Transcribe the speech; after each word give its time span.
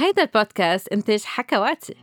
هيدا 0.00 0.22
البودكاست 0.22 0.88
إنتاج 0.88 1.22
حكواتي. 1.24 1.94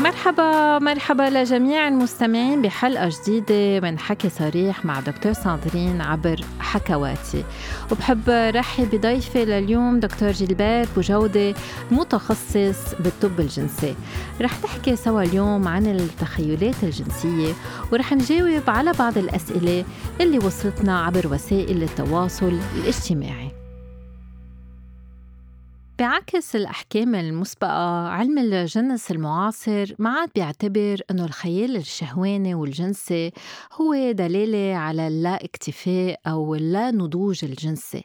مرحبا 0.00 0.78
مرحبا 0.78 1.22
لجميع 1.22 1.88
المستمعين 1.88 2.62
بحلقة 2.62 3.10
جديدة 3.22 3.80
من 3.80 3.98
حكي 3.98 4.28
صريح 4.28 4.84
مع 4.84 5.00
دكتور 5.00 5.32
ساندرين 5.32 6.00
عبر 6.00 6.40
حكواتي. 6.60 7.44
وبحب 7.92 8.28
رحب 8.28 8.90
بضيفي 8.90 9.44
لليوم 9.44 10.00
دكتور 10.00 10.30
جيلبير 10.30 10.88
بوجودة 10.96 11.54
متخصص 11.90 12.94
بالطب 13.00 13.40
الجنسي. 13.40 13.94
رح 14.40 14.64
نحكي 14.64 14.96
سوا 14.96 15.22
اليوم 15.22 15.68
عن 15.68 15.86
التخيلات 15.86 16.84
الجنسية 16.84 17.52
ورح 17.92 18.12
نجاوب 18.12 18.70
على 18.70 18.92
بعض 18.92 19.18
الأسئلة 19.18 19.84
اللي 20.20 20.38
وصلتنا 20.38 21.04
عبر 21.04 21.26
وسائل 21.26 21.82
التواصل 21.82 22.58
الاجتماعي. 22.76 23.53
بعكس 26.04 26.56
الأحكام 26.56 27.14
المسبقة 27.14 28.08
علم 28.08 28.38
الجنس 28.38 29.10
المعاصر 29.10 29.94
ما 29.98 30.10
عاد 30.10 30.30
بيعتبر 30.34 31.00
أنه 31.10 31.24
الخيال 31.24 31.76
الشهواني 31.76 32.54
والجنسي 32.54 33.32
هو 33.72 34.12
دلالة 34.12 34.74
على 34.76 35.08
اللا 35.08 35.44
اكتفاء 35.44 36.20
أو 36.26 36.54
اللا 36.54 36.90
نضوج 36.90 37.44
الجنسي. 37.44 38.04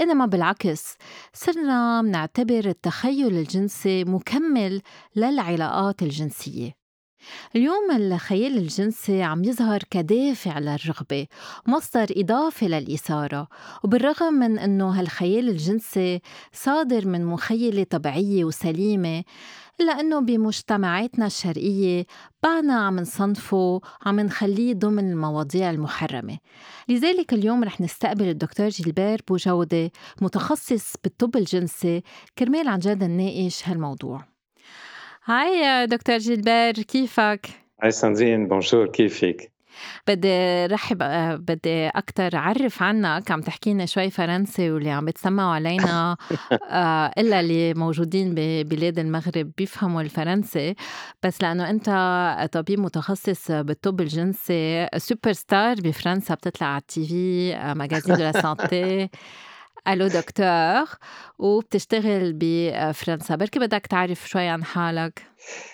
إنما 0.00 0.26
بالعكس 0.26 0.96
صرنا 1.32 2.02
منعتبر 2.02 2.64
التخيل 2.66 3.38
الجنسي 3.38 4.04
مكمل 4.04 4.82
للعلاقات 5.16 6.02
الجنسية. 6.02 6.83
اليوم 7.56 7.90
الخيال 7.96 8.58
الجنسي 8.58 9.22
عم 9.22 9.44
يظهر 9.44 9.80
كدافع 9.90 10.58
للرغبة 10.58 11.26
مصدر 11.66 12.06
إضافة 12.10 12.66
للإثارة. 12.66 13.48
وبالرغم 13.84 14.34
من 14.34 14.58
أنه 14.58 14.90
هالخيال 14.90 15.48
الجنسي 15.48 16.20
صادر 16.52 17.06
من 17.06 17.26
مخيلة 17.26 17.84
طبيعية 17.84 18.44
وسليمة 18.44 19.24
إلا 19.80 20.00
أنه 20.00 20.20
بمجتمعاتنا 20.20 21.26
الشرقية 21.26 22.06
بعنا 22.42 22.74
عم 22.74 23.00
نصنفه 23.00 23.80
عم 24.06 24.20
نخليه 24.20 24.74
ضمن 24.74 25.10
المواضيع 25.10 25.70
المحرمة. 25.70 26.38
لذلك 26.88 27.32
اليوم 27.32 27.64
رح 27.64 27.80
نستقبل 27.80 28.28
الدكتور 28.28 28.68
جيلبير 28.68 29.20
بوجودة 29.28 29.90
متخصص 30.22 30.94
بالطب 31.04 31.36
الجنسي 31.36 32.02
كرمال 32.38 32.68
عن 32.68 32.78
جد 32.78 33.04
نناقش 33.04 33.68
هالموضوع. 33.68 34.33
هاي 35.26 35.86
دكتور 35.86 36.18
جيلبير 36.18 36.72
كيفك؟ 36.72 37.46
هاي 37.82 37.90
ساندرين 37.90 38.48
بونجور 38.48 38.86
كيفك؟ 38.86 39.52
بدي 40.06 40.66
رحب 40.66 40.98
بدي 41.46 41.88
أكتر 41.88 42.36
أعرف 42.36 42.82
عنك. 42.82 43.30
عم 43.30 43.40
تحكينا 43.40 43.86
شوي 43.86 44.10
فرنسي 44.10 44.70
واللي 44.70 44.90
عم 44.90 45.04
بتسمعوا 45.04 45.54
علينا. 45.54 46.16
آه، 46.70 47.10
إلا 47.18 47.40
اللي 47.40 47.74
موجودين 47.74 48.34
ببلاد 48.36 48.98
المغرب 48.98 49.52
بيفهموا 49.58 50.02
الفرنسي. 50.02 50.74
بس 51.22 51.42
لأنه 51.42 51.70
أنت 51.70 52.48
طبيب 52.52 52.80
متخصص 52.80 53.50
بالطب 53.50 54.00
الجنسي 54.00 54.88
سوبر 54.96 55.32
ستار 55.32 55.76
بفرنسا 55.80 56.34
بتطلع 56.34 56.66
على 56.66 56.80
ال 56.80 57.06
TV 57.06 57.54
Magazine 57.74 58.16
de 58.16 58.22
la 58.22 58.32
santé. 58.32 59.08
Allô 59.88 60.06
docteurs 60.06 60.98
وبتشتغل 61.38 62.32
بفرنسا 62.32 63.36
بركي 63.36 63.58
بدك 63.58 63.86
تعرف 63.86 64.28
شوي 64.28 64.48
عن 64.48 64.64
حالك؟ 64.64 65.22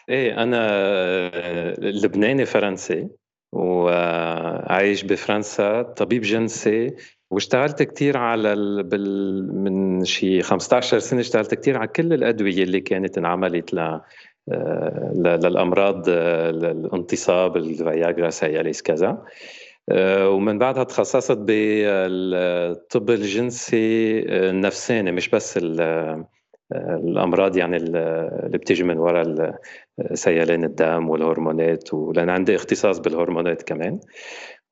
إيه 0.08 0.42
أنا 0.42 1.74
لبناني 1.78 2.46
فرنسي 2.46 3.08
وعايش 3.52 5.02
بفرنسا 5.02 5.82
طبيب 5.82 6.22
جنسي 6.22 6.96
واشتغلت 7.30 7.82
كثير 7.82 8.16
على 8.16 8.52
ال... 8.52 8.82
بال... 8.82 9.54
من 9.54 10.04
شي 10.04 10.42
15 10.42 10.98
سنة 10.98 11.20
اشتغلت 11.20 11.54
كثير 11.54 11.78
على 11.78 11.88
كل 11.88 12.12
الأدوية 12.12 12.62
اللي 12.62 12.80
كانت 12.80 13.18
انعملت 13.18 13.74
ل... 13.74 14.00
للأمراض 15.14 16.04
الانتصاب 16.08 17.56
الفياجرا 17.56 18.30
سياليس 18.30 18.82
كذا. 18.82 19.08
آه، 19.08 19.24
ومن 20.26 20.58
بعدها 20.58 20.84
تخصصت 20.84 21.38
بالطب 21.38 23.10
الجنسي 23.10 24.18
النفساني 24.50 25.12
مش 25.12 25.28
بس 25.28 25.58
الأمراض 26.72 27.56
يعني 27.56 27.76
اللي 27.76 28.58
بتيجي 28.58 28.84
من 28.84 28.98
وراء 28.98 29.54
سيلان 30.14 30.64
الدم 30.64 31.10
والهرمونات 31.10 31.94
ولأن 31.94 32.30
عندي 32.30 32.56
اختصاص 32.56 32.98
بالهرمونات 32.98 33.62
كمان. 33.62 34.00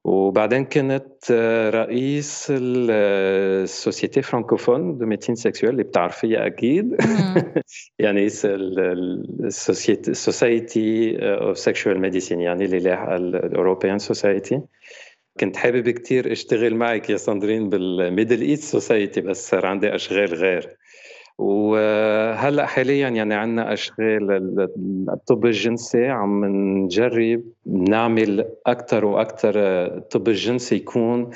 وبعدين 0.05 0.65
كنت 0.65 1.33
رئيس 1.75 2.53
ال 2.55 2.76
Société 2.76 4.23
Francophone 4.23 4.99
de 4.99 5.07
Médecine 5.07 5.35
Sexuelle 5.35 5.73
اللي 5.73 5.83
بتعرفيها 5.83 6.47
أكيد. 6.47 6.97
يعني 7.99 8.27
ال 9.47 9.68
Society 9.68 11.17
of 11.21 11.59
Sexual 11.59 12.01
Medicine 12.01 12.41
يعني 12.41 12.65
اللي 12.65 12.79
لاحقه 12.79 13.17
ال 13.17 13.26
European 13.26 13.99
Society 13.99 14.61
كنت 15.41 15.57
حابب 15.57 15.91
كتير 15.91 16.33
أشتغل 16.33 16.75
معك 16.75 17.11
يا 17.11 17.17
ساندرين 17.17 17.69
بال 17.69 17.87
Middle 17.87 18.41
East 18.41 18.65
Society 18.65 19.21
بس 19.21 19.51
صار 19.51 19.67
عندي 19.67 19.95
أشغال 19.95 20.35
غير. 20.35 20.77
وهلأ 21.39 22.67
حاليا 22.67 23.09
يعني 23.09 23.35
عندنا 23.35 23.73
أشغال 23.73 24.69
الطب 25.13 25.47
الجنسي 25.47 26.07
عم 26.07 26.45
نجرب 26.45 27.43
نعمل 27.67 28.49
أكثر 28.67 29.05
وأكثر 29.05 29.53
الطب 29.97 30.29
الجنسي 30.29 30.77
يكون 30.77 31.31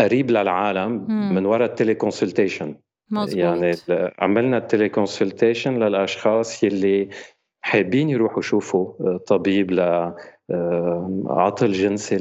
قريب 0.00 0.30
للعالم 0.30 1.06
من 1.34 1.46
وراء 1.46 1.68
ال 1.68 1.94
teleconsultation 1.94 2.76
يعني 3.38 3.72
عملنا 4.18 4.58
ال 4.58 4.88
teleconsultation 4.88 5.78
للأشخاص 5.78 6.64
يلي 6.64 7.08
حابين 7.62 8.10
يروحوا 8.10 8.38
يشوفوا 8.38 9.18
طبيب 9.18 9.70
ل 9.70 10.12
عطل 11.26 11.72
جنسي 11.72 12.16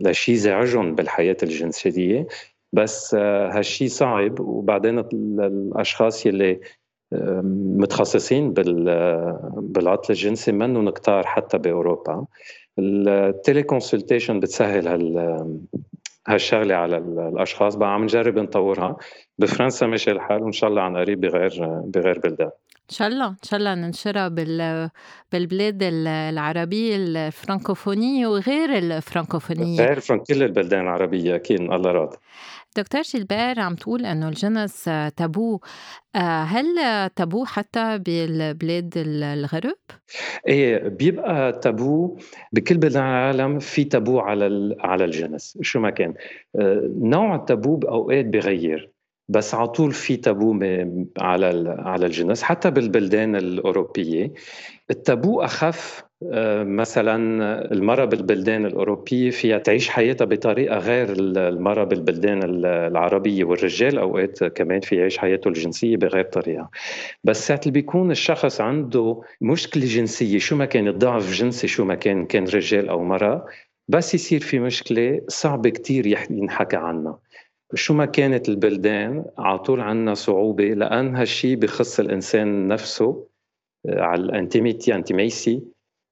لشيء 0.00 0.34
زعجهم 0.34 0.94
بالحياة 0.94 1.36
الجنسية. 1.42 2.26
بس 2.72 3.16
آه، 3.18 3.58
هالشيء 3.58 3.88
صعب. 3.88 4.40
وبعدين 4.40 4.98
الأشخاص 4.98 6.26
يلي 6.26 6.60
متخصصين 7.52 8.52
بالعطل 8.52 10.12
الجنسي 10.12 10.52
منهم 10.52 10.90
كتار 10.90 11.26
حتى 11.26 11.58
بأوروبا. 11.58 12.26
التيلي 12.78 13.62
كونسلتيشن 13.62 14.40
بتسهل 14.40 14.88
هال 14.88 15.60
هالشغلة 16.28 16.74
على 16.74 16.96
الأشخاص. 16.98 17.76
بقى 17.76 17.94
عم 17.94 18.02
نجرب 18.02 18.38
نطورها. 18.38 18.96
بفرنسا 19.38 19.86
ماشي 19.86 20.10
الحال 20.10 20.42
وإن 20.42 20.52
شاء 20.52 20.70
الله 20.70 20.82
عن 20.82 20.96
قريب 20.96 21.20
بغير 21.20 21.50
بغير 21.94 22.18
بلدان. 22.18 22.50
إن 22.90 22.96
شاء 22.96 23.08
الله 23.08 23.28
إن 23.28 23.36
شاء 23.42 23.60
الله 23.60 23.74
ننشرها 23.74 24.28
بال 24.28 24.90
بالبلاد 25.32 25.78
العربية 25.82 26.96
الفرنكوفونية 26.96 28.26
وغير 28.26 28.78
الفرنكوفونية. 28.78 29.80
غير 29.80 30.00
كل 30.00 30.42
البلدان 30.42 30.80
العربية 30.80 31.34
أكيد 31.34 31.60
الله 31.60 31.92
راضي. 31.92 32.16
دكتور 32.76 33.02
جيلبير 33.02 33.60
عم 33.60 33.74
تقول 33.74 34.06
إنه 34.06 34.28
الجنس 34.28 34.90
تابو. 35.16 35.60
آه، 36.14 36.42
هل 36.42 36.66
تابو 37.16 37.44
حتى 37.44 37.98
بالبلاد 37.98 38.92
الغرب؟ 38.96 39.76
إيه 40.48 40.88
بيبقى 40.88 41.52
تابو 41.52 42.18
بكل 42.52 42.78
بلدان 42.78 43.02
العالم 43.02 43.58
في 43.58 43.84
تابو 43.84 44.20
على 44.20 44.76
على 44.80 45.04
الجنس. 45.04 45.58
شو 45.62 45.80
ما 45.80 45.90
كان. 45.90 46.14
آه، 46.60 46.90
نوع 47.00 47.34
التابو 47.34 47.76
بأوقات 47.76 48.24
بغير 48.24 48.90
بس 49.28 49.54
على 49.54 49.68
طول 49.68 49.92
في 49.92 50.16
تابو 50.16 50.58
على 51.18 51.76
على 51.78 52.06
الجنس 52.06 52.42
حتى 52.42 52.70
بالبلدان 52.70 53.36
الأوروبية. 53.36 54.32
التابو 54.90 55.40
أخف 55.40 56.04
آه، 56.32 56.62
مثلا 56.64 57.16
المرأة 57.72 58.04
بالبلدان 58.04 58.66
الأوروبية 58.66 59.30
فيها 59.30 59.58
تعيش 59.58 59.88
حياتها 59.88 60.24
بطريقة 60.24 60.78
غير 60.78 61.12
المرأة 61.18 61.84
بالبلدان 61.84 62.40
العربية 62.64 63.44
والرجال 63.44 63.98
أوقات 63.98 64.44
كمان 64.44 64.80
في 64.80 64.96
يعيش 64.96 65.18
حياته 65.18 65.48
الجنسية 65.48 65.96
بغير 65.96 66.24
طريقة. 66.24 66.70
بس 67.24 67.46
ساعة 67.46 67.60
اللي 67.62 67.72
بيكون 67.72 68.10
الشخص 68.10 68.60
عنده 68.60 69.22
مشكلة 69.40 69.84
جنسية 69.86 70.38
شو 70.38 70.56
ما 70.56 70.64
كان 70.64 70.90
ضعف 70.90 71.32
جنسي 71.32 71.66
شو 71.66 71.84
ما 71.84 71.94
كان 71.94 72.26
كان 72.26 72.44
رجال 72.44 72.88
أو 72.88 73.04
مرأة 73.04 73.46
بس 73.88 74.14
يصير 74.14 74.40
في 74.40 74.58
مشكلة 74.58 75.20
صعب 75.28 75.68
كتير 75.68 76.06
ينحكى 76.30 76.76
عنها. 76.76 77.18
شو 77.74 77.94
ما 77.94 78.04
كانت 78.06 78.48
البلدان 78.48 79.24
على 79.38 79.58
طول 79.58 79.80
عندنا 79.80 80.14
صعوبة 80.14 80.64
لأن 80.64 81.16
هالشي 81.16 81.56
بخص 81.56 82.00
الإنسان 82.00 82.68
نفسه. 82.68 83.29
على 83.88 84.20
ال 84.22 84.30
intimité 84.30 84.94
intimacy. 84.94 85.62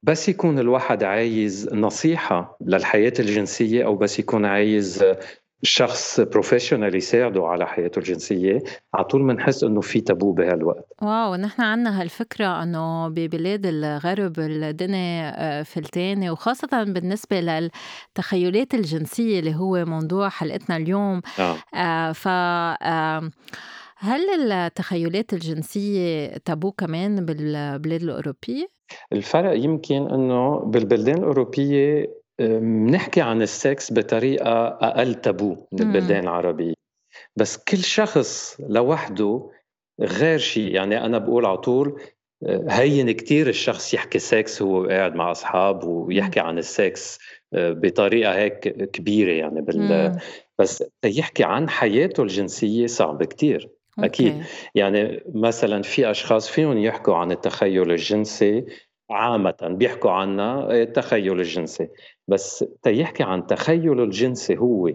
بس 0.03 0.29
يكون 0.29 0.59
الواحد 0.59 1.05
عايز 1.05 1.69
نصيحة 1.73 2.59
للحياة 2.67 3.13
الجنسية 3.19 3.85
أو 3.85 3.97
بس 3.97 4.19
يكون 4.19 4.45
عايز 4.45 5.05
شخص 5.63 6.21
professional 6.21 6.95
يساعده 6.95 7.47
على 7.47 7.67
حياته 7.67 7.99
الجنسية 7.99 8.59
على 8.95 9.05
طول 9.05 9.27
بنحس 9.27 9.65
إنه 9.65 9.81
في 9.81 10.01
تابو 10.01 10.33
بهالوقت. 10.33 10.87
wow 11.03 11.35
نحن 11.35 11.63
عندنا 11.63 12.03
هالفكرة 12.03 12.63
إنه 12.63 13.09
ببلاد 13.09 13.67
الغرب 13.67 14.39
الدنيا 14.39 15.33
آه، 15.37 15.63
فلتانة. 15.63 16.33
وخاصة 16.33 16.85
بالنسبة 16.85 17.41
للتخيلات 17.41 18.75
الجنسية 18.75 19.39
اللي 19.39 19.55
هو 19.55 19.85
موضوع 19.85 20.29
حلقتنا 20.29 20.77
اليوم. 20.77 21.23
آه. 21.39 21.57
آه 21.75 22.13
ف 22.13 22.29
آه 22.29 23.31
هل 24.01 24.53
التخيلات 24.53 25.33
الجنسية 25.33 26.37
تابو 26.45 26.73
كمان 26.73 27.27
بالبلاد 27.27 28.03
الأوروبية؟ 28.03 28.69
الفرق 29.13 29.57
يمكن 29.57 30.11
إنه 30.11 30.59
بالبلدان 30.59 31.19
الأوروبية 31.19 32.19
بنحكي 32.41 33.21
عن 33.21 33.43
السكس 33.43 33.93
بطريقة 33.93 34.67
أقل 34.67 35.15
تابو 35.15 35.57
من 35.73 35.81
البلدان 35.81 36.23
العربية. 36.23 36.75
بس 37.37 37.57
كل 37.57 37.79
شخص 37.79 38.61
لوحده 38.61 39.51
غير 40.01 40.39
شيء. 40.39 40.75
يعني 40.75 41.05
أنا 41.05 41.19
بقول 41.19 41.47
على 41.47 41.59
طول 41.59 42.01
هين 42.69 43.11
كتير 43.11 43.49
الشخص 43.49 43.95
يحكي 43.95 44.19
سكس 44.19 44.63
وهو 44.63 44.87
قاعد 44.87 45.15
مع 45.15 45.31
أصحاب 45.31 45.85
ويحكي 45.85 46.41
عن 46.41 46.59
السكس 46.59 47.19
آه، 47.55 47.73
بطريقة 47.73 48.35
هيك 48.35 48.59
كبيرة 48.91 49.33
يعني 49.33 49.61
بال... 49.61 50.21
بس 50.59 50.85
يحكي 51.05 51.45
عن 51.45 51.69
حياته 51.69 52.23
الجنسية 52.23 52.87
صعب 52.87 53.25
كتير. 53.25 53.78
أكيد 53.99 54.33
أوكي. 54.33 54.45
يعني 54.75 55.23
مثلا 55.35 55.83
في 55.83 56.11
أشخاص 56.11 56.49
فيهم 56.49 56.79
يحكوا 56.79 57.17
عن 57.17 57.33
التخيل 57.33 57.91
الجنسي 57.91 58.65
عامة 59.11 59.57
بيحكوا 59.63 60.11
عنها 60.11 60.83
التخيل 60.83 61.41
الجنسي 61.41 61.89
بس 62.29 62.65
تيحكي 62.83 63.23
عن 63.23 63.47
تخيله 63.47 64.05
الجنسي 64.05 64.59
هو 64.59 64.91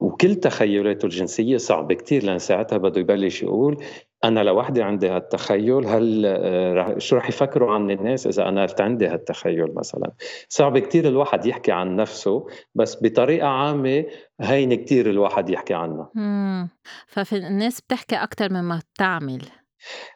وكل 0.00 0.34
تخيلاته 0.34 1.06
الجنسية 1.06 1.56
صعب 1.56 1.92
كتير 1.92 2.24
لأن 2.24 2.38
ساعتها 2.38 2.78
بده 2.78 3.00
يبلش 3.00 3.42
يقول 3.42 3.84
أنا 4.24 4.40
لوحدي 4.40 4.82
عندي 4.82 5.08
هالتخيل 5.08 5.86
هل 5.86 6.94
شو 6.98 7.16
رح 7.16 7.28
يفكروا 7.28 7.74
عن 7.74 7.90
الناس 7.90 8.26
إذا 8.26 8.48
أنا 8.48 8.66
عندي 8.80 9.06
هالتخيل 9.06 9.74
مثلا؟ 9.74 10.12
صعب 10.48 10.78
كتير 10.78 11.08
الواحد 11.08 11.46
يحكي 11.46 11.72
عن 11.72 11.96
نفسه 11.96 12.46
بس 12.74 12.98
بطريقة 13.02 13.48
عامة 13.48 14.04
هين 14.40 14.74
كتير 14.74 15.10
الواحد 15.10 15.50
يحكي 15.50 15.74
عنها. 15.74 16.10
ففي 17.06 17.36
الناس 17.36 17.80
بتحكي 17.80 18.16
أكتر 18.16 18.52
مما 18.52 18.80
بتعمل. 18.94 19.42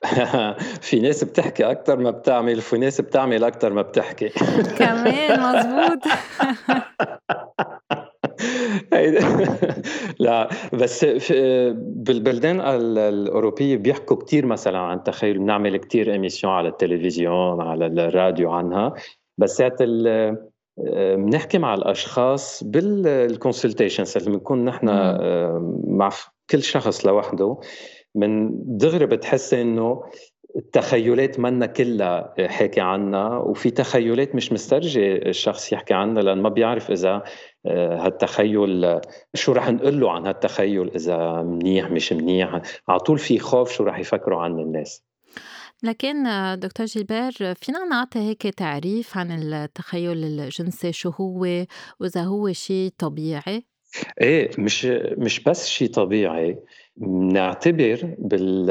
في 0.88 1.00
ناس 1.00 1.24
بتحكي 1.24 1.64
أكتر 1.64 1.96
ما 1.96 2.10
بتعمل 2.10 2.58
وفي 2.58 2.78
ناس 2.78 3.00
بتعمل 3.00 3.44
أكتر 3.44 3.72
ما 3.72 3.82
بتحكي. 3.82 4.28
كمان 4.78 5.40
مزبوط 5.40 6.02
لا 10.19 10.49
بس 10.73 11.05
بالبلدان 11.75 12.61
الأوروبية 12.61 13.76
بيحكوا 13.76 14.17
كثير 14.17 14.47
مثلا 14.47 14.79
عن 14.79 14.97
التخيل 14.97 15.38
بنعمل 15.38 15.76
كثير 15.76 16.12
ايميسيون 16.12 16.52
على 16.52 16.69
التلفزيون 16.69 17.61
على 17.61 17.87
الراديو 17.87 18.50
عنها. 18.50 18.94
بس 19.38 19.56
ساعه 19.56 19.76
بنحكي 21.14 21.58
مع 21.58 21.75
الأشخاص 21.75 22.64
بالكونسلتيشنز 22.64 24.17
اللي 24.17 24.31
بنكون 24.31 24.64
نحن 24.64 24.87
مع 25.87 26.11
كل 26.50 26.62
شخص 26.62 27.06
لوحده. 27.06 27.61
من 28.14 28.50
دغري 28.79 29.06
بتحس 29.06 29.55
إنه 29.55 30.02
التخيلات 30.56 31.41
منا 31.41 31.67
كلها 31.67 32.35
حاكي 32.47 32.81
عنها 32.81 33.38
وفي 33.38 33.70
تخيلات 33.70 34.35
مش 34.35 34.52
مسترجي 34.52 35.29
الشخص 35.29 35.73
يحكي 35.73 35.94
عنها 35.94 36.23
لأن 36.23 36.43
ما 36.43 36.49
بيعرف 36.49 36.91
إذا 36.91 37.11
آه، 37.11 37.23
هالتخيل 37.66 39.00
شو 39.34 39.52
رح 39.52 39.70
نقول 39.70 40.00
له 40.00 40.10
عن 40.10 40.26
هالتخيل 40.26 40.90
إذا 40.90 41.42
منيح 41.42 41.90
مش 41.90 42.12
منيح؟ 42.12 42.60
على 42.88 43.00
طول 43.00 43.18
في 43.18 43.38
خوف 43.38 43.72
شو 43.72 43.84
رح 43.84 43.98
يفكروا 43.98 44.42
عن 44.42 44.58
الناس. 44.58 45.02
لكن 45.82 46.24
دكتور 46.58 46.86
جيلبير 46.86 47.32
فينا 47.54 47.84
نعطي 47.84 48.18
هيك 48.18 48.42
تعريف 48.42 49.18
عن 49.18 49.30
التخيل 49.32 50.24
الجنسي 50.24 50.92
شو 50.92 51.10
هو 51.10 51.64
وإذا 52.00 52.22
هو 52.22 52.52
شيء 52.52 52.92
طبيعي؟ 52.98 53.64
إيه 54.20 54.50
مش 54.58 54.84
مش 55.18 55.40
بس 55.40 55.68
شيء 55.68 55.88
طبيعي 55.88 56.58
بنعتبر 56.96 58.14
بال 58.18 58.66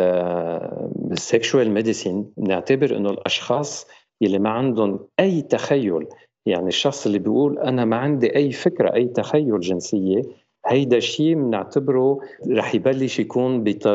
بال 0.96 1.15
sexual 1.15 1.72
medicine 1.72 2.34
بنعتبر 2.38 2.98
إنه 2.98 3.10
الأشخاص 3.10 3.88
يلي 4.22 4.40
ما 4.40 4.50
عندهم 4.50 5.08
أي 5.20 5.42
تخيل 5.42 6.08
يعني 6.46 6.68
الشخص 6.68 7.06
اللي 7.06 7.20
بيقول 7.20 7.60
أنا 7.60 7.86
ما 7.86 7.96
عندي 7.96 8.36
أي 8.36 8.52
فكرة 8.52 8.94
أي 8.94 9.06
تخيل 9.06 9.60
جنسية 9.60 10.22
هيدا 10.66 11.00
شيء 11.00 11.36
بنعتبره 11.36 12.20
رح 12.52 12.76
يبلش 12.76 13.20
يكون 13.20 13.64
بط... 13.64 13.88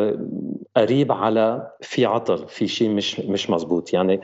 قريب 0.76 1.12
على 1.12 1.70
في 1.80 2.06
عطل 2.06 2.48
في 2.48 2.68
شيء 2.68 2.90
مش 2.90 3.20
مش 3.20 3.50
مزبوط. 3.50 3.94
يعني 3.94 4.20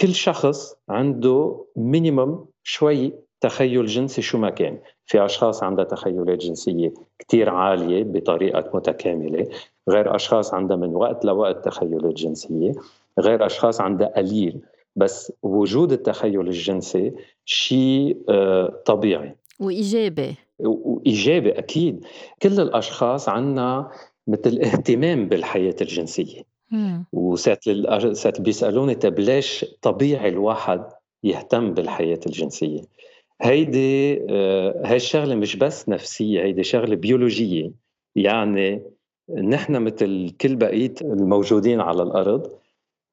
كل 0.00 0.14
شخص 0.14 0.76
عنده 0.88 1.64
مينيمم 1.76 2.44
شوي 2.62 3.12
تخيل 3.40 3.86
جنسي 3.86 4.22
شو 4.22 4.38
ما 4.38 4.50
كان. 4.50 4.78
في 5.06 5.24
أشخاص 5.24 5.62
عندها 5.62 5.84
تخيلات 5.84 6.38
جنسية 6.38 6.92
كتير 7.18 7.50
عالية 7.50 8.04
بطريقة 8.04 8.70
متكاملة. 8.74 9.46
غير 9.88 10.16
أشخاص 10.16 10.54
عندها 10.54 10.76
من 10.76 10.94
وقت 10.96 11.24
لوقت 11.24 11.64
تخيلات 11.64 12.14
جنسية. 12.14 12.72
غير 13.20 13.46
أشخاص 13.46 13.80
عندها 13.80 14.08
قليل. 14.16 14.60
بس 14.96 15.32
وجود 15.42 15.92
التخيل 15.92 16.40
الجنسي 16.40 17.12
شيء 17.44 18.16
آه، 18.28 18.82
طبيعي. 18.86 19.36
وإيجابي. 19.60 20.34
وإيجابي 20.58 21.58
أكيد. 21.58 22.04
كل 22.42 22.60
الأشخاص 22.60 23.28
عندنا 23.28 23.90
مثل 24.26 24.58
اهتمام 24.60 25.28
بالحياة 25.28 25.76
الجنسية. 25.80 26.42
وساعة 27.12 28.12
ساعة 28.12 28.40
بيسألوني 28.40 28.94
طب 28.94 29.18
ليش 29.18 29.64
طبيعي 29.82 30.28
الواحد 30.28 30.84
يهتم 31.24 31.74
بالحياة 31.74 32.20
الجنسية؟ 32.26 32.80
هيدي 33.42 34.22
آه، 34.30 34.82
هاي 34.84 34.96
الشغلة 34.96 35.34
مش 35.34 35.56
بس 35.56 35.88
نفسية 35.88 36.42
هيدي 36.42 36.62
شغلة 36.62 36.96
بيولوجية. 36.96 37.70
يعني 38.16 38.82
نحن 39.42 39.82
مثل 39.82 40.30
كل 40.40 40.56
بقية 40.56 40.94
الموجودين 41.02 41.80
على 41.80 42.02
الأرض 42.02 42.52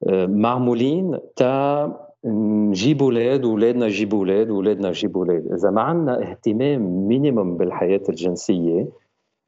آه، 0.08 0.26
معمولين 0.26 1.20
تا 1.36 2.11
نجيب 2.26 3.04
أولاد 3.04 3.46
واولادنا 3.46 3.86
يجيبوا 3.86 4.20
أولاد 4.20 4.50
واولادنا 4.50 4.90
يجيبوا 4.90 5.26
أولاد، 5.26 5.52
اذا 5.54 5.70
ما 5.70 5.82
عندنا 5.82 6.30
اهتمام 6.32 7.08
مينيمم 7.08 7.58
بالحياة 7.58 8.02
الجنسية. 8.10 8.88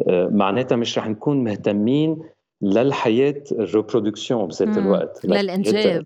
آه، 0.07 0.27
معناتها 0.27 0.75
مش 0.75 0.97
رح 0.97 1.09
نكون 1.09 1.43
مهتمين 1.43 2.17
للحياة 2.61 3.43
ال 3.51 3.58
reproduction 3.58 4.47
بذات 4.47 4.77
الوقت. 4.77 5.25
للإنجاب. 5.25 6.05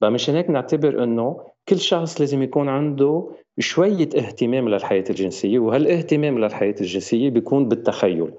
فمشان 0.00 0.34
هيك 0.34 0.50
نعتبر 0.50 1.04
إنه 1.04 1.40
كل 1.68 1.78
شخص 1.78 2.20
لازم 2.20 2.42
يكون 2.42 2.68
عنده 2.68 3.28
شوية 3.58 4.08
اهتمام 4.16 4.68
للحياة 4.68 5.04
الجنسية 5.10 5.58
وهالاهتمام 5.58 6.38
للحياة 6.38 6.74
الجنسية 6.80 7.30
بيكون 7.30 7.68
بالتخيل. 7.68 8.30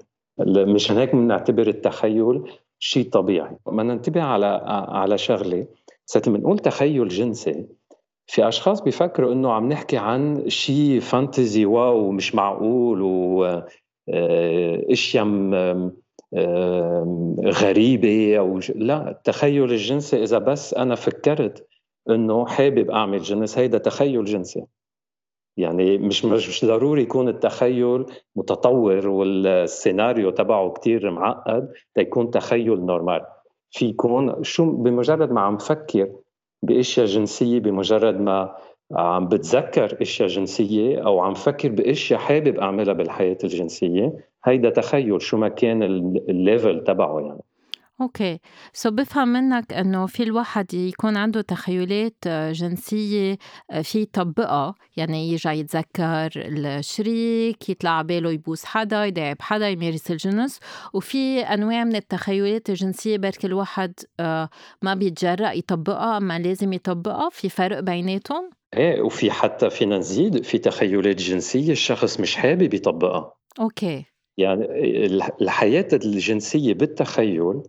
مشان 0.48 0.96
هيك 0.96 1.14
بنعتبر 1.14 1.68
التخيل 1.68 2.42
شيء 2.78 3.08
طبيعي. 3.10 3.56
بدنا 3.66 3.82
ننتبه 3.82 4.22
على 4.22 4.60
على 4.88 5.18
شغلة. 5.18 5.66
ساعة 6.06 6.30
بنقول 6.30 6.58
تخيل 6.58 7.08
جنسي 7.08 7.66
في 8.26 8.48
أشخاص 8.48 8.82
بيفكروا 8.82 9.32
إنه 9.32 9.52
عم 9.52 9.68
نحكي 9.68 9.96
عن 9.96 10.48
شيء 10.48 11.00
fantasy 11.00 11.64
wow 11.64 12.10
مش 12.10 12.34
معقول 12.34 13.02
و 13.02 13.44
آه، 14.08 14.84
إشياء 14.90 15.24
غريبة 17.44 18.38
أو 18.38 18.60
لا 18.74 19.10
التخيل 19.10 19.72
الجنسي 19.72 20.22
إذا 20.22 20.38
بس 20.38 20.74
أنا 20.74 20.94
فكرت 20.94 21.66
إنه 22.10 22.46
حابب 22.46 22.90
أعمل 22.90 23.18
جنس 23.18 23.58
هيدا 23.58 23.78
تخيل 23.78 24.24
جنسي. 24.24 24.64
يعني 25.56 25.98
مش 25.98 26.24
مش 26.24 26.64
ضروري 26.64 27.02
يكون 27.02 27.28
التخيل 27.28 28.06
متطور 28.36 29.08
والسيناريو 29.08 30.30
تبعه 30.30 30.72
كتير 30.72 31.10
معقد 31.10 31.72
تيكون 31.94 32.30
تخيل 32.30 32.86
نورمال. 32.86 33.20
في 33.74 33.86
يكون 33.86 34.42
شو 34.44 34.72
بمجرد 34.72 35.32
ما 35.32 35.40
عم 35.40 35.58
فكر 35.58 36.12
بأشياء 36.62 37.06
جنسية 37.06 37.60
بمجرد 37.60 38.20
ما 38.20 38.56
عم 38.92 39.28
بتذكر 39.28 40.02
أشياء 40.02 40.28
جنسية 40.28 41.06
أو 41.06 41.20
عم 41.20 41.34
فكر 41.34 41.68
بأشياء 41.68 42.20
حابب 42.20 42.58
أعملها 42.58 42.94
بالحياة 42.94 43.38
الجنسية 43.44 44.12
هيدا 44.44 44.70
تخيل 44.70 45.22
شو 45.22 45.36
ما 45.36 45.48
كان 45.48 45.82
ال 46.28 46.37
level 46.37 46.84
تبعه 46.84 47.20
يعني. 47.20 47.43
okay 48.00 48.38
so 48.72 48.90
بفهم 48.90 49.28
منك 49.28 49.72
إنه 49.72 50.06
في 50.06 50.22
الواحد 50.22 50.74
يكون 50.74 51.16
عنده 51.16 51.40
تخيلات 51.40 52.16
آه، 52.26 52.52
جنسية 52.52 53.38
آه، 53.70 53.82
في 53.82 54.00
يطبقها 54.00 54.74
يعني 54.96 55.30
يرجع 55.30 55.52
يتذكر 55.52 56.30
الشريك 56.36 57.70
يطلع 57.70 58.02
باله 58.02 58.32
يبوس 58.32 58.64
حدا 58.64 59.04
يداعب 59.04 59.36
حدا 59.40 59.68
يمارس 59.68 60.10
الجنس. 60.10 60.60
وفي 60.94 61.40
أنواع 61.40 61.84
من 61.84 61.96
التخيلات 61.96 62.70
الجنسية 62.70 63.16
بركي 63.16 63.46
الواحد 63.46 63.94
آه، 64.20 64.48
ما 64.82 64.94
بيتجرأ 64.94 65.52
يطبقها 65.52 66.16
أما 66.16 66.38
لازم 66.38 66.72
يطبقها. 66.72 67.28
في 67.32 67.48
فرق 67.48 67.80
بيناتهم؟ 67.80 68.50
إيه 68.76 69.02
وفي 69.02 69.30
حتى 69.30 69.70
فينا 69.70 69.98
نزيد 69.98 70.44
في 70.44 70.58
تخيلات 70.58 71.16
جنسية 71.16 71.72
الشخص 71.72 72.20
مش 72.20 72.36
حابب 72.36 72.74
يطبقها. 72.74 73.34
okay. 73.60 74.04
يعني 74.38 74.66
الحياة 75.40 75.88
الجنسية 75.92 76.74
بالتخيل 76.74 77.62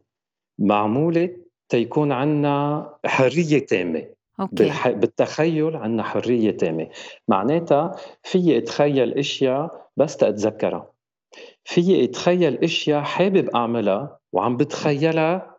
معمولة 0.60 1.30
تيكون 1.70 2.12
عندنا 2.12 2.90
حرية 3.06 3.66
تامة. 3.66 4.06
okay. 4.40 4.72
بالتخيل 4.88 5.76
عندنا 5.76 6.04
حرية 6.04 6.52
تامة. 6.52 6.88
معناتها 7.28 7.96
في 8.24 8.58
أتخيل 8.58 9.14
اشياء 9.14 9.90
بس 9.98 10.18
تتذكرها 10.18 10.92
في 11.64 12.04
أتخيل 12.04 12.64
اشياء 12.64 13.02
حابب 13.02 13.50
أعملها 13.50 14.20
وعم 14.34 14.58
بتخيلها 14.58 15.58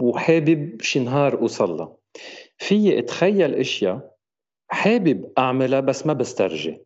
وحابب 0.00 0.82
شي 0.82 0.98
نهار 1.00 1.38
اوصل 1.38 1.76
لها 1.76 1.96
في 2.58 2.98
أتخيل 2.98 3.54
اشياء 3.54 4.14
حابب 4.68 5.32
أعملها 5.38 5.80
بس 5.80 6.06
ما 6.06 6.12
بسترجي. 6.12 6.82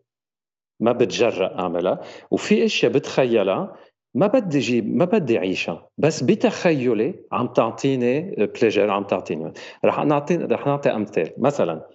ما 0.80 0.92
بتجرأ 0.92 1.58
أعملها. 1.58 2.00
وفي 2.30 2.64
اشياء 2.64 2.92
بتخيلها 2.92 3.76
ما 4.14 4.26
بدي 4.26 4.59
جيب 4.59 4.97
ما 4.97 5.04
بدي 5.04 5.38
اعيشها 5.38 5.88
بس 5.99 6.23
بتخيلي 6.23 7.14
عم 7.33 7.47
تعطيني 7.47 8.21
بليجر 8.31 8.90
عم 8.90 9.04
تعطيني. 9.04 9.52
رح 9.85 10.04
نعطي 10.04 10.37
رح 10.37 10.66
نعطي 10.66 10.90
أمثال. 10.90 11.31
مثلا 11.38 11.87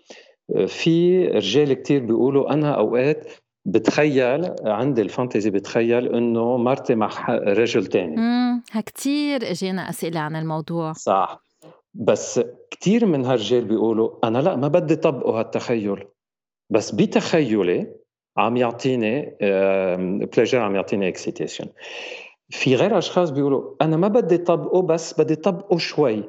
في 0.68 1.28
رجال 1.28 1.74
كتير 1.74 2.06
بيقولوا 2.06 2.54
أنا 2.54 2.72
أوقات 2.72 3.32
بتخيل 3.66 4.56
عندي 4.66 5.02
الفانتزي 5.02 5.50
بتخيل 5.50 6.16
إنه 6.16 6.58
مرتي 6.58 6.96
مع 6.96 7.10
رجل 7.30 7.86
تاني. 7.86 8.18
امم 8.18 8.64
كثير 8.86 9.52
إجينا 9.52 9.90
أسئلة 9.90 10.20
عن 10.20 10.36
الموضوع. 10.36 10.94
صح. 10.94 11.44
بس 11.94 12.42
كتير 12.72 13.06
من 13.06 13.26
هالرجال 13.26 13.66
بيقولوا 13.66 14.28
أنا 14.28 14.38
لا 14.38 14.56
ما 14.56 14.68
بدي 14.68 14.96
طبقه 14.96 15.40
هالتخيل. 15.40 16.04
بس 16.70 16.92
بتخيلي 16.92 17.88
عم 18.38 18.58
يعطيني 18.58 19.38
pleasure 20.26 20.60
عم 20.60 20.76
يعطيني 20.76 21.08
excitation 21.08 21.66
في 22.50 22.76
غير 22.76 22.98
اشخاص 22.98 23.30
بيقولوا 23.30 23.76
أنا 23.82 23.98
ما 23.98 24.08
بدي 24.08 24.38
طبقه 24.38 24.82
بس 24.82 25.22
بدي 25.22 25.36
طبقه 25.36 25.78
شوي 25.78 26.24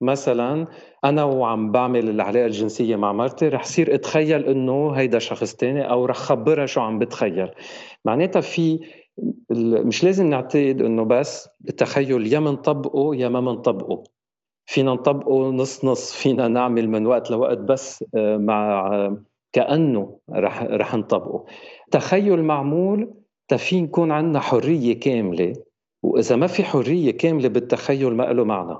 مثلا 0.00 0.66
أنا 1.04 1.24
وعم 1.24 1.72
بعمل 1.72 2.08
العلاقه 2.08 2.46
الجنسيه 2.46 2.96
مع 2.96 3.12
مرتي 3.12 3.48
رح 3.48 3.64
صير 3.64 3.94
اتخيل 3.94 4.44
انه 4.44 4.90
هيدا 4.90 5.18
شخص 5.18 5.54
تاني 5.54 5.90
أو 5.90 6.04
رح 6.04 6.16
خبرها 6.16 6.66
شو 6.66 6.80
عم 6.80 6.98
بتخيل 6.98 7.50
معناتها 8.04 8.40
في 8.40 8.80
مش 9.84 10.04
لازم 10.04 10.26
نعتقد 10.26 10.82
انه 10.82 11.04
بس 11.04 11.48
التخيل 11.68 12.32
يا 12.32 12.38
منطبقه 12.38 13.14
يا 13.14 13.28
ما 13.28 13.40
منطبقه 13.40 14.02
فينا 14.66 14.92
نطبقه 14.92 15.50
نص 15.50 15.84
نص 15.84 16.12
فينا 16.12 16.48
نعمل 16.48 16.88
من 16.88 17.06
وقت 17.06 17.30
لوقت 17.30 17.58
بس 17.58 18.04
مع 18.16 18.90
كأنه 19.54 20.18
رح 20.30 20.62
رح 20.62 20.94
نطبقه. 20.94 21.44
تخيل 21.90 22.42
معمول 22.42 23.14
تفي 23.48 23.80
نكون 23.80 24.10
عندنا 24.10 24.40
حرية 24.40 25.00
كاملة 25.00 25.52
وإذا 26.02 26.36
ما 26.36 26.46
في 26.46 26.64
حرية 26.64 27.10
كاملة 27.10 27.48
بالتخيل 27.48 28.14
ما 28.14 28.22
له 28.22 28.44
معنى. 28.44 28.78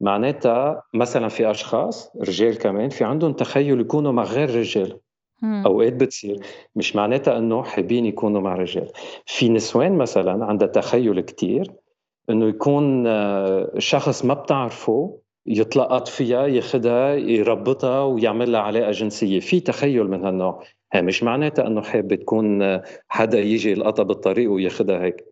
معناتها 0.00 0.82
مثلا 0.94 1.28
في 1.28 1.50
أشخاص 1.50 2.16
رجال 2.16 2.58
كمان 2.58 2.88
في 2.88 3.04
عندهم 3.04 3.32
تخيل 3.32 3.80
يكونوا 3.80 4.12
مع 4.12 4.22
غير 4.22 4.54
رجال. 4.54 5.00
أوقات 5.66 5.92
بتصير. 5.92 6.40
مش 6.76 6.96
معناتها 6.96 7.38
إنه 7.38 7.62
حابين 7.62 8.06
يكونوا 8.06 8.40
مع 8.40 8.54
رجال. 8.54 8.88
في 9.26 9.48
نسوان 9.48 9.98
مثلا 9.98 10.44
عندها 10.44 10.68
تخيل 10.68 11.20
كتير 11.20 11.72
إنه 12.30 12.48
يكون 12.48 13.06
آه، 13.06 13.72
شخص 13.78 14.24
ما 14.24 14.34
بتعرفه 14.34 15.18
يتلقط 15.50 16.08
فيها 16.08 16.46
ياخذها 16.46 17.14
يربطها 17.14 18.02
ويعمل 18.02 18.52
لها 18.52 18.60
علاقه 18.60 18.90
جنسية. 18.90 19.40
في 19.40 19.60
تخيل 19.60 20.08
من 20.08 20.24
هالنوع. 20.24 20.62
هي 20.92 21.02
مش 21.02 21.22
معناتها 21.22 21.66
إنه 21.66 21.82
حابه 21.82 22.16
تكون 22.16 22.80
حدا 23.08 23.38
يجي 23.38 23.70
يلقطها 23.70 24.02
بالطريق 24.02 24.50
وياخذها 24.50 25.02
هيك. 25.02 25.24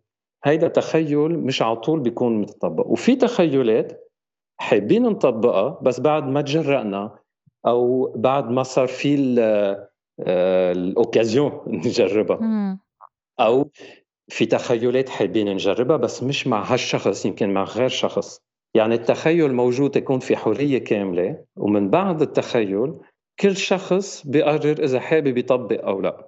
هيدا 0.43 0.67
تخيل 0.67 1.29
مش 1.39 1.61
على 1.61 1.75
طول 1.75 1.99
بيكون 1.99 2.41
متطبق. 2.41 2.87
وفي 2.87 3.15
تخيلات 3.15 4.09
حابين 4.57 5.03
نطبقها 5.03 5.79
بس 5.81 5.99
بعد 5.99 6.27
ما 6.27 6.41
تجرأنا 6.41 7.15
أو 7.67 8.13
بعد 8.15 8.49
ما 8.49 8.63
صار 8.63 8.87
في 8.87 9.35
آه، 9.39 10.71
الأوكازيون 10.71 11.61
نجربها. 11.85 12.37
أو 13.39 13.69
في 14.27 14.45
تخيلات 14.45 15.09
حابين 15.09 15.53
نجربها 15.53 15.97
بس 15.97 16.23
مش 16.23 16.47
مع 16.47 16.73
هالشخص 16.73 17.25
يمكن 17.25 17.49
مع 17.53 17.63
غير 17.63 17.89
شخص. 17.89 18.41
يعني 18.73 18.95
التخيل 18.95 19.53
موجود 19.53 19.95
يكون 19.95 20.19
في 20.19 20.35
حرية 20.35 20.77
كاملة 20.77 21.43
ومن 21.55 21.89
بعد 21.89 22.21
التخيل 22.21 22.93
كل 23.39 23.57
شخص 23.57 24.27
بيقرر 24.27 24.83
إذا 24.83 24.99
حابب 24.99 25.37
يطبق 25.37 25.85
أو 25.85 26.01
لا. 26.01 26.27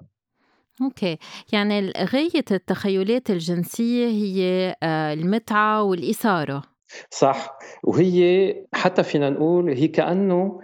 أوكي. 0.81 1.17
يعني 1.53 1.91
غاية 1.91 2.45
التخيلات 2.51 3.29
الجنسية 3.29 4.07
هي 4.07 4.75
آه، 4.83 5.13
المتعة 5.13 5.83
والإثارة. 5.83 6.63
صح. 7.09 7.57
وهي 7.83 8.55
حتى 8.73 9.03
فينا 9.03 9.29
نقول 9.29 9.69
هي 9.69 9.87
كأنه 9.87 10.61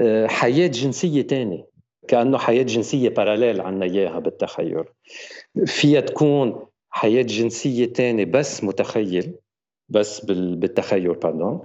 آه، 0.00 0.26
حياة 0.26 0.66
جنسية 0.66 1.22
تانية 1.22 1.66
كأنه 2.08 2.38
حياة 2.38 2.62
جنسية 2.62 3.08
باراليل 3.08 3.60
عنا 3.60 3.84
إياها 3.84 4.18
بالتخيل. 4.18 4.84
فيها 5.66 6.00
تكون 6.00 6.66
حياة 6.90 7.22
جنسية 7.22 7.92
تانية 7.92 8.24
بس 8.24 8.64
متخيل. 8.64 9.34
بس 9.88 10.24
بالتخيل 10.30 11.14
باردون 11.14 11.62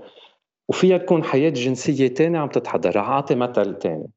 وفيها 0.70 0.98
تكون 0.98 1.24
حياة 1.24 1.50
جنسية 1.50 2.08
تانية 2.08 2.40
عم 2.40 2.50
تتحضر 2.50 2.96
رح 2.96 3.10
أعطي 3.10 3.36
مثل 3.36 3.76
تاني. 3.76 4.08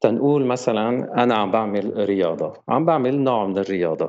تنقول 0.00 0.46
مثلا 0.46 0.88
أنا 1.22 1.34
عم 1.34 1.50
بعمل 1.50 2.08
رياضة 2.08 2.52
عم 2.68 2.84
بعمل 2.84 3.20
نوع 3.20 3.46
من 3.46 3.58
الرياضة 3.58 4.08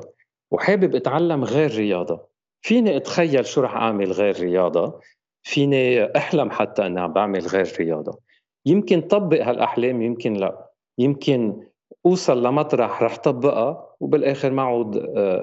وحابب 0.50 0.94
أتعلم 0.94 1.44
غير 1.44 1.70
رياضة. 1.70 2.20
فيني 2.62 2.96
أتخيل 2.96 3.46
شو 3.46 3.60
رح 3.60 3.76
أعمل 3.76 4.12
غير 4.12 4.40
رياضة؟ 4.40 5.00
فيني 5.42 6.16
أحلم 6.16 6.50
حتى 6.50 6.86
أني 6.86 7.00
عم 7.00 7.12
بعمل 7.12 7.40
غير 7.40 7.68
رياضة. 7.78 8.18
يمكن 8.66 9.00
طبق 9.00 9.42
هالأحلام 9.42 10.02
يمكن 10.02 10.32
لا. 10.32 10.70
يمكن 10.98 11.62
أوصل 12.06 12.46
لمطرح 12.46 13.02
رح 13.02 13.16
طبقها 13.16 13.86
وبالآخر 14.00 14.50
ما 14.50 14.62
عود 14.62 14.96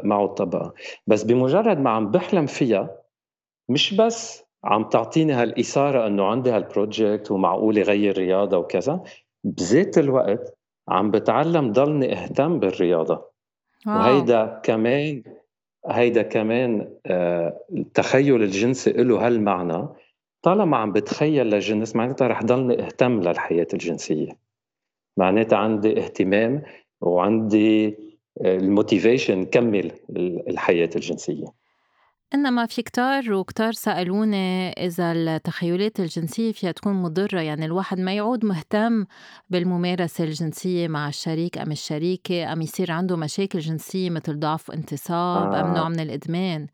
ما 0.04 0.16
عود 0.16 0.30
طبقها. 0.30 0.74
بس 1.08 1.24
بمجرد 1.24 1.80
ما 1.80 1.90
عم 1.90 2.12
بحلم 2.12 2.46
فيها 2.46 2.98
مش 3.70 3.94
بس 3.94 4.44
عم 4.64 4.84
تعطيني 4.90 5.34
هالإثارة 5.34 6.08
إنه 6.08 6.26
عندي 6.26 6.52
هالبروجكت 6.52 7.32
ومعقول 7.32 7.80
غير 7.80 8.18
رياضة 8.18 8.58
وكذا 8.58 9.04
بذات 9.44 9.98
الوقت 9.98 10.58
عم 10.90 11.12
بتعلم 11.12 11.72
ضلني 11.72 12.14
أهتم 12.14 12.60
بالرياضة. 12.60 13.26
وهيدا 13.88 14.62
كمان 14.64 15.24
هيدا 15.88 16.22
كمان 16.22 16.90
آه، 17.06 17.60
التخيل 17.72 18.44
الجنسي 18.44 18.92
له 18.92 19.28
هالمعنى. 19.28 19.88
طالما 20.42 20.78
عم 20.78 20.92
بتخيل 20.92 21.50
لجنس 21.50 21.96
معناتها 21.96 22.28
رح 22.28 22.44
ضلني 22.44 22.86
أهتم 22.86 23.22
للحياة 23.22 23.68
الجنسية. 23.74 24.38
معناتها 25.18 25.58
عندي 25.58 26.00
اهتمام 26.00 26.64
وعندي 27.02 27.88
آه، 28.42 28.56
الموتيفيشن 28.58 29.46
كمل 29.46 29.92
الحياة 30.50 30.90
الجنسية. 30.96 31.57
إنما 32.34 32.66
في 32.66 32.82
كتار 32.82 33.34
وكتار 33.34 33.72
سألوني 33.72 34.70
إذا 34.72 35.12
التخيلات 35.12 36.00
الجنسية 36.00 36.52
فيها 36.52 36.72
تكون 36.72 36.94
مضرة 36.94 37.40
يعني 37.40 37.66
الواحد 37.66 38.00
ما 38.00 38.14
يعود 38.14 38.46
مهتم 38.46 39.06
بالممارسة 39.50 40.24
الجنسية 40.24 40.88
مع 40.88 41.08
الشريك 41.08 41.58
أم 41.58 41.72
الشريكة 41.72 42.54
أم 42.54 42.62
يصير 42.62 42.92
عنده 42.92 43.18
مشاكل 43.18 43.60
جنسية 43.60 44.10
مثل 44.10 44.40
ضعف 44.40 44.72
انتصاب 44.72 45.54
آه. 45.54 45.62
أم 45.62 45.74
نوع 45.74 45.90
من 45.90 46.00
الإدمان 46.00 46.68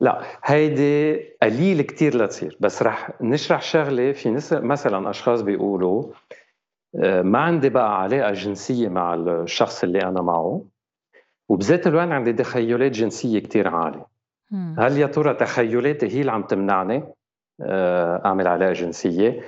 لا 0.00 0.22
هيدي 0.44 1.14
قليل 1.42 1.82
كتير 1.82 2.24
لتصير 2.24 2.56
بس 2.60 2.82
رح 2.82 3.10
نشرح 3.20 3.62
شغلة 3.62 4.12
في. 4.12 4.30
مثلا 4.52 5.10
أشخاص 5.10 5.40
بيقولوا 5.40 6.12
آه، 7.02 7.22
ما 7.22 7.38
عندي 7.38 7.68
بقى 7.68 8.02
علاقة 8.02 8.32
جنسية 8.32 8.88
مع 8.88 9.14
الشخص 9.14 9.84
اللي 9.84 10.02
أنا 10.02 10.22
معه 10.22 10.64
وبذات 11.48 11.86
الوقت 11.86 12.08
عندي 12.08 12.32
تخيلات 12.32 12.92
جنسية 12.92 13.38
كتير 13.38 13.68
عالية 13.68 14.11
هل 14.78 14.98
يا 14.98 15.06
ترى 15.06 15.34
تخيلاتي 15.34 16.06
هي 16.06 16.20
اللي 16.20 16.32
عم 16.32 16.42
تمنعني 16.42 17.04
آه، 17.60 18.22
أعمل 18.24 18.46
علاقة 18.46 18.72
جنسية؟ 18.72 19.40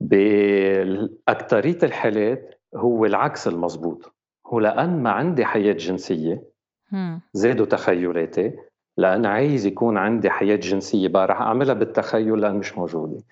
باكثريه 0.00 1.78
الحالات 1.82 2.54
هو 2.76 3.04
العكس 3.04 3.48
المضبوط 3.48 4.14
هو 4.46 4.60
لأن 4.60 5.02
ما 5.02 5.10
عندي 5.10 5.44
حياة 5.44 5.72
جنسية 5.72 6.42
زادوا 7.32 7.66
تخيلاتي 7.66 8.52
لأن 8.96 9.26
عايز 9.26 9.66
يكون 9.66 9.96
عندي 9.98 10.30
حياة 10.30 10.56
جنسية 10.56 11.08
بقى 11.08 11.26
رح 11.26 11.40
أعملها 11.40 11.74
بالتخيل 11.74 12.40
لأن 12.40 12.54
مش 12.56 12.78
موجودة. 12.78 13.22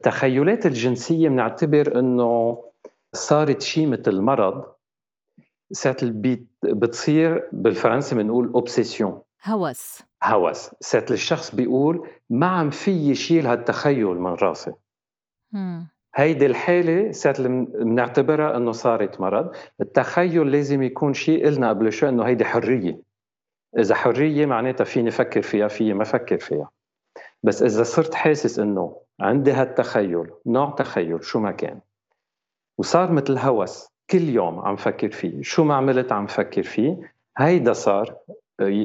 التخيلات 0.00 0.66
الجنسية 0.66 1.28
بنعتبر 1.28 1.98
إنه 1.98 2.62
صارت 3.12 3.60
شيء 3.62 3.86
مثل 3.88 4.20
مرض 4.20 4.64
ساعة 5.72 5.96
بتصير 6.64 7.48
بالفرنسي 7.52 8.14
بنقول 8.14 8.52
اوبسيسيون 8.54 9.20
هوس. 9.46 10.02
هوس. 10.22 10.70
ساعة 10.80 11.06
الشخص 11.10 11.54
بيقول 11.54 12.08
ما 12.30 12.46
عم 12.46 12.70
في 12.70 13.10
يشيل 13.10 13.46
هالتخيل 13.46 14.06
من 14.06 14.34
راسي. 14.34 14.72
هيدي 16.14 16.46
الحالة 16.46 17.12
ساعة 17.12 17.42
بنعتبرها 17.42 18.56
إنه 18.56 18.72
صارت 18.72 19.20
مرض، 19.20 19.50
التخيل 19.80 20.52
لازم 20.52 20.82
يكون 20.82 21.14
شيء 21.14 21.46
قلنا 21.46 21.68
قبل 21.68 21.92
شوي 21.92 22.08
إنه 22.08 22.22
هيدي 22.24 22.44
حرية. 22.44 23.00
إذا 23.78 23.94
حرية 23.94 24.46
معناتها 24.46 24.84
فيني 24.84 25.10
فكر 25.10 25.42
فيها 25.42 25.68
فيي 25.68 25.94
ما 25.94 26.04
فكر 26.04 26.38
فيها. 26.38 26.70
بس 27.42 27.62
إذا 27.62 27.82
صرت 27.82 28.14
حاسس 28.14 28.58
إنه 28.58 28.96
عندي 29.20 29.52
هالتخيل 29.52 30.30
نوع 30.46 30.70
تخيل 30.70 31.24
شو 31.24 31.40
ما 31.40 31.50
كان. 31.52 31.80
وصار 32.78 33.12
مثل 33.12 33.38
هوس. 33.38 33.88
كل 34.10 34.28
يوم 34.28 34.60
عم 34.60 34.76
فكر 34.76 35.10
فيه. 35.10 35.42
شو 35.42 35.64
ما 35.64 35.74
عملت 35.74 36.12
عم 36.12 36.26
فكر 36.26 36.62
فيه. 36.62 37.14
هيدا 37.38 37.72
صار 37.72 38.16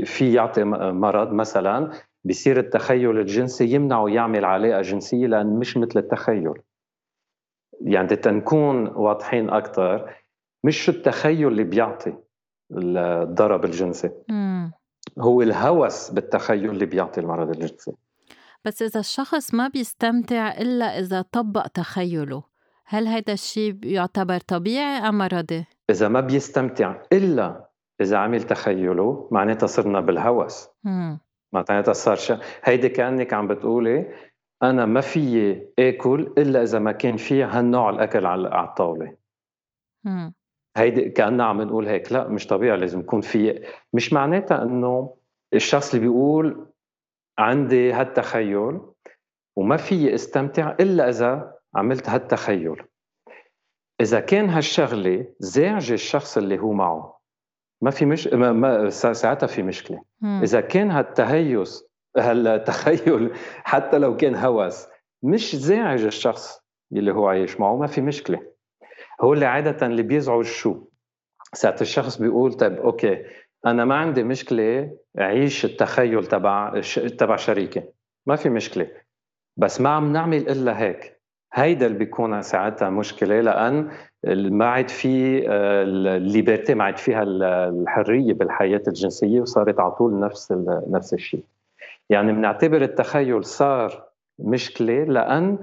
في 0.04 0.34
يعطي 0.34 0.64
مرض 0.64 1.34
مثلا 1.34 1.92
بصير 2.24 2.60
التخيل 2.60 3.20
الجنسي 3.20 3.72
يمنعه 3.74 4.10
يعمل 4.10 4.46
علاقة 4.46 4.82
جنسية 4.82 5.28
لأن 5.28 5.60
مش 5.60 5.78
مثل 5.78 6.00
التخيل 6.00 6.54
يعني 7.82 8.08
تنكون 8.08 8.88
واضحين 8.88 9.50
أكثر 9.50 10.16
مش 10.64 10.90
التخيل 10.90 11.48
اللي 11.48 11.64
بيعطي 11.64 12.14
الضرب 12.72 13.66
الجنسي 13.66 14.10
مم. 14.30 14.72
هو 15.20 15.42
الهوس 15.42 16.10
بالتخيل 16.10 16.70
اللي 16.70 16.86
بيعطي 16.86 17.22
المرض 17.22 17.50
الجنسي 17.50 17.92
بس 18.66 18.82
إذا 18.82 19.00
الشخص 19.00 19.54
ما 19.54 19.68
بيستمتع 19.68 20.52
إلا 20.52 21.00
إذا 21.00 21.22
طبق 21.22 21.68
تخيله 21.68 22.44
هل 22.86 23.08
هيدا 23.08 23.34
الشيء 23.34 23.80
يعتبر 23.84 24.40
طبيعي 24.40 25.10
أم 25.10 25.18
مرضي؟ 25.18 25.66
إذا 25.90 26.08
ما 26.08 26.20
بيستمتع 26.20 27.02
إلا 27.14 27.69
إذا 28.02 28.18
عمل 28.18 28.44
تخيله 28.44 29.28
معناتها 29.32 29.68
صرنا 29.68 30.00
بالهوس. 30.00 30.70
معناتها 31.54 31.94
صار 31.94 32.16
شيء. 32.16 32.38
هيدي 32.64 32.90
كأنك 32.90 33.34
عم 33.34 33.48
بتقولي 33.48 34.14
أنا 34.64 34.86
ما 34.86 35.02
فيي 35.02 35.70
آكل 35.80 36.34
إلا 36.38 36.64
إذا 36.64 36.80
ما 36.80 36.92
كان 36.92 37.18
في 37.18 37.44
هالنوع 37.44 37.90
الأكل 37.90 38.26
على 38.26 38.64
الطاولة. 38.64 39.16
مم. 40.06 40.34
هيدي 40.78 41.10
كأننا 41.10 41.46
عم 41.46 41.62
نقول 41.62 41.88
هيك. 41.88 42.12
لا 42.12 42.28
مش 42.28 42.48
طبيعي 42.48 42.78
لازم 42.78 43.00
يكون 43.00 43.22
في. 43.22 43.66
مش 43.94 44.14
معناتها 44.14 44.64
إنه 44.64 45.16
الشخص 45.54 45.94
اللي 45.94 46.08
بيقول 46.08 46.68
عندي 47.40 47.94
هالتخيل 47.94 48.80
وما 49.58 49.78
في 49.78 50.14
استمتع 50.16 50.76
إلا 50.80 51.10
إذا 51.10 51.56
عملت 51.76 52.10
هالتخيل. 52.10 52.84
إذا 54.02 54.20
كان 54.20 54.50
هالشغلة 54.50 55.26
زعج 55.40 55.92
الشخص 55.92 56.38
اللي 56.38 56.60
هو 56.60 56.74
معه. 56.74 57.19
ما 57.82 57.92
في 57.92 58.06
مش 58.06 58.28
ما, 58.28 58.52
ما 58.52 58.90
ساعتها 58.90 59.48
في 59.48 59.64
مشكلة. 59.64 60.02
مم. 60.22 60.40
إذا 60.44 60.62
كان 60.62 60.92
هالتهيس 60.92 61.84
هالتخيل 62.18 63.34
حتى 63.72 63.98
لو 63.98 64.18
كان 64.18 64.36
هوس 64.36 64.88
مش 65.24 65.56
زاعج 65.56 66.04
الشخص 66.04 66.62
اللي 66.94 67.12
هو 67.14 67.28
عايش 67.28 67.60
معه 67.60 67.78
ما 67.78 67.88
في 67.88 68.02
مشكلة. 68.02 68.40
هو 69.22 69.34
اللي 69.34 69.46
عادة 69.46 69.88
اللي 69.88 70.04
بيزعج 70.04 70.46
شو؟ 70.46 70.88
ساعة 71.54 71.76
الشخص 71.82 72.18
بيقول 72.18 72.54
طيب 72.54 72.74
أوكي 72.78 73.26
أنا 73.66 73.86
ما 73.86 73.96
عندي 73.96 74.24
مشكلة 74.24 74.98
أعيش 75.20 75.66
التخيل 75.66 76.26
تبع 76.26 76.82
تبع 77.18 77.36
شريكي. 77.36 77.84
ما 78.26 78.36
في 78.36 78.50
مشكلة. 78.50 78.92
بس 79.58 79.82
ما 79.82 79.90
عم 79.90 80.14
نعمل 80.14 80.50
إلا 80.50 80.80
هيك. 80.80 81.19
هيدا 81.54 81.86
اللي 81.86 81.98
بيكون 81.98 82.42
ساعتها 82.42 82.90
مشكلة 82.90 83.42
لأن 83.42 83.90
ما 84.28 84.66
عاد 84.66 84.90
في 84.90 85.44
آه، 85.50 85.84
الليبرتي 86.18 86.74
ما 86.74 86.84
عاد 86.84 86.98
فيها 86.98 87.24
الحرية 87.70 88.34
بالحياة 88.34 88.82
الجنسية 88.88 89.42
وصارت 89.42 89.80
على 89.80 89.92
طول 89.92 90.20
نفس 90.20 90.54
نفس 90.88 91.14
الشيء. 91.14 91.44
يعني 92.10 92.34
بنعتبر 92.34 92.82
التخيل 92.82 93.46
صار 93.46 94.04
مشكلة 94.40 95.04
لأن 95.04 95.60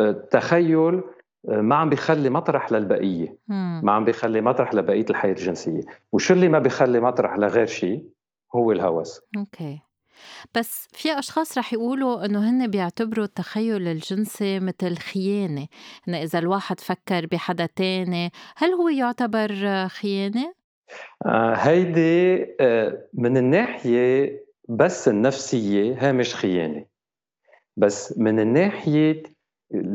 التخيل 0.00 1.02
آه، 1.48 1.60
ما 1.60 1.76
عم 1.76 1.88
بيخلي 1.88 2.30
مطرح 2.30 2.72
للبقية. 2.72 3.36
ما 3.82 3.92
عم 3.92 4.04
بيخلي 4.04 4.40
مطرح 4.40 4.74
لبقية 4.74 5.06
الحياة 5.10 5.32
الجنسية. 5.32 5.82
وشو 6.12 6.34
اللي 6.34 6.48
ما 6.48 6.58
بيخلي 6.58 7.00
مطرح 7.00 7.38
لغير 7.38 7.66
شيء؟ 7.66 8.04
هو 8.54 8.72
الهوس. 8.72 9.22
okay. 9.36 9.80
بس 10.54 10.88
في 10.92 11.18
أشخاص 11.18 11.58
رح 11.58 11.72
يقولوا 11.72 12.24
إنه 12.24 12.50
هن 12.50 12.70
بيعتبروا 12.70 13.24
التخيل 13.24 13.88
الجنسي 13.88 14.60
مثل 14.60 14.96
خيانة. 14.96 15.66
إنه 16.08 16.22
إذا 16.22 16.38
الواحد 16.38 16.80
فكر 16.80 17.26
بحدا 17.26 17.66
تاني 17.66 18.30
هل 18.56 18.70
هو 18.70 18.88
يعتبر 18.88 19.48
خيانة؟ 19.88 20.54
آه 21.26 21.54
هيدي 21.54 22.46
آه 22.60 23.08
من 23.14 23.36
الناحية 23.36 24.42
بس 24.68 25.08
النفسية 25.08 25.96
هي 26.00 26.12
مش 26.12 26.34
خيانة. 26.34 26.84
بس 27.76 28.18
من 28.18 28.40
الناحية 28.40 29.22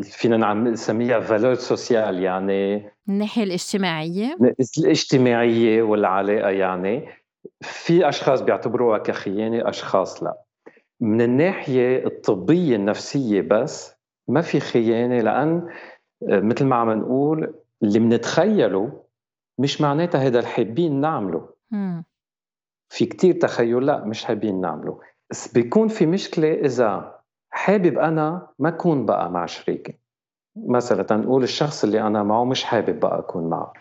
فينا 0.01 0.53
نسميها 0.53 1.19
valeur 1.19 1.55
sociale 1.55 2.23
يعني 2.23 2.91
الناحية 3.09 3.43
الاجتماعية؟ 3.43 4.37
الاجتماعية 4.77 5.81
والعلاقة 5.81 6.49
يعني. 6.49 7.09
في 7.61 8.09
أشخاص 8.09 8.41
بيعتبروها 8.41 8.97
كخيانة 8.97 9.69
أشخاص 9.69 10.23
لا. 10.23 10.41
من 10.99 11.21
الناحية 11.21 12.05
الطبية 12.05 12.75
النفسية 12.75 13.41
بس 13.41 13.95
ما 14.27 14.41
في 14.41 14.59
خيانة 14.59 15.21
لأن 15.21 15.69
آه، 16.29 16.39
مثل 16.39 16.65
ما 16.65 16.75
عم 16.75 16.91
نقول 16.91 17.53
اللي 17.83 17.99
بنتخيله 17.99 19.03
مش 19.59 19.81
معناتها 19.81 20.21
هذا 20.21 20.39
الحابين 20.39 21.01
نعمله. 21.01 21.49
في 22.89 23.05
كتير 23.05 23.33
تخيل 23.35 23.85
لا 23.85 24.05
مش 24.05 24.25
حابين 24.25 24.61
نعمله. 24.61 24.99
بس 25.29 25.53
بيكون 25.53 25.87
في 25.87 26.05
مشكلة 26.05 26.53
إذا 26.53 27.19
حابب 27.49 27.97
أنا 27.99 28.47
ما 28.59 28.69
أكون 28.69 29.05
بقى 29.05 29.31
مع 29.31 29.45
شريكي. 29.45 29.93
مثلا 30.55 31.03
تنقول 31.03 31.43
الشخص 31.43 31.83
اللي 31.83 32.01
أنا 32.01 32.23
معه 32.23 32.45
مش 32.45 32.63
حابب 32.63 32.99
بقى 32.99 33.19
أكون 33.19 33.49
معه. 33.49 33.73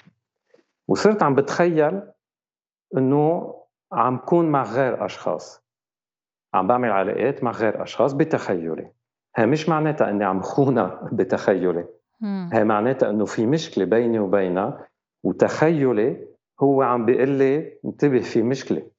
وصرت 0.89 1.23
عم 1.23 1.35
بتخيل 1.35 2.03
إنه 2.97 3.55
عم 3.93 4.17
كون 4.19 4.49
مع 4.51 4.63
غير 4.63 5.05
أشخاص. 5.05 5.63
عم 6.55 6.67
بعمل 6.67 6.91
علاقات 6.91 7.45
مع 7.45 7.51
غير 7.51 7.83
أشخاص 7.83 8.13
بتخيلي. 8.13 8.91
هي 9.37 9.47
مش 9.47 9.69
معناتها 9.69 10.11
إني 10.11 10.25
عم 10.25 10.41
خونها 10.43 11.09
بتخيلي. 11.13 11.87
هي 12.53 12.65
معناتها 12.65 13.11
إنه 13.11 13.25
في 13.25 13.47
مشكلة 13.47 13.85
بيني 13.85 14.19
وبينها 14.19 14.89
وتخيلي 15.25 16.27
هو 16.61 16.83
عم 16.83 17.07
بيقول 17.07 17.29
لي 17.29 17.79
انتبه 17.85 18.21
في 18.21 18.43
مشكلة. 18.43 18.91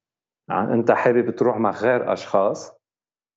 أنت 0.52 0.92
حابب 0.92 1.30
تروح 1.36 1.58
مع 1.58 1.72
غير 1.72 2.14
أشخاص 2.14 2.74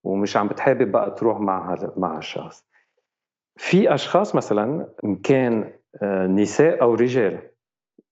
ومش 0.05 0.37
عم 0.37 0.49
بتحابب 0.49 0.93
بقى 0.93 1.11
تروح 1.11 1.41
مع 1.41 1.77
مع 1.97 2.17
هالشخص 2.17 2.65
في 3.57 3.95
أشخاص 3.95 4.35
مثلا 4.35 4.89
إن 5.05 5.17
كان 5.17 5.73
آه، 6.03 6.27
نساء 6.27 6.83
أو 6.83 6.95
رجال. 6.95 7.50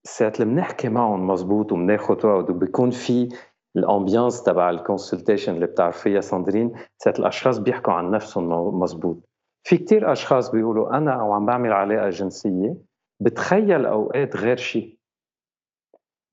ساعة 0.03 0.33
اللي 0.39 0.45
بنحكي 0.45 0.89
معهم 0.89 1.27
مزبوط 1.27 1.71
وبناخذ 1.71 2.27
وعد 2.27 2.49
وبيكون 2.49 2.89
في 2.91 3.29
ال 3.75 3.83
ambiance 3.83 4.43
تبع 4.43 4.69
ال 4.69 4.76
consultation 4.76 5.55
اللي 5.55 5.65
بتعرفيها 5.65 6.21
ساندرين. 6.21 6.71
ساعة 6.97 7.13
الأشخاص 7.19 7.57
بيحكوا 7.57 7.93
عن 7.93 8.11
نفسهم 8.11 8.79
مزبوط. 8.79 9.29
في 9.63 9.77
كتير 9.77 10.11
أشخاص 10.11 10.51
بيقولوا 10.51 10.97
أنا 10.97 11.21
أو 11.21 11.33
عم 11.33 11.45
بعمل 11.45 11.73
علاقه 11.73 12.09
جنسيه 12.09 12.75
بتخيل 13.21 13.85
أوقات 13.85 14.35
غير 14.37 14.57
شيء 14.57 14.97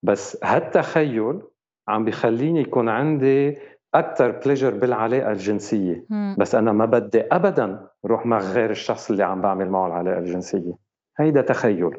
بس 0.03 0.39
هالتخيل 0.45 1.43
عم 1.89 2.05
بخليني 2.05 2.61
يكون 2.61 2.89
عندي 2.89 3.59
أكثر 3.95 4.31
بليجر 4.31 4.75
بالعلاقه 4.75 5.31
الجنسيه 5.33 6.07
بس 6.39 6.55
أنا 6.55 6.73
ما 6.73 6.85
بدي 6.85 7.21
ابدا 7.21 7.89
روح 8.07 8.27
مع 8.27 8.39
غير 8.39 8.71
الشخص 8.71 9.11
اللي 9.11 9.23
عم 9.25 9.41
بعمل 9.41 9.71
معه 9.71 9.87
العلاقه 9.87 10.19
الجنسيه 10.19 10.73
هيدا 11.19 11.41
تخيل. 11.43 11.97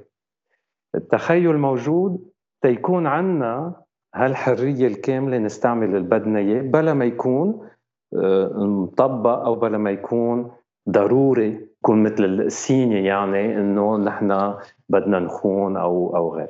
التخيل 0.98 1.58
موجود 1.58 2.30
تيكون 2.62 3.08
عنا 3.08 3.74
هالحرية 4.16 4.88
الكاملة 4.88 5.38
نستعمل 5.38 5.96
البدنية 5.96 6.62
بلا 6.62 6.94
ما 6.94 7.06
يكون 7.06 7.70
آه، 8.14 8.52
مطبق 8.58 9.40
أو 9.46 9.56
بلا 9.56 9.78
ما 9.78 9.92
يكون 9.92 10.52
ضروري 10.90 11.68
يكون 11.78 12.04
مثل 12.04 12.24
السينية 12.24 13.08
يعني 13.08 13.58
إنه 13.58 13.98
نحن 13.98 14.54
بدنا 14.90 15.20
نخون 15.20 15.78
أو 15.78 16.16
أو 16.16 16.36
غير. 16.36 16.50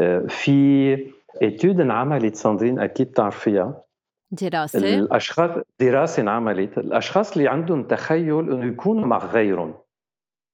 آه، 0.00 0.26
في 0.28 0.92
إتيود 1.42 1.80
انعملت 1.80 2.34
ساندرين 2.34 2.78
أكيد 2.78 3.12
تعرفيها. 3.12 3.82
دراسة؟ 4.30 4.78
الأشخاص 4.78 5.50
دراسة 5.80 6.22
انعملت. 6.22 6.78
الأشخاص 6.78 7.36
اللي 7.36 7.48
عندهم 7.48 7.82
تخيل 7.82 8.52
إنه 8.52 8.66
يكونوا 8.66 9.06
مع 9.06 9.18
غيرهم. 9.18 9.74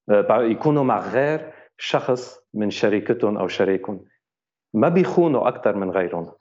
آه، 0.09 0.41
يكونوا 0.41 0.83
مع 0.83 0.99
غير 0.99 1.53
شخص 1.77 2.42
من 2.53 2.69
شريكتهم 2.69 3.37
أو 3.37 3.47
شريكهم. 3.47 4.05
ما 4.73 4.89
بيخونوا 4.89 5.47
أكثر 5.47 5.75
من 5.75 5.91
غيرهم. 5.91 6.31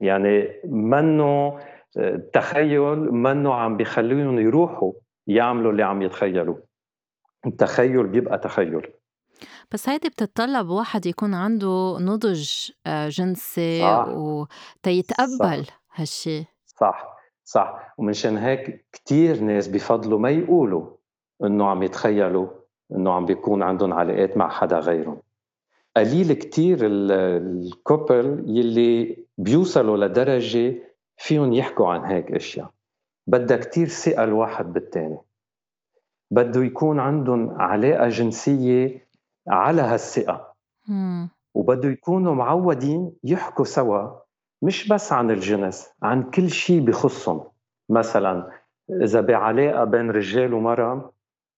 يعني 0.00 0.48
منه 0.64 1.60
التخيل 1.96 3.12
منه 3.12 3.54
عم 3.54 3.76
بيخليهم 3.76 4.38
يروحوا 4.38 4.92
يعملوا 5.26 5.72
اللي 5.72 5.82
عم 5.82 6.02
يتخيلوا. 6.02 6.56
التخيل 7.46 8.06
بيبقى 8.06 8.38
تخيل. 8.38 8.86
بس 9.72 9.88
هيدي 9.88 10.08
بتتطلب 10.08 10.68
واحد 10.68 11.06
يكون 11.06 11.34
عنده 11.34 11.96
نضج 12.00 12.70
آه، 12.86 13.08
جنسي 13.08 13.82
وتيتقبل 14.08 15.66
هالشي. 15.94 16.44
صح. 16.66 17.16
صح. 17.44 17.94
ومنشان 17.98 18.36
هيك 18.36 18.86
كتير 18.92 19.40
ناس 19.40 19.68
بفضلوا 19.68 20.18
ما 20.18 20.30
يقولوا 20.30 20.96
إنه 21.44 21.68
عم 21.68 21.82
يتخيلوا. 21.82 22.59
إنه 22.94 23.12
عم 23.12 23.26
بيكون 23.26 23.62
عندهم 23.62 23.92
علاقات 23.92 24.36
مع 24.36 24.48
حدا 24.48 24.78
غيرهم. 24.78 25.18
قليل 25.96 26.32
كتير 26.32 26.78
الكوبل 26.82 28.44
يلي 28.46 29.24
بيوصلوا 29.38 29.96
لدرجة 29.96 30.74
فيهم 31.16 31.52
يحكوا 31.52 31.88
عن 31.88 32.04
هيك 32.04 32.32
أشياء. 32.32 32.70
بدها 33.26 33.56
كتير 33.56 33.88
ثقة 33.88 34.24
الواحد 34.24 34.72
بالتاني. 34.72 35.18
بده 36.30 36.64
يكون 36.64 37.00
عندهم 37.00 37.60
علاقة 37.60 38.08
جنسية 38.08 39.08
على 39.48 39.82
هالثقة. 39.82 40.54
وبده 41.54 41.88
يكونوا 41.88 42.34
معودين 42.34 43.12
يحكوا 43.24 43.64
سوا 43.64 44.10
مش 44.62 44.88
بس 44.88 45.12
عن 45.12 45.30
الجنس 45.30 45.88
عن 46.02 46.22
كل 46.22 46.50
شيء 46.50 46.80
بخصهم. 46.80 47.44
مثلا 47.88 48.50
إذا 48.90 49.20
بعلاقة 49.20 49.84
بين 49.84 50.10
رجال 50.10 50.54
ومرأة 50.54 51.12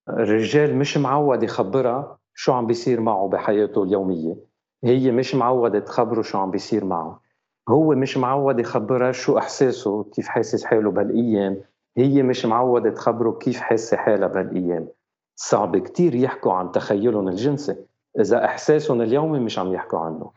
الرجال 0.09 0.77
مش 0.77 0.99
معود 0.99 1.43
يخبرها 1.43 2.19
شو 2.35 2.53
عم 2.53 2.67
بيصير 2.67 3.01
معه 3.01 3.29
بحياته 3.29 3.83
اليومية. 3.83 4.37
هي 4.85 5.11
مش 5.11 5.35
معودة 5.35 5.79
تخبره 5.79 6.23
شو 6.23 6.38
عم 6.38 6.51
بيصير 6.51 6.85
معه. 6.85 7.21
هو 7.69 7.95
مش 7.95 8.17
معود 8.17 8.61
يخبرها 8.61 9.12
شو 9.12 9.38
إحساسه 9.38 10.05
كيف 10.05 10.29
حاسس 10.29 10.65
حاله 10.65 10.91
بهالأيام. 10.91 11.61
هي 11.97 12.23
مش 12.23 12.47
معودة 12.47 12.91
تخبره 12.91 13.31
كيف 13.31 13.61
حاسة 13.61 13.97
حالها 13.97 14.29
بهالأيام. 14.29 14.88
صعب 15.37 15.77
كتير 15.77 16.15
يحكوا 16.15 16.53
عن 16.53 16.73
تخيلهم 16.73 17.29
الجنسي. 17.29 17.77
إذا 18.21 18.45
إحساسهم 18.45 19.01
اليومي 19.03 19.38
مش 19.38 19.59
عم 19.59 19.75
يحكوا 19.75 19.99
عنه. 19.99 20.31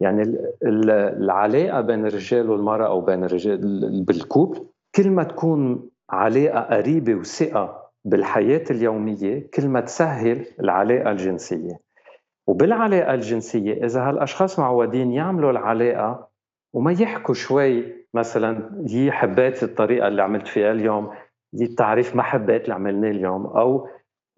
يعني 0.00 0.36
العلاقة 0.62 1.80
بين 1.80 2.06
الرجال 2.06 2.50
والمرأة 2.50 2.86
أو 2.86 3.00
بين 3.00 3.24
الرجال 3.24 4.04
بالكوب 4.04 4.66
كل 4.94 5.10
ما 5.10 5.22
تكون 5.22 5.88
علاقة 6.10 6.76
قريبة 6.76 7.14
وثقة 7.14 7.83
بالحياة 8.04 8.64
اليومية 8.70 9.50
كل 9.54 9.68
ما 9.68 9.80
تسهل 9.80 10.46
العلاقة 10.60 11.10
الجنسية. 11.10 11.78
وبالعلاقة 12.46 13.14
الجنسية 13.14 13.84
إذا 13.84 14.08
هالأشخاص 14.08 14.58
معودين 14.58 15.12
يعملوا 15.12 15.50
العلاقة 15.50 16.28
وما 16.72 16.92
يحكوا 16.92 17.34
شوي 17.34 18.04
مثلا 18.14 18.82
هي 18.88 19.12
حبيت 19.12 19.62
الطريقة 19.62 20.08
اللي 20.08 20.22
عملت 20.22 20.46
فيها 20.46 20.72
اليوم 20.72 21.10
هي 21.54 21.64
التعريف 21.64 22.16
ما 22.16 22.22
حبيت 22.22 22.62
اللي 22.64 22.74
عملناه 22.74 23.10
اليوم 23.10 23.46
أو 23.46 23.88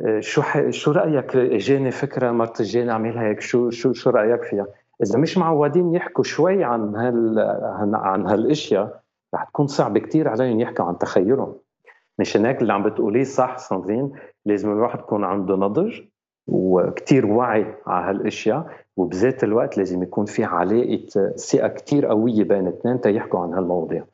آه، 0.06 0.20
شو 0.20 0.42
ح... 0.42 0.70
شو 0.70 0.90
رأيك 0.92 1.36
إجاني 1.36 1.90
فكرة 1.90 2.30
مرت 2.30 2.60
اجاني 2.60 2.90
اعملها 2.90 3.28
هيك 3.28 3.40
شو 3.40 3.70
شو 3.70 3.92
شو 3.92 4.10
رأيك 4.10 4.42
فيها؟ 4.42 4.66
إذا 5.02 5.18
مش 5.18 5.38
معودين 5.38 5.94
يحكوا 5.94 6.24
شوي 6.24 6.64
عن 6.64 6.96
هال 6.96 7.38
عن 7.94 8.26
هالأشياء 8.26 9.02
رح 9.34 9.44
تكون 9.44 9.66
صعب 9.66 9.98
كتير 9.98 10.28
عليهم 10.28 10.60
يحكوا 10.60 10.84
عن 10.84 10.98
تخيلهم. 10.98 11.56
مشان 12.18 12.46
هيك 12.46 12.62
اللي 12.62 12.72
عم 12.72 12.82
بتقوليه 12.82 13.24
صح 13.24 13.58
ساندرين 13.58 14.12
لازم 14.44 14.72
الواحد 14.72 14.98
يكون 14.98 15.24
عنده 15.24 15.56
نضج 15.56 16.00
وكتير 16.46 17.26
وعي 17.26 17.74
على 17.86 18.10
هالأشياء 18.10 18.66
وبذات 18.96 19.44
الوقت 19.44 19.78
لازم 19.78 20.02
يكون 20.02 20.24
في 20.24 20.44
علاقة 20.44 21.32
ثقة 21.36 21.68
كتير 21.68 22.06
قوية 22.06 22.44
بين 22.44 22.66
الاثنين 22.66 23.00
تيحكوا 23.00 23.40
عن 23.40 23.54
هالمواضيع 23.54 24.04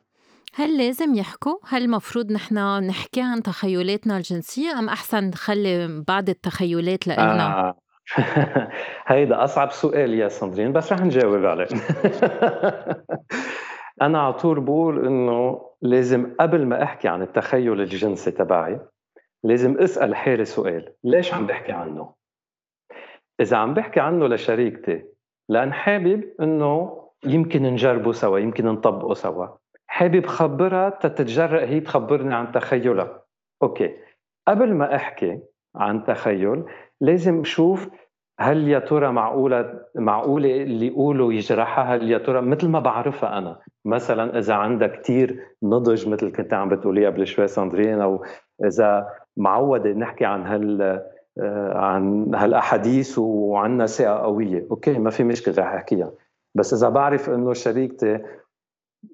هل 0.55 0.77
لازم 0.77 1.15
يحكوا؟ 1.15 1.57
هل 1.67 1.83
المفروض 1.83 2.31
نحن 2.31 2.57
نحكي 2.87 3.21
عن 3.21 3.43
تخيلاتنا 3.43 4.17
الجنسية 4.17 4.79
أم 4.79 4.89
أحسن 4.89 5.23
نخلي 5.23 6.03
بعض 6.07 6.29
التخيلات 6.29 7.07
لإلنا؟ 7.07 7.59
آه. 7.59 7.75
هيدا 9.07 9.43
أصعب 9.43 9.71
سؤال 9.71 10.13
يا 10.13 10.27
ساندرين 10.27 10.73
بس 10.73 10.93
رح 10.93 11.01
نجاوب 11.01 11.45
عليه 11.45 11.65
أنا 14.01 14.21
على 14.21 14.33
طول 14.33 14.59
بقول 14.59 15.05
إنه 15.05 15.61
لازم 15.83 16.35
قبل 16.39 16.65
ما 16.65 16.83
أحكي 16.83 17.07
عن 17.07 17.21
التخيل 17.21 17.81
الجنسي 17.81 18.31
تبعي 18.31 18.79
لازم 19.43 19.77
أسأل 19.77 20.15
حالي 20.15 20.45
سؤال 20.45 20.93
ليش 21.03 21.33
عم 21.33 21.47
بحكي 21.47 21.71
عنه؟ 21.71 22.13
إذا 23.39 23.57
عم 23.57 23.73
بحكي 23.73 23.99
عنه 23.99 24.27
لشريكتي 24.27 25.05
لأن 25.49 25.73
حابب 25.73 26.23
إنه 26.41 27.03
يمكن 27.25 27.63
نجربه 27.63 28.11
سوا 28.11 28.39
يمكن 28.39 28.65
نطبقه 28.65 29.13
سوا. 29.13 29.47
حابب 29.87 30.25
خبرها 30.25 30.89
تتجرأ 30.89 31.65
هي 31.65 31.79
تخبرني 31.79 32.35
عن 32.35 32.51
تخيلها. 32.51 33.23
أوكي. 33.63 33.95
قبل 34.47 34.73
ما 34.73 34.95
أحكي 34.95 35.39
عن 35.75 36.03
تخيل 36.03 36.63
لازم 37.01 37.39
أشوف 37.39 37.89
هل 38.39 38.67
يا 38.67 38.79
ترى 38.79 39.11
معقولة 39.11 39.79
معقولة 39.95 40.63
اللي 40.63 40.87
يقولوا 40.87 41.33
يجرحها؟ 41.33 41.95
هل 41.95 42.11
يا 42.11 42.17
ترى 42.17 42.41
مثل 42.41 42.67
ما 42.67 42.79
بعرفها 42.79 43.37
أنا 43.37 43.59
مثلا 43.85 44.39
إذا 44.39 44.53
عندها 44.53 44.87
كثير 44.87 45.39
نضج 45.63 46.07
مثل 46.09 46.31
كنت 46.31 46.53
عم 46.53 46.69
بتقولي 46.69 47.05
قبل 47.05 47.27
شوي 47.27 47.47
ساندرين 47.47 48.01
أو 48.01 48.25
إذا 48.65 49.07
معودة 49.37 49.91
نحكي 49.91 50.25
عن 50.25 50.45
هال 50.45 50.81
آه، 51.41 51.77
عن 51.77 52.35
هالأحاديث 52.35 53.19
وعندنا 53.19 53.85
ثقه 53.85 54.17
قوية. 54.17 54.67
أوكي 54.71 54.99
ما 54.99 55.09
في 55.09 55.23
مشكلة 55.23 55.55
رح 55.57 55.73
أحكيها. 55.73 56.11
بس 56.55 56.73
إذا 56.73 56.89
بعرف 56.89 57.29
إنه 57.29 57.53
شريكتي 57.53 58.19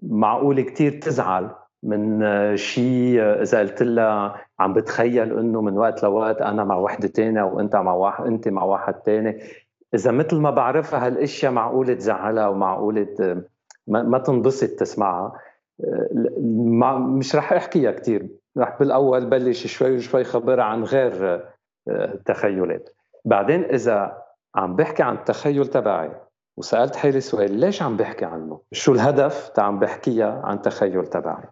معقول 0.01 0.61
كتير 0.61 0.91
تزعل 0.91 1.49
من 1.83 2.21
شيء 2.57 3.21
إذا 3.21 3.59
قلت 3.59 3.83
لها 3.83 4.35
عم 4.59 4.73
بتخيل 4.73 5.39
إنه 5.39 5.61
من 5.61 5.77
وقت 5.77 6.03
لوقت 6.03 6.41
أنا 6.41 6.63
مع 6.63 6.75
وحدة 6.75 7.07
تانية 7.07 7.43
وإنت 7.43 7.75
مع 7.75 7.93
واحد 7.93 8.25
إنت 8.25 8.47
مع 8.47 8.63
واحد 8.63 8.93
تاني 8.93 9.43
إذا 9.93 10.11
مثل 10.11 10.35
ما 10.37 10.49
بعرفها 10.51 11.07
هالأشياء 11.07 11.51
معقولة 11.51 11.93
تزعلها 11.93 12.47
ومعقولة 12.47 13.41
ما 13.87 14.17
تنبسط 14.17 14.69
تسمعها 14.69 15.39
مش 16.97 17.35
رح 17.35 17.53
أحكيها 17.53 17.91
كثير 17.91 18.27
رح 18.57 18.79
بالأول 18.79 19.25
بلش 19.25 19.67
شوي 19.67 19.99
شوي 19.99 20.23
خبرها 20.23 20.63
عن 20.63 20.83
غير 20.83 21.43
التخيلات 21.89 22.89
بعدين 23.25 23.63
إذا 23.63 24.17
عم 24.55 24.75
بحكي 24.75 25.03
عن 25.03 25.15
التخيل 25.15 25.67
تبعي 25.67 26.11
وسألت 26.57 26.95
حالي 26.95 27.19
سؤال 27.21 27.51
ليش 27.51 27.81
عم 27.81 27.97
بحكي 27.97 28.25
عنه؟ 28.25 28.61
شو 28.71 28.93
الهدف 28.93 29.49
تا 29.49 29.61
عم 29.61 29.79
بحكيها 29.79 30.41
عن 30.43 30.61
تخيل 30.61 31.05
تبعي؟ 31.05 31.43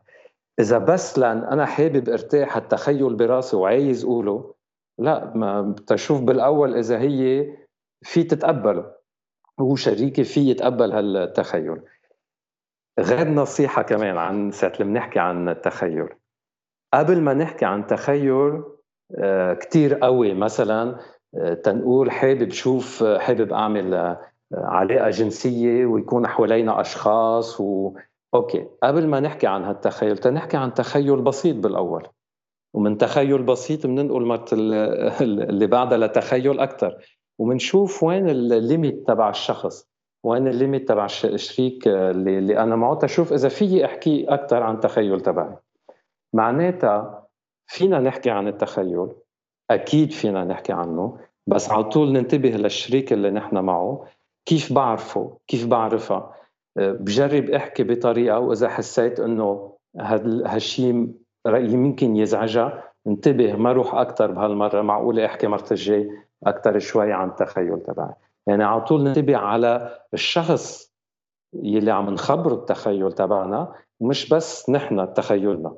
إذا 0.60 0.78
بس 0.78 1.20
لأن 1.20 1.44
أنا 1.44 1.66
حابب 1.66 2.10
أرتاح 2.10 2.58
التخيل 2.58 3.16
براسي 3.16 3.56
وعايز 3.56 4.04
أقوله 4.04 4.54
لا 5.00 5.34
ما 5.36 5.62
بتشوف 5.62 6.22
بالأول 6.22 6.76
إذا 6.76 7.00
هي 7.00 7.48
في 8.02 8.24
تتقبله. 8.24 8.92
هو 9.60 9.76
شريكي 9.76 10.24
في 10.24 10.50
يتقبل 10.50 10.92
هالتخيل. 10.92 11.82
غير 13.00 13.28
نصيحة 13.30 13.82
كمان 13.82 14.18
عن 14.18 14.52
ساعة 14.52 14.74
اللي 14.74 14.84
بنحكي 14.84 15.20
عن 15.20 15.50
التخيل. 15.50 16.10
قبل 16.94 17.22
ما 17.22 17.34
نحكي 17.34 17.66
عن 17.66 17.88
تخيل 17.88 18.64
آه، 19.18 19.54
كتير 19.54 19.94
قوي. 19.96 20.34
مثلا 20.34 21.00
آه، 21.36 21.54
تنقول 21.54 22.12
حابب 22.12 22.52
شوف 22.52 23.04
حابب 23.04 23.54
أعمل 23.54 24.18
علاقة 24.54 25.10
جنسية 25.10 25.86
ويكون 25.86 26.28
حوالينا 26.28 26.82
أشخاص 26.82 27.62
و 27.62 27.94
okay 28.34 28.68
قبل 28.84 29.08
ما 29.08 29.20
نحكي 29.20 29.48
عن 29.48 29.64
هالتخيل 29.64 30.18
تنحكي 30.18 30.58
عن 30.58 30.74
تخيل 30.74 31.22
بسيط 31.22 31.56
بالأول. 31.56 32.08
ومن 32.74 32.98
تخيل 32.98 33.44
بسيط 33.44 33.86
بننقل 33.88 34.26
المرة 34.26 34.54
اللي 35.24 35.68
بعدها 35.68 35.98
لتخيل 35.98 36.60
أكثر 36.60 36.98
وبنشوف 37.40 38.04
وين 38.04 38.30
ال 38.30 38.43
limit 38.43 39.08
تبع 39.08 39.30
الشخص 39.30 39.88
وين 40.24 40.48
الليميت 40.48 40.88
تبع 40.90 41.06
الشريك 41.06 41.88
اللي, 41.88 42.38
اللي 42.38 42.58
أنا 42.58 42.76
معه. 42.76 42.96
تشوف 42.96 43.34
إذا 43.34 43.50
فيي 43.50 43.86
أحكي 43.86 44.26
أكثر 44.30 44.64
عن 44.64 44.76
التخيل 44.76 45.22
تبعي. 45.22 45.56
معناتها 46.34 47.28
فينا 47.68 48.00
نحكي 48.00 48.30
عن 48.30 48.48
التخيل 48.48 49.08
أكيد 49.72 50.12
فينا 50.12 50.44
نحكي 50.44 50.74
عنه. 50.74 51.18
بس 51.48 51.70
على 51.70 51.84
طول 51.84 52.12
ننتبه 52.12 52.50
للشريك 52.50 53.14
اللي 53.14 53.32
نحن 53.32 53.58
معه. 53.58 54.06
كيف 54.46 54.74
بعرفه؟ 54.74 55.38
كيف 55.48 55.68
بعرفها؟ 55.68 56.18
آه، 56.18 56.34
بجرب 56.78 57.50
احكي 57.50 57.84
بطريقة 57.84 58.40
وإذا 58.40 58.70
حسيت 58.70 59.20
إنه 59.20 59.78
هالشيء 60.46 61.14
يمكن 61.48 62.16
يزعجها 62.16 62.84
انتبه 63.08 63.56
ما 63.56 63.72
روح 63.72 63.96
أكثر 63.96 64.32
بهالمرة 64.32 64.82
معقولة 64.82 65.26
أحكي 65.26 65.48
مرت 65.48 65.72
الجاي 65.72 66.10
أكثر 66.44 66.80
شوي 66.80 67.14
عن 67.14 67.30
التخيل 67.30 67.80
تبعي. 67.88 68.14
يعني 68.48 68.64
على 68.64 68.82
طول 68.82 69.04
ننتبه 69.04 69.38
على 69.38 70.00
الشخص 70.14 70.94
يلي 71.54 71.92
عم 71.92 72.10
نخبره 72.10 72.54
التخيل 72.54 73.12
تبعنا 73.12 73.74
ومش 74.00 74.30
بس 74.30 74.70
نحن 74.70 75.14
تخيلنا. 75.14 75.74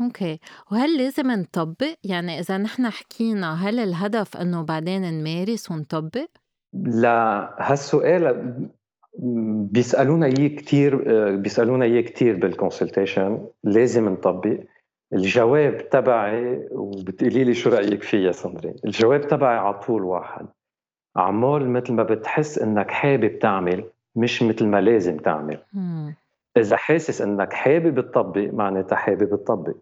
okay. 0.00 0.38
وهل 0.72 0.98
لازم 0.98 1.30
نطبق؟ 1.30 1.94
يعني 2.04 2.40
إذا 2.40 2.58
نحن 2.58 2.90
حكينا 2.90 3.54
هل 3.54 3.78
الهدف 3.78 4.36
إنه 4.36 4.62
بعدين 4.62 5.02
نمارس 5.02 5.70
ونطبق؟ 5.70 6.26
لهالسؤال 6.74 8.24
بيسألونا 9.18 10.26
اياه 10.26 10.48
كثير 10.48 10.96
بيسألونا 11.36 11.84
اياه 11.84 12.00
كثير 12.00 12.36
بال 12.36 12.52
consultation 12.52 13.46
لازم 13.64 14.08
نطبق. 14.08 14.58
الجواب 15.12 15.88
تبعي 15.88 16.68
وبتقولي 16.72 17.44
لي 17.44 17.54
شو 17.54 17.70
رأيك 17.70 18.02
فيه 18.02 18.26
يا 18.26 18.32
سندرين 18.32 18.74
الجواب 18.84 19.28
تبعي 19.28 19.56
على 19.56 19.78
طول 19.78 20.02
واحد. 20.04 20.46
عمال 21.16 21.70
مثل 21.70 21.92
ما 21.92 22.02
بتحس 22.02 22.58
إنك 22.58 22.90
حابب 22.90 23.38
تعمل 23.38 23.84
مش 24.16 24.42
مثل 24.42 24.66
ما 24.66 24.80
لازم 24.80 25.16
تعمل. 25.16 25.58
إذا 26.56 26.76
حاسس 26.76 27.22
إنك 27.22 27.52
حابب 27.52 28.00
تطبق 28.00 28.48
معناتها 28.52 28.96
حابب 28.96 29.28
تطبق. 29.44 29.74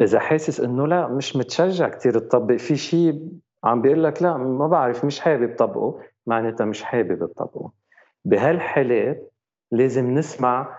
إذا 0.00 0.18
حاسس 0.18 0.60
إنه 0.60 0.86
لا 0.86 1.08
مش 1.08 1.36
متشجع 1.36 1.88
كثير 1.88 2.18
تطبق. 2.18 2.56
في 2.56 2.76
شيء 2.76 3.28
عم 3.64 3.82
بيقول 3.82 4.04
لك 4.04 4.22
لا 4.22 4.36
ما 4.36 4.66
بعرف 4.66 5.04
مش 5.04 5.20
حابب 5.20 5.56
طبقه 5.56 6.00
معناتها 6.26 6.64
مش 6.64 6.82
حابب 6.82 7.18
تطبقه. 7.18 7.81
بهالحالات 8.24 9.32
لازم 9.72 10.14
نسمع 10.14 10.78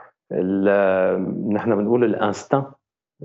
نحن 1.51 1.75
بنقول 1.75 2.03
الانستان 2.03 2.65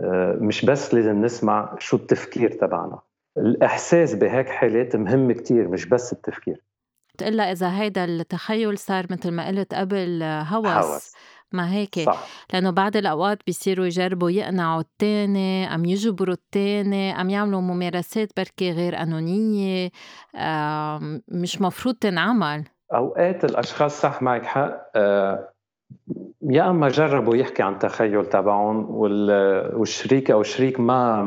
آه، 0.01 0.39
مش 0.41 0.65
بس 0.65 0.95
لازم 0.95 1.25
نسمع 1.25 1.77
شو 1.79 1.97
التفكير 1.97 2.51
تبعنا. 2.51 2.99
الإحساس 3.39 4.15
بهيك 4.15 4.49
حالات 4.49 4.97
مهم 4.97 5.33
كتير 5.33 5.69
مش 5.69 5.87
بس 5.87 6.13
التفكير. 6.13 6.65
إلا 7.23 7.53
إذا 7.53 7.81
هيدا 7.81 8.05
التخيل 8.05 8.79
صار 8.79 9.07
مثل 9.11 9.31
ما 9.31 9.49
قلت 9.49 9.75
قبل 9.75 10.23
هوس, 10.23 10.67
هوس. 10.67 11.13
ما 11.53 11.73
هيك؟ 11.73 11.99
صح. 11.99 12.27
لأنه 12.53 12.71
بعض 12.71 12.97
الأوقات 12.97 13.39
بيصيروا 13.47 13.87
يجربوا 13.87 14.31
يقنعوا 14.31 14.81
التاني 14.81 15.75
أم 15.75 15.85
يجبروا 15.85 16.35
التاني 16.35 17.21
أم 17.21 17.31
يعملوا 17.31 17.61
ممارسات 17.61 18.29
بركي 18.37 18.73
غير 18.73 18.95
قانونية 18.95 19.91
مش 21.29 21.61
مفروض 21.61 21.95
تنعمل. 21.95 22.65
أوقات 22.95 23.45
الأشخاص 23.45 24.01
صح 24.01 24.23
معك 24.23 24.45
حق 24.45 24.91
آه، 24.97 25.49
يا 26.43 26.71
أما 26.71 26.89
جربوا 26.89 27.37
يحكي 27.37 27.63
عن 27.63 27.79
تخيل 27.79 28.27
تبعهم 28.27 28.91
والشريك 28.91 30.31
أو 30.31 30.41
الشريك 30.41 30.81
ما 30.81 31.23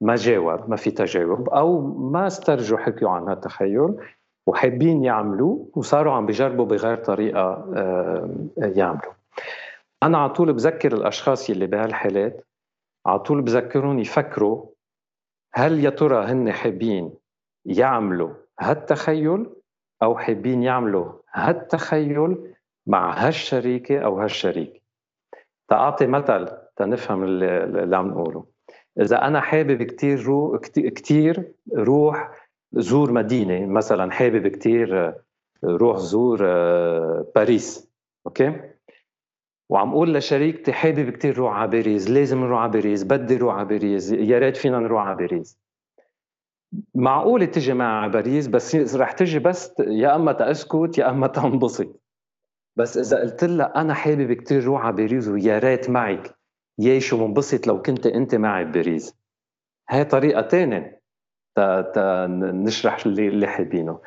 ما 0.00 0.16
جاوب 0.16 0.70
ما 0.70 0.76
في 0.76 0.90
تجاوب 0.90 1.48
أو 1.48 1.80
ما 1.96 2.26
استرجوا 2.26 2.78
حكيوا 2.78 3.10
عن 3.10 3.28
هالتخيل 3.28 3.96
وحابين 4.46 5.04
يعملوه 5.04 5.68
وصاروا 5.74 6.12
عم 6.12 6.26
بيجربوا 6.26 6.66
بغير 6.66 6.96
طريقة 6.96 7.40
آه، 7.76 8.30
يعملوا. 8.56 9.12
أنا 10.02 10.18
على 10.18 10.30
طول 10.30 10.52
بذكر 10.52 10.92
الأشخاص 10.92 11.50
يلي 11.50 11.66
بهالحالات 11.66 12.46
على 13.06 13.18
طول 13.18 13.42
بذكرهم 13.42 13.98
يفكروا 13.98 14.66
هل 15.54 15.84
يا 15.84 15.90
ترى 15.90 16.24
هن 16.24 16.52
حابين 16.52 17.12
يعملوا 17.66 18.30
هالتخيل 18.60 19.46
أو 20.02 20.18
حابين 20.18 20.62
يعملوا 20.62 21.12
هالتخيل 21.32 22.36
مع 22.86 23.26
هالشريكة 23.26 23.98
أو 23.98 24.20
هالشريك. 24.20 24.82
تعطي 25.68 26.06
مثل 26.06 26.48
تنفهم 26.76 27.24
اللي 27.24 27.96
عم 27.96 28.08
نقوله. 28.08 28.44
إذا 29.00 29.26
أنا 29.26 29.40
حابب 29.40 29.82
كثير 29.82 30.22
رو 30.22 30.58
كثير 30.76 31.52
روح 31.76 32.30
زور 32.72 33.12
مدينة 33.12 33.66
مثلا 33.66 34.10
حابب 34.10 34.46
كثير 34.48 35.14
روح 35.64 35.96
زور 35.96 36.38
باريس 37.34 37.90
okay؟ 38.26 38.60
وعم 39.68 39.90
أقول 39.90 40.14
لشريكتي 40.14 40.72
حابب 40.72 41.10
كثير 41.10 41.38
روح 41.38 41.56
على 41.56 41.70
باريس 41.70 42.10
لازم 42.10 42.40
نروح 42.40 42.60
على 42.60 42.72
باريس 42.72 43.04
بدي 43.04 43.36
روح 43.36 43.54
على 43.54 43.68
باريس 43.68 44.12
يا 44.12 44.38
ريت 44.38 44.56
فينا 44.56 44.78
نروح 44.78 45.06
على 45.06 45.16
باريس. 45.16 45.58
معقول 46.94 47.46
تجي 47.46 47.72
على 47.72 48.12
باريس 48.12 48.46
بس 48.46 48.94
رح 48.96 49.12
تجي 49.12 49.38
بس 49.38 49.74
يا 49.80 50.16
أما 50.16 50.32
تأسكت 50.32 50.98
يا 50.98 51.10
أما 51.10 51.26
تنبسط. 51.36 52.00
بس 52.76 52.98
إذا 52.98 53.20
قلت 53.20 53.44
لها 53.44 53.80
أنا 53.80 53.94
حابب 53.94 54.32
كثير 54.32 54.64
روح 54.64 54.84
على 54.84 54.96
باريس 54.96 55.28
ويا 55.28 55.58
ريت 55.58 55.90
معك. 55.90 56.34
يا 56.78 56.98
شو 56.98 57.26
منبسط 57.26 57.66
لو 57.66 57.82
كنت 57.82 58.06
أنت 58.06 58.34
معي 58.34 58.64
بباريس. 58.64 59.16
هاي 59.90 60.04
طريقة 60.04 60.42
ثانية 60.48 61.00
تا, 61.56 61.80
تا 61.80 62.26
نشرح 62.26 63.06
اللي 63.06 63.28
اللي 63.28 63.46
حابينه. 63.46 63.98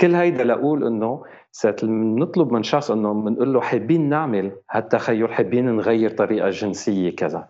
كل 0.00 0.14
هيدا 0.14 0.44
لأقول 0.44 0.86
إنه 0.86 1.24
ساعة 1.52 1.76
نطلب 1.82 2.52
من 2.52 2.62
شخص 2.62 2.90
إنه 2.90 3.14
بنقول 3.14 3.52
له 3.54 3.60
حابين 3.60 4.08
نعمل 4.08 4.56
هالتخيل 4.70 5.32
حابين 5.34 5.76
نغير 5.76 6.10
طريقة 6.10 6.50
جنسية 6.50 7.16
كذا. 7.16 7.48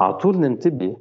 على 0.00 0.14
طول 0.14 0.40
ننتبه 0.40 0.96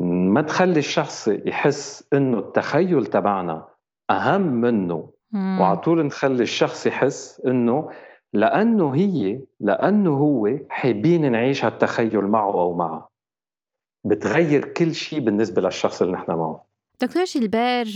ما 0.00 0.42
تخلي 0.42 0.78
الشخص 0.78 1.28
يحس 1.28 2.08
إنه 2.12 2.38
التخيل 2.38 3.06
تبعنا 3.06 3.68
أهم 4.10 4.42
منه. 4.42 5.10
وعلى 5.60 5.76
طول 5.76 6.06
نخلي 6.06 6.42
الشخص 6.42 6.86
يحس 6.86 7.42
إنه 7.46 7.90
لأنه 8.32 8.94
هي 8.94 9.40
لأنه 9.60 10.10
هو 10.10 10.58
حابين 10.68 11.32
نعيش 11.32 11.64
هالتخيل 11.64 12.20
معه 12.24 12.52
أو 12.52 12.74
معها. 12.74 13.08
بتغير 14.04 14.64
كل 14.64 14.94
شيء 14.94 15.20
بالنسبة 15.20 15.62
للشخص 15.62 16.02
اللي 16.02 16.14
نحن 16.14 16.32
معه. 16.32 16.64
دكتور 17.00 17.24
جيلبير 17.24 17.86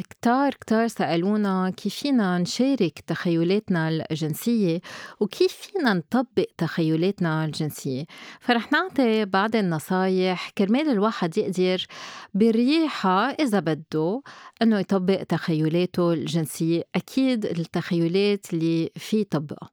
كتار 0.00 0.54
كتار 0.54 0.88
سألونا 0.88 1.70
كيف 1.76 1.94
فينا 1.94 2.38
نشارك 2.38 2.98
تخيلاتنا 3.06 3.88
الجنسية 3.88 4.80
وكيف 5.20 5.52
فينا 5.52 5.92
نطبق 5.94 6.46
تخيلاتنا 6.58 7.44
الجنسية. 7.44 8.04
فرح 8.40 8.72
نعطي 8.72 9.24
بعض 9.24 9.56
النصايح 9.56 10.50
كرمال 10.50 10.90
الواحد 10.90 11.38
يقدر 11.38 11.86
بريحة 12.34 13.30
إذا 13.30 13.60
بده 13.60 14.22
أنه 14.62 14.78
يطبق 14.78 15.22
تخيلاته 15.22 16.12
الجنسية. 16.12 16.82
أكيد 16.94 17.44
التخيلات 17.44 18.54
اللي 18.54 18.90
في 18.96 19.20
يطبقها 19.20 19.70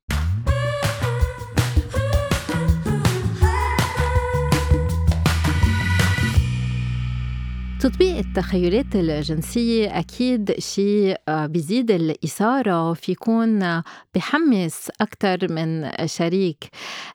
تطبيق 7.84 8.18
التخيلات 8.18 8.96
الجنسية 8.96 10.00
أكيد 10.00 10.60
شيء 10.60 11.18
آه، 11.28 11.46
بيزيد 11.46 11.92
الإثارة 11.92 12.94
في 12.94 13.12
يكون 13.12 13.82
بحمس 14.16 14.92
أكثر 15.02 15.52
من 15.52 15.92
شريك. 16.06 16.64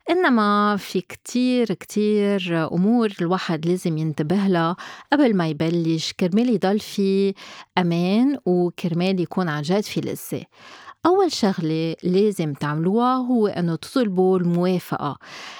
إنما 0.09 0.77
في 0.77 1.01
كتير 1.01 1.73
كتير 1.73 2.67
أمور 2.73 3.13
الواحد 3.21 3.65
لازم 3.65 3.97
ينتبه 3.97 4.47
لها. 4.47 4.75
قبل 5.13 5.35
ما 5.35 5.47
يبلش 5.47 6.13
كرمال 6.13 6.49
يضل 6.49 6.79
في 6.79 7.33
أمان 7.77 8.37
وكرمال 8.45 9.19
يكون 9.19 9.49
عن 9.49 9.61
جد 9.61 9.83
في 9.83 10.01
لذة. 10.01 10.45
أول 11.05 11.31
شغلة 11.31 11.95
لازم 12.03 12.53
تعملوها 12.53 13.15
هو 13.15 13.47
أنه 13.47 13.75
تطلبوا 13.75 14.39
الموافقة. 14.39 15.17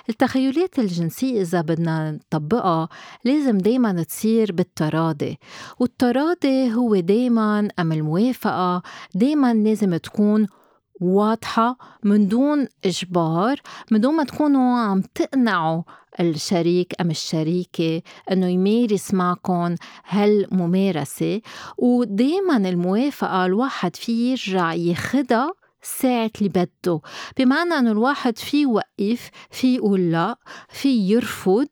التخيلات 0.10 0.80
الجنسية 0.80 1.42
إذا 1.42 1.62
بدنا 1.62 2.12
نطبقها 2.12 2.90
لازم 3.26 3.58
دايما 3.58 4.04
تصير 4.04 4.52
بالتراضي 4.52 5.38
والتراضي 5.80 6.74
هو 6.74 6.96
دايما 6.96 7.68
أم 7.80 7.92
الموافقة 7.92 8.82
دايما 9.16 9.54
لازم 9.54 9.98
تكون 9.98 10.48
واضحة 11.02 11.78
من 12.04 12.28
دون 12.28 12.68
إجبار 12.86 13.62
من 13.92 14.02
دون 14.02 14.16
ما 14.16 14.24
تكونوا 14.24 14.80
عم 14.80 15.02
تقنعوا 15.16 15.84
الشريك 16.20 16.94
أم 17.02 17.12
الشريكة 17.12 18.02
أنه 18.32 18.48
يمارس 18.48 19.14
معكم 19.14 19.76
هالممارسة. 20.08 21.42
ودايما 21.78 22.58
الموافقة 22.58 23.46
الواحد 23.46 23.96
فيه 23.96 24.32
يرجع 24.32 24.74
ياخدها 24.74 25.54
ساعة 25.82 26.32
اللي 26.38 26.50
بده. 26.50 27.02
بمعنى 27.38 27.74
أنه 27.74 27.92
الواحد 27.92 28.38
في 28.38 28.62
يوقف 28.62 29.30
في 29.52 29.76
يقول 29.76 30.12
لا 30.12 30.36
في 30.70 30.90
يرفض 30.90 31.68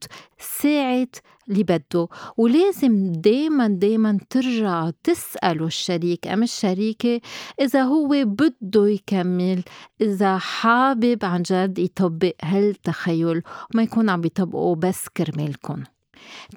ساعة 0.62 1.08
اللي 1.50 1.64
بده. 1.64 2.08
ولازم 2.38 3.12
دايما 3.12 3.68
دايما 3.68 4.18
ترجع 4.30 4.92
تسألوا 5.04 5.68
الشريك. 5.68 6.28
أم 6.28 6.44
الشريكة 6.44 7.22
إذا 7.62 7.84
هو 7.84 8.08
بده 8.26 8.88
يكمل 8.88 9.64
إذا 10.02 10.38
حابب 10.38 11.26
عن 11.26 11.42
جد 11.42 11.80
يطبق 11.80 12.34
هالتخيل 12.44 13.42
وما 13.74 13.84
يكون 13.84 14.10
عم 14.10 14.26
يطبقه 14.26 14.76
بس 14.76 15.08
كرمالكم. 15.18 15.84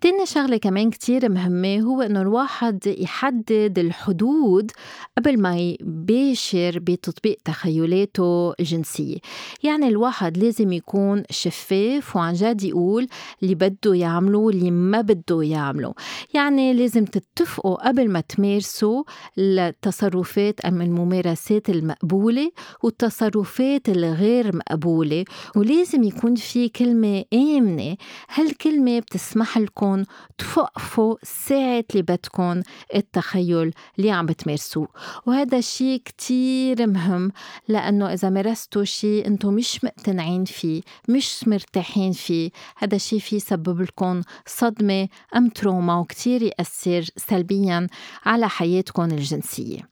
تاني 0.00 0.26
شغلة 0.26 0.56
كمان 0.56 0.90
كتير 0.90 1.28
مهمة 1.28 1.80
هو 1.80 2.02
إنه 2.02 2.22
الواحد 2.22 2.86
يحدد 2.86 3.78
الحدود 3.78 4.70
قبل 5.18 5.40
ما 5.40 5.58
يباشر 5.58 6.78
بتطبيق 6.78 7.38
تخيلاته 7.44 8.52
الجنسية. 8.60 9.16
يعني 9.62 9.88
الواحد 9.88 10.38
لازم 10.38 10.72
يكون 10.72 11.22
شفاف 11.30 12.16
وعن 12.16 12.34
جد 12.34 12.62
يقول 12.62 13.08
اللي 13.42 13.54
بده 13.54 13.94
يعمله 13.94 14.38
واللي 14.38 14.70
ما 14.70 15.00
بده 15.00 15.42
يعمله. 15.42 15.94
يعني 16.34 16.72
لازم 16.74 17.04
تتفقوا 17.04 17.88
قبل 17.88 18.10
ما 18.10 18.20
تمارسوا 18.20 19.04
التصرفات 19.38 20.60
أم 20.60 20.82
الممارسات 20.82 21.70
المقبولة 21.70 22.50
والتصرفات 22.82 23.88
الغير 23.88 24.56
مقبولة. 24.56 25.24
ولازم 25.56 26.02
يكون 26.02 26.34
في 26.34 26.68
كلمة 26.68 27.24
آمنة. 27.34 27.96
هالكلمة 28.34 28.98
بتسمح 28.98 29.49
لكم 29.56 30.04
توقفوا 30.38 31.16
ساعة 31.22 31.84
اللي 31.90 32.02
بدكم 32.02 32.62
التخيل 32.94 33.74
اللي 33.98 34.10
عم 34.10 34.26
بتمارسوه. 34.26 34.88
وهذا 35.26 35.58
الشيء 35.58 36.02
كتير 36.04 36.86
مهم 36.86 37.32
لأنه 37.68 38.12
إذا 38.12 38.30
مارستوا 38.30 38.84
شيء 38.84 39.26
أنتم 39.26 39.54
مش 39.54 39.84
مقتنعين 39.84 40.44
فيه 40.44 40.82
مش 41.08 41.48
مرتاحين 41.48 42.12
فيه. 42.12 42.50
هذا 42.76 42.96
الشيء 42.96 43.18
في 43.18 43.36
يسبب 43.36 43.80
لكم 43.80 44.22
صدمة 44.46 45.08
أم 45.36 45.48
تروما 45.48 45.98
وكتير 45.98 46.42
يأثر 46.42 47.04
سلبيا 47.16 47.86
على 48.24 48.48
حياتكم 48.48 49.04
الجنسية. 49.04 49.88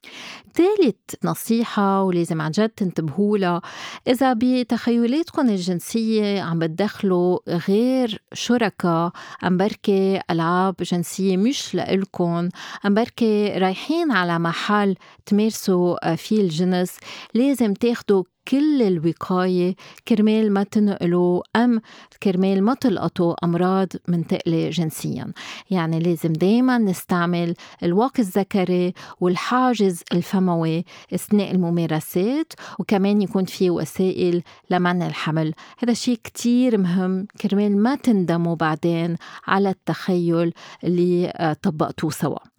ثالث 0.54 0.96
نصيحة 1.24 2.02
ولازم 2.02 2.40
عن 2.40 2.50
جد 2.50 2.68
تنتبهوا 2.68 3.38
لها 3.38 3.60
إذا 4.08 4.32
بتخيلاتكم 4.32 5.48
الجنسية 5.48 6.42
عم 6.42 6.58
بتدخلوا 6.58 7.38
غير 7.68 8.22
شركاء 8.32 9.12
عم 9.48 9.56
بركي 9.56 10.20
ألعاب 10.30 10.74
جنسية 10.80 11.36
مش 11.36 11.74
لإلكن. 11.74 12.48
عم 12.84 12.94
بركي 12.94 13.48
رايحين 13.48 14.10
على 14.10 14.38
محل 14.38 14.96
تمارسوا 15.26 16.14
فيه 16.14 16.40
الجنس. 16.40 16.96
لازم 17.34 17.74
تاخدوا 17.74 18.24
كل 18.48 18.82
الوقاية 18.82 19.74
كرمال 20.08 20.52
ما 20.52 20.62
تنقلوا 20.62 21.42
أم 21.56 21.80
كرمال 22.22 22.62
ما 22.62 22.74
تلقطوا 22.74 23.44
أمراض 23.44 23.88
منتقلة 24.08 24.70
جنسيا. 24.70 25.32
يعني 25.70 25.98
لازم 26.00 26.32
دايما 26.32 26.78
نستعمل 26.78 27.54
الواقي 27.82 28.22
الذكري 28.22 28.94
والحاجز 29.20 30.02
الفموي 30.12 30.84
أثناء 31.14 31.50
الممارسات 31.50 32.52
وكمان 32.78 33.22
يكون 33.22 33.44
في 33.44 33.70
وسائل 33.70 34.42
لمنع 34.70 35.06
الحمل. 35.06 35.54
هذا 35.78 35.92
شيء 35.92 36.18
كتير 36.24 36.78
مهم 36.78 37.26
كرمال 37.40 37.78
ما 37.78 37.94
تندموا 37.94 38.54
بعدين 38.54 39.16
على 39.46 39.70
التخيل 39.70 40.52
اللي 40.84 41.28
آه، 41.28 41.52
طبقتوه 41.52 42.10
سوا. 42.10 42.57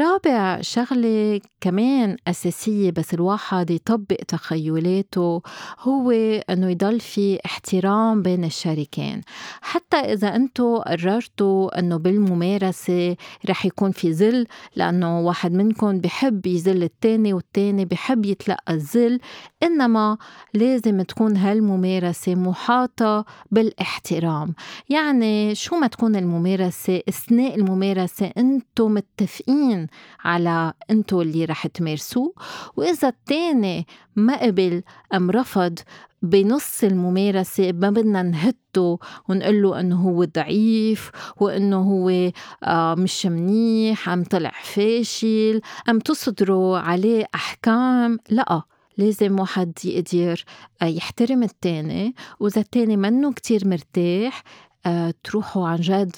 رابع 0.00 0.60
شغلة 0.60 1.40
كمان 1.60 2.16
أساسية 2.28 2.90
بس 2.90 3.14
الواحد 3.14 3.70
يطبق 3.70 4.16
تخيلاته 4.28 5.42
هو 5.80 6.10
أنه 6.50 6.70
يضل 6.70 7.00
في 7.00 7.38
احترام 7.46 8.22
بين 8.22 8.44
الشريكين. 8.44 9.20
حتى 9.60 9.96
إذا 9.96 10.36
أنتوا 10.36 10.90
قررتوا 10.90 11.78
أنه 11.78 11.96
بالممارسة 11.96 13.16
رح 13.48 13.66
يكون 13.66 13.90
في 13.90 14.10
ذل 14.10 14.46
لأنه 14.76 15.20
واحد 15.20 15.52
منكم 15.52 15.98
بحب 15.98 16.46
يذل 16.46 16.82
التاني 16.82 17.32
والتاني 17.32 17.84
بحب 17.84 18.24
يتلقى 18.24 18.74
الذل 18.74 19.20
إنما 19.62 20.18
لازم 20.54 21.02
تكون 21.02 21.36
هالممارسة 21.36 22.34
محاطة 22.34 23.24
بالاحترام. 23.50 24.54
يعني 24.88 25.54
شو 25.54 25.76
ما 25.76 25.86
تكون 25.86 26.16
الممارسة 26.16 27.02
أثناء 27.08 27.54
الممارسة 27.54 28.32
أنتوا 28.38 28.88
متفقين 28.88 29.75
على 30.24 30.72
أنتوا 30.90 31.22
اللي 31.22 31.44
رح 31.44 31.66
تمارسوه 31.66 32.34
وإذا 32.76 33.08
التاني 33.08 33.86
ما 34.16 34.42
قبل 34.42 34.82
أم 35.14 35.30
رفض 35.30 35.78
بنص 36.22 36.84
الممارسة 36.84 37.72
ما 37.72 37.90
بدنا 37.90 38.22
نهته 38.22 38.98
ونقول 39.28 39.62
له 39.62 39.80
إنه 39.80 39.96
هو 39.96 40.24
ضعيف 40.24 41.10
وإنه 41.40 41.76
هو 41.76 42.30
آه، 42.64 42.94
مش 42.94 43.26
منيح 43.26 44.08
عم 44.08 44.24
طلع 44.24 44.52
فاشل 44.64 45.60
أم 45.88 45.98
تصدروا 45.98 46.78
عليه 46.78 47.24
أحكام؟ 47.34 48.18
لا 48.30 48.62
لازم 48.98 49.40
واحد 49.40 49.72
يقدر 49.84 50.44
آه، 50.82 50.84
يحترم 50.84 51.42
التاني 51.42 52.14
وإذا 52.40 52.60
التاني 52.60 52.96
منه 52.96 53.32
كتير 53.32 53.68
مرتاح 53.68 54.42
آه، 54.86 55.14
تروحوا 55.24 55.68
عن 55.68 55.76
جد 55.76 56.16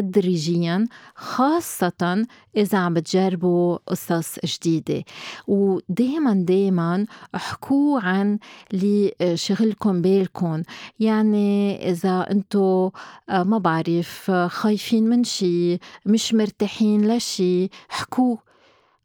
تدريجيا 0.00 0.86
خاصة 1.14 2.26
إذا 2.56 2.78
عم 2.78 2.94
بتجربوا 2.94 3.78
قصص 3.86 4.38
جديدة. 4.44 5.04
ودايما 5.48 6.34
دايما 6.34 7.06
احكوا 7.34 8.00
عن 8.00 8.38
اللي 8.72 9.12
شغلكم 9.34 10.02
بالكم 10.02 10.62
يعني 11.00 11.76
إذا 11.90 12.30
أنتو 12.30 12.90
آه، 13.30 13.42
ما 13.42 13.58
بعرف 13.58 14.30
خايفين 14.30 15.08
من 15.08 15.24
شي 15.24 15.78
مش 16.06 16.34
مرتاحين 16.34 17.16
لشي 17.16 17.68
احكوا 17.90 18.36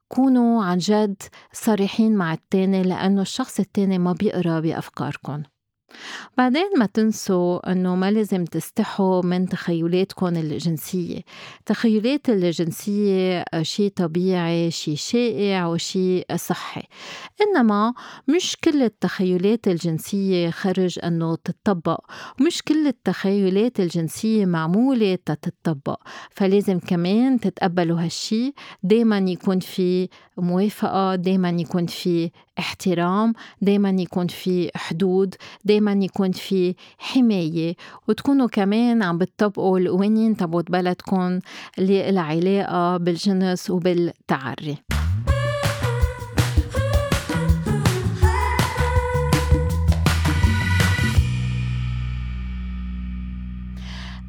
كونوا 0.08 0.64
عن 0.64 0.78
جد 0.78 1.22
صريحين 1.54 2.16
مع 2.16 2.34
التاني 2.34 2.84
لأنه 2.84 3.22
الشخص 3.22 3.60
التاني 3.60 3.98
ما 3.98 4.14
بيقرأ 4.14 4.60
بأفكاركم. 4.60 5.44
بعدين 6.38 6.70
ما 6.78 6.86
تنسوا 6.86 7.72
إنه 7.72 7.96
ما 7.96 8.12
لازم 8.12 8.46
تستحوا 8.46 9.22
من 9.22 9.50
تخيلاتكم 9.50 10.28
الجنسية. 10.28 11.22
تخيلات 11.66 12.30
الجنسية 12.30 13.46
شيء 13.62 13.92
طبيعي 13.96 14.72
شيء 14.72 14.96
شائع 14.96 15.68
وشيء 15.68 16.26
صحي. 16.36 16.84
إنما 17.42 17.94
مش 18.28 18.58
كل 18.64 18.84
التخيلات 18.84 19.68
الجنسية 19.68 20.50
خرج 20.50 21.00
إنه 21.04 21.36
تتطبق. 21.36 22.00
ومش 22.42 22.62
كل 22.62 22.88
التخيلات 22.88 23.80
الجنسية 23.80 24.46
معمولة 24.46 25.18
تتطبق. 25.26 26.00
فلازم 26.32 26.80
كمان 26.80 27.40
تتقبلوا 27.40 28.02
هالشي. 28.02 28.54
دايما 28.84 29.18
يكون 29.18 29.60
في 29.60 30.10
موافقة 30.38 31.16
دايما 31.16 31.50
يكون 31.50 31.86
في 31.86 32.32
احترام 32.60 33.34
دايما 33.62 33.90
يكون 33.90 34.28
في 34.28 34.72
حدود 34.76 35.36
دايما 35.78 36.06
يكون 36.06 36.32
في 36.32 36.76
حماية 36.98 37.76
وتكونوا 38.08 38.48
كمان 38.48 39.04
عم 39.04 39.18
بتطبقوا 39.18 39.80
القوانين 39.80 40.38
تبعت 40.38 40.72
بلدكم 40.72 41.40
اللي 41.80 42.12
لها 42.12 42.24
علاقة 42.24 42.98
بالجنس 42.98 43.70
وبالتعري 43.70 44.78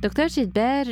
دكتور 0.03 0.27
جدبار 0.27 0.87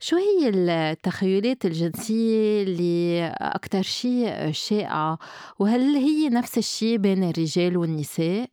شو 0.00 0.16
هي 0.16 0.48
التخيلات 0.48 1.64
الجنسية 1.64 2.62
اللي 2.62 3.26
أكتر 3.40 3.82
شيء 3.82 4.52
شائعة 4.52 5.18
وهل 5.58 5.80
هي 5.96 6.28
نفس 6.28 6.58
الشيء 6.58 6.96
بين 6.96 7.24
الرجال 7.24 7.76
والنساء؟ 7.76 8.48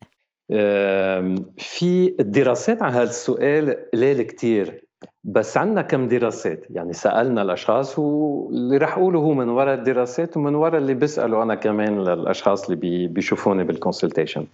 في 1.58 2.16
الدراسات 2.20 2.82
على 2.82 2.94
هذا 2.94 3.04
السؤال 3.04 3.78
قليل 3.94 4.22
كتير 4.22 4.84
بس 5.24 5.58
عندنا 5.58 5.82
كم 5.82 6.08
دراسات؟ 6.08 6.66
يعني 6.70 6.94
سألنا 6.94 7.42
الأشخاص 7.42 8.00
واللي 8.00 8.78
رح 8.78 8.98
اقوله 8.98 9.20
هو 9.20 9.34
من 9.34 9.50
وراء 9.50 9.74
الدراسات 9.74 10.38
ومن 10.38 10.56
وراء 10.56 10.78
اللي 10.78 10.94
بساله 10.94 11.44
أنا 11.44 11.56
كمان 11.56 12.04
للأشخاص 12.04 12.70
اللي 12.70 13.08
بيشوفوني 13.08 13.64
بال 13.64 13.75
consultation 13.75 14.46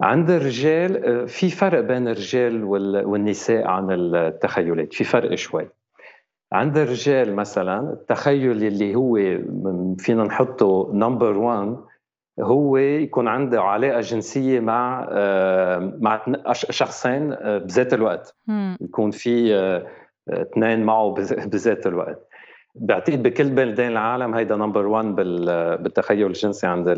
عند 0.00 0.30
الرجال 0.30 1.04
آه، 1.04 1.24
في 1.24 1.50
فرق 1.50 1.80
بين 1.80 2.08
الرجال 2.08 2.64
والنساء 3.04 3.66
عن 3.66 3.90
التخيلات 3.90 4.94
في 4.94 5.04
فرق 5.04 5.34
شوي. 5.34 5.68
عند 6.52 6.78
الرجال 6.78 7.34
مثلا 7.34 7.92
التخيل 7.92 8.64
اللي 8.64 8.94
هو 8.94 9.14
فينا 9.98 10.24
نحطه 10.24 10.90
number 10.94 11.36
1 11.36 11.76
هو 12.40 12.76
يكون 12.76 13.28
عنده 13.28 13.62
علاقة 13.62 14.00
جنسية 14.00 14.60
مع 14.60 15.06
آه، 15.10 15.92
مع 16.00 16.22
شخصين 16.52 17.32
آه، 17.32 17.58
بذات 17.58 17.94
الوقت. 17.94 18.34
يكون 18.80 19.10
في 19.10 19.54
اثنين 20.28 20.82
معه 20.84 21.14
بذات 21.46 21.86
الوقت. 21.86 22.28
بعتقد 22.74 23.22
بكل 23.22 23.50
بلدان 23.50 23.92
العالم 23.92 24.34
هيدا 24.34 24.56
نمبر 24.56 24.86
1 24.86 25.14
بالتخيل 25.82 26.26
الجنسي 26.26 26.66
عند 26.66 26.88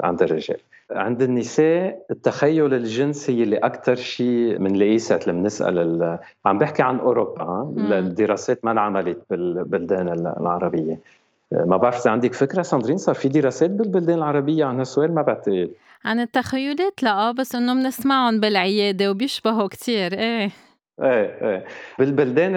عند 0.00 0.22
الرجال. 0.22 0.58
عند 0.90 1.22
النساء 1.22 2.06
التخيل 2.10 2.74
الجنسي 2.74 3.42
اللي 3.42 3.56
أكثر 3.56 3.94
شيء 3.94 4.56
بنلاقيه 4.56 4.98
ساعه 4.98 5.20
لما 5.26 5.42
نسأل 5.42 6.18
عم 6.46 6.58
بحكي 6.58 6.82
عن 6.82 6.98
أوروبا 6.98 7.74
الدراسات 7.78 8.64
ما 8.64 8.70
انعملت 8.70 9.18
بالبلدان 9.30 10.08
العربية. 10.40 10.98
ما 11.66 11.76
بعرف 11.76 12.00
إذا 12.00 12.10
عندك 12.10 12.34
فكرة 12.34 12.62
ساندرين 12.62 12.96
صار 12.96 13.14
في 13.14 13.28
دراسات 13.28 13.70
بالبلدان 13.70 14.18
العربية 14.18 14.64
عن 14.64 14.78
هالسؤال 14.78 15.14
ما 15.14 15.22
بعتقد 15.22 15.70
عن 16.04 16.20
التخيلات؟ 16.20 17.02
لا 17.02 17.32
بس 17.32 17.54
إنه 17.54 17.74
بنسمعهم 17.74 18.40
بالعيادة 18.40 19.10
وبيشبهوا 19.10 19.68
كثير 19.68 20.12
إيه. 20.12 20.50
إيه 21.02 21.48
إيه. 21.48 21.64
بالبلدان 21.98 22.52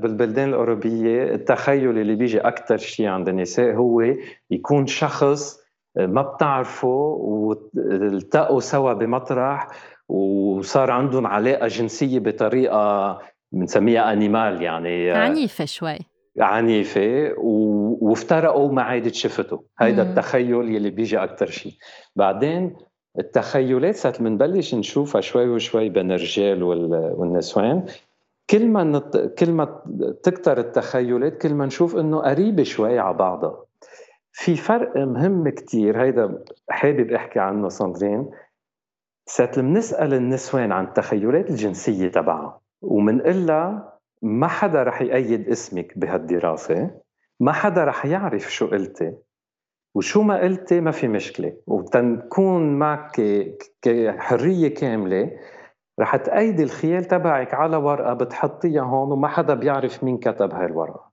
بالبلدان 0.00 0.48
الأوروبية 0.48 1.34
التخيل 1.34 1.98
اللي 1.98 2.14
بيجي 2.14 2.40
أكثر 2.40 2.76
شيء 2.76 3.06
عند 3.06 3.28
النساء 3.28 3.74
هو 3.74 4.14
يكون 4.50 4.86
شخص 4.86 5.60
ما 5.96 6.22
بتعرفه 6.22 6.88
والتقوا 6.88 8.60
سوا 8.60 8.92
بمطرح 8.92 9.68
وصار 10.08 10.90
عندهم 10.90 11.26
علاقة 11.26 11.66
جنسية 11.66 12.18
بطريقة 12.18 13.18
بنسميها 13.52 14.12
انيمال 14.12 14.62
يعني. 14.62 15.10
عنيفة 15.10 15.64
شوي. 15.64 15.98
عنيفة 16.38 17.34
وافترقوا 17.38 18.72
ما 18.72 18.82
عادت 18.82 19.14
شفته 19.14 19.62
هيدا 19.78 20.02
التخيل 20.02 20.74
يلي 20.74 20.90
بيجي 20.90 21.18
أكثر 21.18 21.46
شيء 21.46 21.72
بعدين 22.16 22.76
التخيلات 23.18 23.94
ساعة 23.94 24.18
بنبلش 24.18 24.74
نشوفها 24.74 25.20
شوي 25.20 25.48
وشوي 25.48 25.88
بين 25.88 26.12
الرجال 26.12 26.62
والنسوان. 26.62 27.86
كل 28.50 28.66
ما 28.68 28.84
نت... 28.84 29.16
كل 29.38 29.52
ما 29.52 29.82
تكتر 30.22 30.58
التخيلات 30.58 31.42
كل 31.42 31.54
ما 31.54 31.66
نشوف 31.66 31.96
إنه 31.96 32.18
قريبة 32.20 32.62
شوي 32.62 32.98
على 32.98 33.16
بعضها. 33.16 33.64
في 34.32 34.56
فرق 34.56 34.96
مهم 34.96 35.48
كتير 35.48 36.02
هيدا 36.02 36.44
حابب 36.68 37.12
أحكي 37.12 37.38
عنه 37.38 37.68
ساندرين. 37.68 38.30
ساعة 39.26 39.60
بنسأل 39.60 40.14
النسوان 40.14 40.72
عن 40.72 40.84
التخيلات 40.84 41.50
الجنسية 41.50 42.08
تبعها 42.08 42.60
ومنقلها 42.82 43.93
ما 44.24 44.48
حدا 44.48 44.82
رح 44.82 45.02
يأيد 45.02 45.48
اسمك 45.48 45.98
بهالدراسة. 45.98 46.90
ما 47.40 47.52
حدا 47.52 47.84
رح 47.84 48.06
يعرف 48.06 48.52
شو 48.52 48.66
قلتي. 48.66 49.12
وشو 49.94 50.22
ما 50.22 50.40
قلتي 50.40 50.80
ما 50.80 50.90
في 50.90 51.08
مشكلة. 51.08 51.56
وتنكون 51.66 52.78
معك 52.78 53.22
حريه 54.18 54.74
كاملة 54.74 55.30
رح 56.00 56.16
تأيدي 56.16 56.62
الخيال 56.62 57.04
تبعك 57.04 57.54
على 57.54 57.76
ورقة 57.76 58.14
بتحطيها 58.14 58.82
هون 58.82 59.12
وما 59.12 59.28
حدا 59.28 59.54
بيعرف 59.54 60.04
مين 60.04 60.18
كتب 60.18 60.54
هاي 60.54 60.66
الورقه 60.66 61.10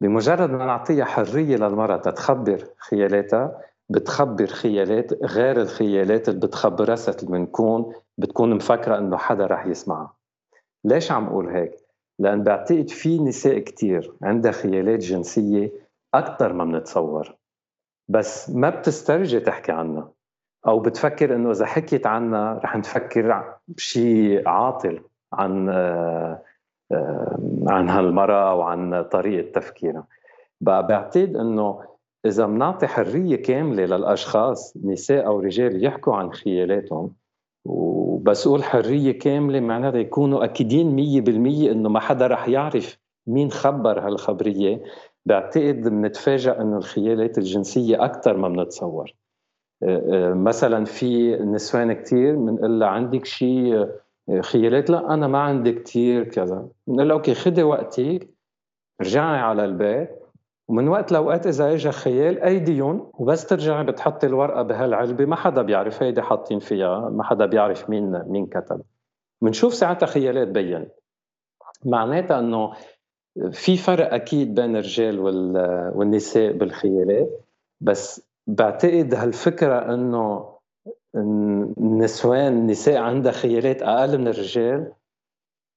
بمجرد 0.00 0.50
ما 0.50 0.66
نعطيها 0.66 1.04
حرية 1.04 1.56
للمرأة 1.56 1.96
تتخبر 1.96 2.64
خيالاتها 2.78 3.60
بتخبر 3.88 4.46
خيالات 4.46 5.12
غير 5.24 5.60
الخيالات 5.60 6.28
اللي 6.28 6.40
بتخبرها 6.40 6.96
ست 6.96 7.24
بنكون 7.24 7.94
بتكون 8.18 8.54
مفكرة 8.54 8.98
إنه 8.98 9.16
حدا 9.16 9.46
رح 9.46 9.66
يسمعها. 9.66 10.16
ليش 10.84 11.12
عم 11.12 11.26
أقول 11.26 11.48
هيك؟ 11.48 11.85
لأن 12.18 12.42
بعتقد 12.42 12.88
في 12.90 13.18
نساء 13.18 13.58
كتير 13.58 14.12
عندها 14.22 14.52
خيالات 14.52 14.98
جنسية 14.98 15.72
أكثر 16.14 16.52
ما 16.52 16.64
بنتصور. 16.64 17.36
بس 18.08 18.50
ما 18.50 18.70
بتسترجي 18.70 19.40
تحكي 19.40 19.72
عنها 19.72 20.12
أو 20.66 20.80
بتفكر 20.80 21.34
إنه 21.34 21.50
إذا 21.50 21.66
حكيت 21.66 22.06
عنها 22.06 22.60
رح 22.64 22.76
نفكر 22.76 23.54
بشيء 23.68 24.48
عاطل 24.48 25.00
عن 25.32 25.68
آه، 25.68 26.42
عن 27.66 27.88
هالمرأة 27.88 28.50
أو 28.50 28.62
عن 28.62 29.02
طريقة 29.02 29.52
تفكيرها. 29.52 30.06
بقى 30.60 30.86
بعتقد 30.86 31.36
إنه 31.36 31.82
إذا 32.26 32.46
بنعطي 32.46 32.86
حرية 32.86 33.36
كاملة 33.42 33.84
للأشخاص 33.84 34.76
نساء 34.84 35.26
أو 35.26 35.40
رجال 35.40 35.84
يحكوا 35.84 36.14
عن 36.14 36.32
خيالاتهم 36.32 37.14
وبس 37.68 38.46
أقول 38.46 38.64
حرية 38.64 39.18
كاملة 39.18 39.60
معناتها 39.60 39.98
يكونوا 39.98 40.44
مية 40.72 41.20
بالمية 41.20 41.72
إنه 41.72 41.88
ما 41.88 42.00
حدا 42.00 42.26
رح 42.26 42.48
يعرف 42.48 42.98
مين 43.26 43.50
خبر 43.50 44.06
هالخبرية. 44.06 44.82
بعتقد 45.26 45.88
بنتفاجأ 45.88 46.60
إنه 46.60 46.76
الخيالات 46.76 47.38
الجنسية 47.38 48.04
أكثر 48.04 48.36
ما 48.36 48.48
بنتصور 48.48 49.12
مثلا 50.34 50.84
في 50.84 51.36
نسوان 51.36 51.92
كثير 51.92 52.36
بنقول 52.36 52.80
لها 52.80 52.88
عندك 52.88 53.24
شيء 53.24 53.88
خيالات؟ 54.40 54.90
لا 54.90 55.14
أنا 55.14 55.26
ما 55.26 55.38
عندي 55.38 55.72
كثير 55.72 56.24
كذا. 56.24 56.68
بنقول 56.86 57.08
لها 57.08 57.16
أوكي 57.16 57.34
خدي 57.34 57.62
وقتك 57.62 58.28
رجعي 59.00 59.38
على 59.38 59.64
البيت. 59.64 60.25
ومن 60.68 60.88
وقت 60.88 61.12
لوقت 61.12 61.46
إذا 61.46 61.72
اجى 61.74 61.90
خيال 61.92 62.42
ايديهم 62.42 63.10
وبس 63.14 63.46
ترجعي 63.46 63.84
بتحطي 63.84 64.26
الورقة 64.26 64.62
بهالعلبة 64.62 65.24
ما 65.24 65.36
حدا 65.36 65.62
بيعرف 65.62 66.02
هيدي 66.02 66.22
حاطين 66.22 66.58
فيها 66.58 67.08
ما 67.08 67.24
حدا 67.24 67.46
بيعرف 67.46 67.90
مين 67.90 68.22
مين 68.26 68.46
كتب. 68.46 68.82
بنشوف 69.42 69.74
ساعتها 69.74 70.06
خيالات 70.06 70.48
بين. 70.48 70.88
معناتها 71.84 72.38
إنه 72.38 72.72
في 73.50 73.76
فرق 73.76 74.14
أكيد 74.14 74.54
بين 74.54 74.76
الرجال 74.76 75.20
والنساء 75.96 76.52
بالخيالات 76.52 77.40
بس 77.80 78.26
بعتقد 78.46 79.14
هالفكرة 79.14 79.94
إنه 79.94 80.56
النسوان 81.78 82.52
النساء 82.52 82.96
عندها 82.96 83.32
خيالات 83.32 83.82
أقل 83.82 84.18
من 84.18 84.28
الرجال 84.28 84.92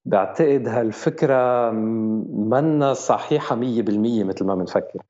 بعتقد 0.04 0.68
هالفكرة 0.68 1.70
منا 1.70 2.94
صحيحة 2.94 3.56
مية 3.56 3.82
بالمية 3.82 4.24
مثل 4.24 4.44
ما 4.44 4.54
بنفكر 4.54 5.00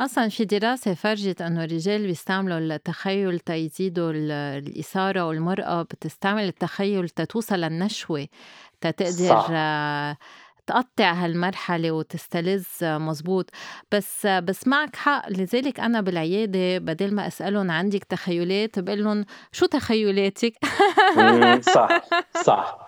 أصلا 0.00 0.28
في 0.28 0.44
دراسة 0.44 0.94
فرجت 0.94 1.42
أنه 1.42 1.64
الرجال 1.64 2.06
بيستعملوا 2.06 2.58
التخيل 2.58 3.38
تيزيدوا 3.38 4.12
الإثارة 4.14 5.26
والمرأة 5.26 5.82
بتستعمل 5.82 6.42
التخيل 6.44 7.08
تتوصل 7.08 7.54
للنشوة 7.54 8.26
تتقدر 8.80 9.28
صح. 9.28 9.50
تقطع 10.66 11.12
هالمرحلة 11.12 11.90
وتستلذ 11.90 12.64
مزبوط 12.82 13.50
بس 13.92 14.26
بس 14.26 14.68
معك 14.68 14.96
حق 14.96 15.28
لذلك 15.28 15.80
أنا 15.80 16.00
بالعيادة 16.00 16.78
بدل 16.78 17.14
ما 17.14 17.26
أسألهم 17.26 17.70
عندك 17.70 18.04
تخيلات 18.04 18.78
بقول 18.78 19.04
لهم 19.04 19.24
شو 19.52 19.66
تخيلاتك؟ 19.66 20.52
صح 21.62 22.00
صح 22.46 22.83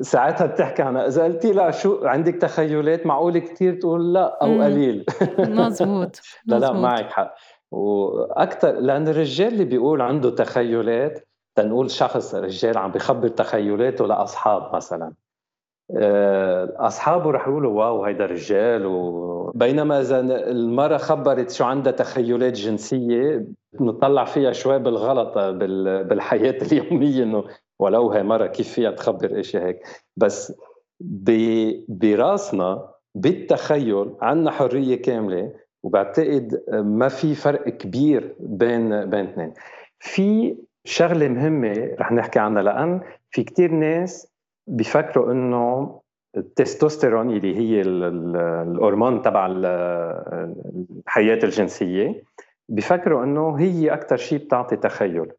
ساعتها 0.00 0.46
بتحكي 0.46 0.82
عنها 0.82 1.06
اذا 1.06 1.24
قلتي 1.24 1.52
لا 1.52 1.70
شو 1.70 2.06
عندك 2.06 2.34
تخيلات؟ 2.34 3.06
معقول 3.06 3.38
كثير 3.38 3.74
تقول 3.74 4.14
لا 4.14 4.38
أو 4.42 4.62
قليل. 4.62 5.04
مزبوط 5.38 6.20
لا 6.46 6.58
لا 6.58 6.72
معك 6.72 7.10
حق. 7.10 7.34
وأكثر 7.70 8.72
لأن 8.72 9.08
الرجال 9.08 9.52
اللي 9.52 9.64
بيقول 9.64 10.00
عنده 10.02 10.30
تخيلات 10.30 11.28
تنقول 11.54 11.90
شخص 11.90 12.34
رجال 12.34 12.78
عم 12.78 12.90
بخبر 12.90 13.28
تخيلاته 13.28 14.06
لأصحاب 14.06 14.76
مثلا. 14.76 15.12
آه، 15.96 16.72
أصحابه 16.76 17.30
رح 17.30 17.48
يقولوا 17.48 17.84
واو 17.84 18.04
هيدا 18.04 18.26
رجال 18.26 18.86
وبينما 18.86 20.00
إذا 20.00 20.20
المرأة 20.50 20.96
خبرت 20.96 21.50
شو 21.50 21.64
عندها 21.64 21.92
تخيلات 21.92 22.52
جنسية 22.52 23.44
نطلع 23.80 24.24
فيها 24.24 24.52
شوي 24.52 24.78
بالغلط 24.78 25.38
بالحياة 25.38 26.58
اليومية 26.62 27.22
إنه 27.22 27.44
ولو 27.80 28.10
هي 28.10 28.22
مرة 28.22 28.46
كيف 28.46 28.68
فيها 28.72 28.90
تخبر 28.90 29.40
إشي 29.40 29.58
هيك. 29.58 29.80
بس 30.16 30.52
براسنا 31.88 32.88
بالتخيل 33.14 34.14
عندنا 34.22 34.50
حرية 34.50 35.02
كاملة 35.02 35.52
وبعتقد 35.82 36.62
ما 36.72 37.08
في 37.08 37.34
فرق 37.34 37.68
كبير 37.68 38.34
بين 38.40 39.10
بين 39.10 39.26
اثنين. 39.26 39.52
في 39.98 40.56
شغلة 40.84 41.28
مهمة 41.28 41.96
رح 42.00 42.12
نحكي 42.12 42.38
عنها 42.38 42.62
لأن 42.62 43.00
في 43.30 43.42
كتير 43.44 43.70
ناس 43.72 44.32
بيفكروا 44.66 45.32
إنه 45.32 46.00
التستوستيرون 46.36 47.30
اللي 47.30 47.56
هي 47.56 47.80
الهرمون 47.80 49.22
تبع 49.22 49.46
الحياة 51.06 51.38
الجنسية 51.44 52.22
بيفكروا 52.68 53.24
إنه 53.24 53.54
هي 53.58 53.92
أكثر 53.92 54.16
شيء 54.16 54.38
بتعطي 54.38 54.76
تخيل. 54.76 55.32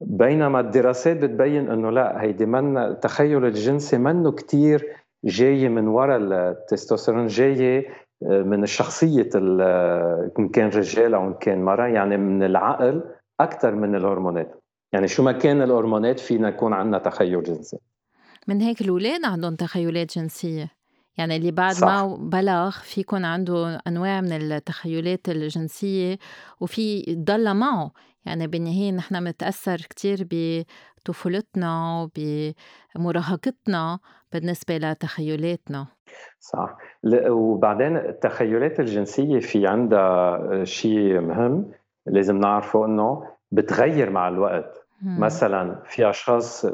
بينما 0.00 0.60
الدراسات 0.60 1.16
بتبين 1.16 1.70
إنه 1.70 1.90
لا 1.90 2.22
هيدي 2.22 2.46
من 2.46 2.78
التخيل 2.78 3.44
الجنسي 3.44 3.98
منه 3.98 4.32
كتير 4.32 4.96
جاي 5.24 5.68
من 5.68 5.88
وراء 5.88 6.18
التستوستيرون 6.18 7.26
جاي 7.26 7.78
آه، 8.22 8.42
من 8.42 8.62
الشخصية 8.62 9.30
إن 10.38 10.48
كان 10.48 10.68
رجال 10.68 11.14
أو 11.14 11.28
إن 11.28 11.34
كان 11.34 11.64
مرأة 11.64 11.86
يعني 11.86 12.16
من 12.16 12.42
العقل 12.42 13.02
أكثر 13.40 13.74
من 13.74 13.94
الهرمونات. 13.94 14.62
يعني 14.92 15.08
شو 15.08 15.22
ما 15.22 15.32
كان 15.32 15.62
الهرمونات 15.62 16.20
فينا 16.20 16.48
يكون 16.48 16.72
عندنا 16.72 16.98
تخيل 16.98 17.42
جنسي. 17.42 17.78
من 18.48 18.60
هيك 18.60 18.80
الأولاد 18.80 19.24
عندهم 19.24 19.54
تخيلات 19.54 20.18
جنسية. 20.18 20.77
يعني 21.18 21.36
اللي 21.36 21.50
بعد 21.50 21.74
صح. 21.74 21.86
ما 21.86 22.16
بلغ 22.16 22.70
في 22.70 23.00
يكون 23.00 23.24
عنده 23.24 23.80
أنواع 23.86 24.20
من 24.20 24.32
التخيلات 24.32 25.28
الجنسية 25.28 26.18
وفي 26.60 27.04
ضل 27.18 27.54
معه 27.54 27.90
يعني 28.26 28.46
بالنهاية 28.46 28.92
نحن 28.92 29.24
بنتأثر 29.24 29.76
كتير 29.76 30.26
بطفولتنا 30.30 32.08
وبمراهقتنا 32.96 33.98
بالنسبة 34.32 34.78
لتخيلاتنا 34.78 35.86
صح 36.40 36.76
وبعدين 37.28 37.96
التخيلات 37.96 38.80
الجنسية 38.80 39.38
في 39.40 39.66
عندها 39.66 40.64
شيء 40.64 41.20
مهم 41.20 41.72
لازم 42.06 42.36
نعرفه 42.36 42.84
إنه 42.84 43.26
بتغير 43.50 44.10
مع 44.10 44.28
الوقت 44.28 44.86
مم. 45.02 45.20
مثلا 45.20 45.82
في 45.84 46.10
أشخاص 46.10 46.66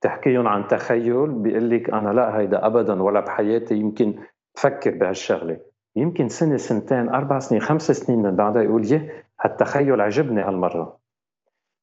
تحكيهم 0.00 0.48
عن 0.48 0.68
تخيل 0.68 1.28
بيقول 1.28 1.70
لك 1.70 1.90
أنا 1.90 2.10
لا 2.10 2.38
هيدا 2.38 2.66
ابدا 2.66 3.02
ولا 3.02 3.20
بحياتي. 3.20 3.74
يمكن 3.74 4.18
فكر 4.54 4.90
بهالشغلة. 4.90 5.60
يمكن 5.96 6.28
سنة 6.28 6.56
سنتين 6.56 7.08
أربع 7.08 7.38
سنين 7.38 7.60
خمس 7.60 7.90
سنين 7.90 8.22
من 8.22 8.36
بعدها 8.36 8.62
يقول 8.62 8.92
يه 8.92 9.24
هالتخيل 9.40 10.00
عجبني 10.00 10.42
هالمرة. 10.42 10.98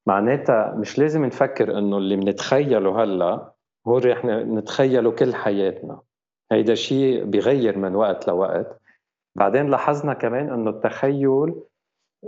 معناتها 0.08 0.76
مش 0.76 1.00
لازم 1.00 1.26
نفكر 1.26 1.78
إنه 1.78 1.98
اللي 1.98 2.16
بنتخيله 2.16 3.04
هلأ 3.04 3.54
هو 3.88 3.98
رح 3.98 4.26
نتخيله 4.26 5.12
كل 5.12 5.36
حياتنا. 5.36 6.00
هيدا 6.52 6.76
شيء 6.76 7.24
بيغير 7.24 7.78
من 7.78 7.96
وقت 7.96 8.28
لوقت. 8.28 8.82
بعدين 9.36 9.70
لاحظنا 9.70 10.14
كمان 10.14 10.50
إنه 10.50 10.70
التخيل 10.70 11.54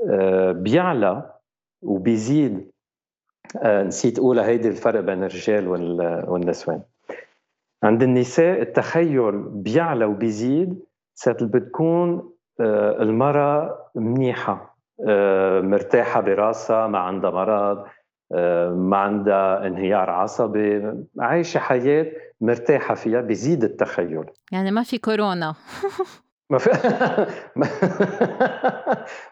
آه، 0.10 0.52
بيعلى 0.52 1.34
وبيزيد. 1.82 2.72
نسيت 3.66 4.20
اقولها 4.20 4.46
هيدي 4.46 4.68
الفرق 4.68 5.00
بين 5.00 5.24
الرجال 5.24 5.68
والنسوان. 6.28 6.82
عند 7.84 8.04
النساء 8.04 8.62
التخيل 8.62 9.32
بيعلى 9.42 10.06
وبيزيد 10.06 10.80
ساعة 11.16 11.38
بتكون 11.42 12.32
آه، 12.62 13.02
المرأة 13.02 13.78
منيحة 13.96 14.78
آه، 15.08 15.62
مرتاحة 15.62 16.22
براسها 16.22 16.88
ما 16.88 17.00
عندها 17.00 17.32
مرض 17.32 17.86
ما 18.76 18.98
عندها 18.98 19.68
انهيار 19.68 20.10
عصبي 20.10 20.94
عايشة 21.20 21.58
حياة 21.58 22.06
مرتاحة 22.42 22.96
فيها 22.96 23.22
بيزيد 23.22 23.64
التخيل. 23.64 24.24
يعني 24.52 24.72
ما 24.72 24.84
في 24.84 24.98
كورونا. 24.98 25.56
ما 26.50 26.58
في 26.58 26.70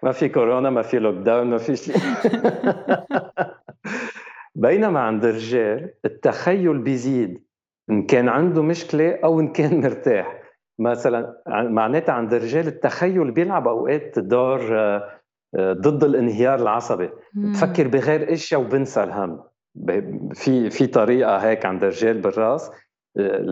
ما 0.03 0.11
في 0.11 0.29
كورونا 0.29 0.69
ما 0.69 0.81
في 0.81 0.99
لوك 0.99 1.15
داون 1.15 1.47
ما 1.47 1.57
في 1.57 1.75
شيء. 1.75 1.95
بينما 4.55 4.99
عند 4.99 5.25
الرجال 5.25 5.93
التخيل 6.05 6.77
بيزيد 6.77 7.43
إن 7.89 8.03
كان 8.03 8.29
عنده 8.29 8.63
مشكلة 8.63 9.19
أو 9.23 9.39
إن 9.39 9.47
كان 9.47 9.81
مرتاح. 9.81 10.43
مثلا 10.79 11.41
معناتها 11.47 12.13
عند 12.13 12.33
الرجال 12.33 12.67
التخيل 12.67 13.31
بيلعب 13.31 13.67
أوقات 13.67 14.19
دور 14.19 14.77
آه، 14.79 15.73
ضد 15.73 16.03
الانهيار 16.03 16.61
العصبي. 16.61 17.09
بفكر 17.33 17.87
بغير 17.87 18.33
أشياء 18.33 18.61
وبنسى 18.61 19.03
الهم. 19.03 19.43
في 20.33 20.69
في 20.69 20.87
طريقة 20.87 21.37
هيك 21.37 21.65
عند 21.65 21.83
الرجال 21.83 22.21
بالرأس 22.21 22.71
آه، 23.17 23.43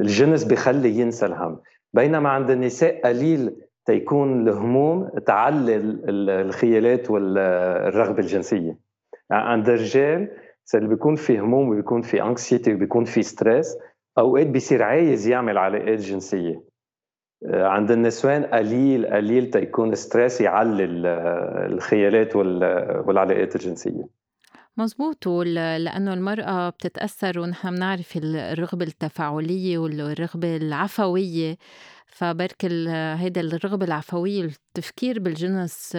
الجنس 0.00 0.44
بخلي 0.44 0.90
ينسى 0.98 1.26
الهم. 1.26 1.60
بينما 1.94 2.28
عند 2.28 2.50
النساء 2.50 3.00
قليل 3.04 3.56
تيكون 3.86 4.48
الهموم 4.48 5.08
تعلي 5.26 6.00
الخيالات 6.30 7.10
والرغبه 7.10 8.18
الجنسية. 8.18 8.89
عند 9.30 9.68
الرجال 9.68 10.28
اللي 10.74 10.88
بيكون 10.88 11.14
في 11.14 11.38
هموم 11.38 11.68
وبيكون 11.68 12.02
في 12.02 12.22
anxiety 12.22 12.74
وبيكون 12.74 13.04
في 13.04 13.22
stress 13.22 13.76
اوقات 14.18 14.46
بيصير 14.46 14.82
عايز 14.82 15.28
يعمل 15.28 15.58
علاقات 15.58 15.98
جنسية. 15.98 16.64
آه، 17.46 17.66
عند 17.66 17.90
النسوان 17.90 18.44
قليل 18.44 19.06
قليل 19.06 19.50
تيكون 19.50 19.94
stress 19.94 20.40
يعلي 20.40 21.06
الخيالات 21.72 22.36
والعلاقات 22.36 23.56
الجنسية. 23.56 24.20
مزبوط 24.76 25.28
لأنه 25.28 26.14
المرأة 26.14 26.70
بتتأثر 26.70 27.38
ونحن 27.38 27.74
بنعرف 27.74 28.16
الرغبة 28.16 28.84
التفاعلية 28.84 29.78
والرغبة 29.78 30.56
العفوية. 30.56 31.56
فبرك 32.12 32.64
هيدا 32.94 33.40
الرغبة 33.40 33.86
العفوية 33.86 34.44
التفكير 34.44 35.18
بالجنس 35.18 35.96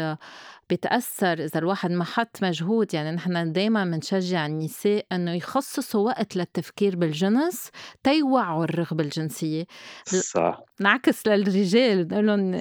بتأثر 0.70 1.34
إذا 1.44 1.60
الواحد 1.60 1.92
ما 1.92 2.04
حط 2.04 2.38
مجهود. 2.44 2.94
يعني 2.94 3.12
نحن 3.12 3.52
دايما 3.52 3.86
بنشجع 3.86 4.46
النساء 4.46 5.06
إنه 5.12 5.34
يخصصوا 5.34 6.06
وقت 6.06 6.36
للتفكير 6.36 6.96
بالجنس 6.96 7.70
تيوعوا 8.04 8.64
الرغبة 8.64 9.04
الجنسية. 9.04 9.66
صح. 10.06 10.64
نعكس 10.80 11.28
للرجال 11.28 12.08
نقول 12.08 12.28
لهم 12.28 12.54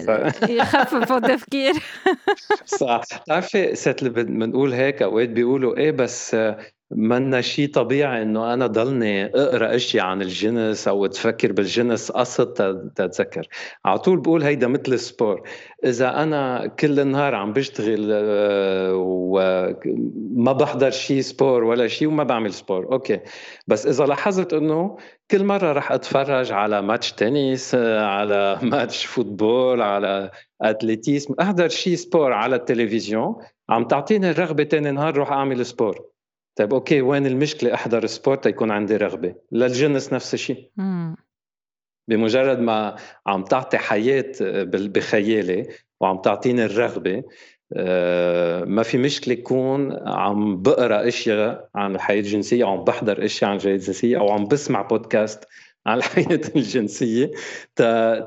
يخففوا 0.48 1.16
التفكير. 1.16 1.74
صح. 2.80 3.00
بتعرفي 3.22 3.74
ست 3.74 4.04
بنقول 4.04 4.72
هيك 4.72 5.02
أوقات 5.02 5.28
بيقولوا 5.28 5.76
إيه 5.76 5.90
بس 5.90 6.36
منا 6.90 7.40
شيء 7.40 7.68
طبيعي 7.72 8.22
إنه 8.22 8.54
أنا 8.54 8.66
ضلني 8.66 9.24
أقرأ 9.24 9.76
اشياء 9.76 10.04
عن 10.04 10.22
الجنس 10.22 10.88
أو 10.88 11.06
تفكر 11.06 11.52
بالجنس 11.52 12.12
قصد 12.12 12.52
تتذكر. 12.96 13.48
على 13.84 13.98
طول 13.98 14.20
بقول 14.20 14.42
هيدا 14.42 14.66
مثل 14.66 14.92
ال 14.92 14.99
sport. 14.99 15.42
إذا 15.84 16.22
أنا 16.22 16.66
كل 16.66 17.00
النهار 17.00 17.34
عم 17.34 17.52
بشتغل 17.52 18.08
آه، 18.12 18.94
وما 18.94 20.52
بحضر 20.52 20.90
شيء 20.90 21.20
sport 21.20 21.64
ولا 21.64 21.88
شيء 21.88 22.08
وما 22.08 22.24
بعمل 22.24 22.52
sport 22.52 22.92
okay. 22.92 23.20
بس 23.66 23.86
إذا 23.86 24.06
لاحظت 24.06 24.52
إنه 24.52 24.96
كل 25.30 25.44
مرة 25.44 25.72
رح 25.72 25.92
أتفرج 25.92 26.52
على 26.52 26.82
match 26.82 27.12
tennis 27.12 27.74
على 27.74 28.58
match 28.62 29.04
football 29.04 29.82
على 29.82 30.30
athlétisme 30.62 31.34
أحضر 31.40 31.68
شيء 31.68 31.94
sport 31.94 32.32
على 32.32 32.56
التلفزيون 32.56 33.34
عم 33.68 33.84
تعطيني 33.84 34.30
الرغبة 34.30 34.64
تاني 34.64 34.90
نهار 34.90 35.16
روح 35.16 35.32
أعمل 35.32 35.66
sport. 35.66 36.09
طيب 36.60 36.74
okay 36.74 37.00
وين 37.00 37.26
المشكلة؟ 37.26 37.74
أحضر 37.74 38.06
sport 38.06 38.46
يكون 38.46 38.70
عندي 38.70 38.96
رغبة. 38.96 39.34
للجنس 39.52 40.12
نفس 40.12 40.34
الشيء. 40.34 40.70
بمجرد 42.08 42.58
ما 42.58 42.96
عم 43.26 43.44
تعطي 43.44 43.78
حياة 43.78 44.32
بخيالي 44.74 45.68
وعم 46.00 46.18
تعطيني 46.18 46.64
الرغبة 46.64 47.22
آه، 47.72 48.64
ما 48.64 48.82
في 48.82 48.98
مشكلة 48.98 49.34
يكون 49.34 50.08
عم 50.08 50.62
بقرأ 50.62 51.08
إشياء 51.08 51.68
عن 51.74 51.94
الحياة 51.94 52.20
الجنسية 52.20 52.64
أو 52.64 52.70
عم 52.70 52.84
بحضر 52.84 53.24
إشياء 53.24 53.50
عن 53.50 53.56
الحياة 53.56 53.74
الجنسية 53.74 54.18
أو 54.18 54.30
عم 54.30 54.44
بسمع 54.44 54.82
بودكاست 54.82 55.44
عن 55.86 55.98
الحياة 55.98 56.40
الجنسية 56.56 57.30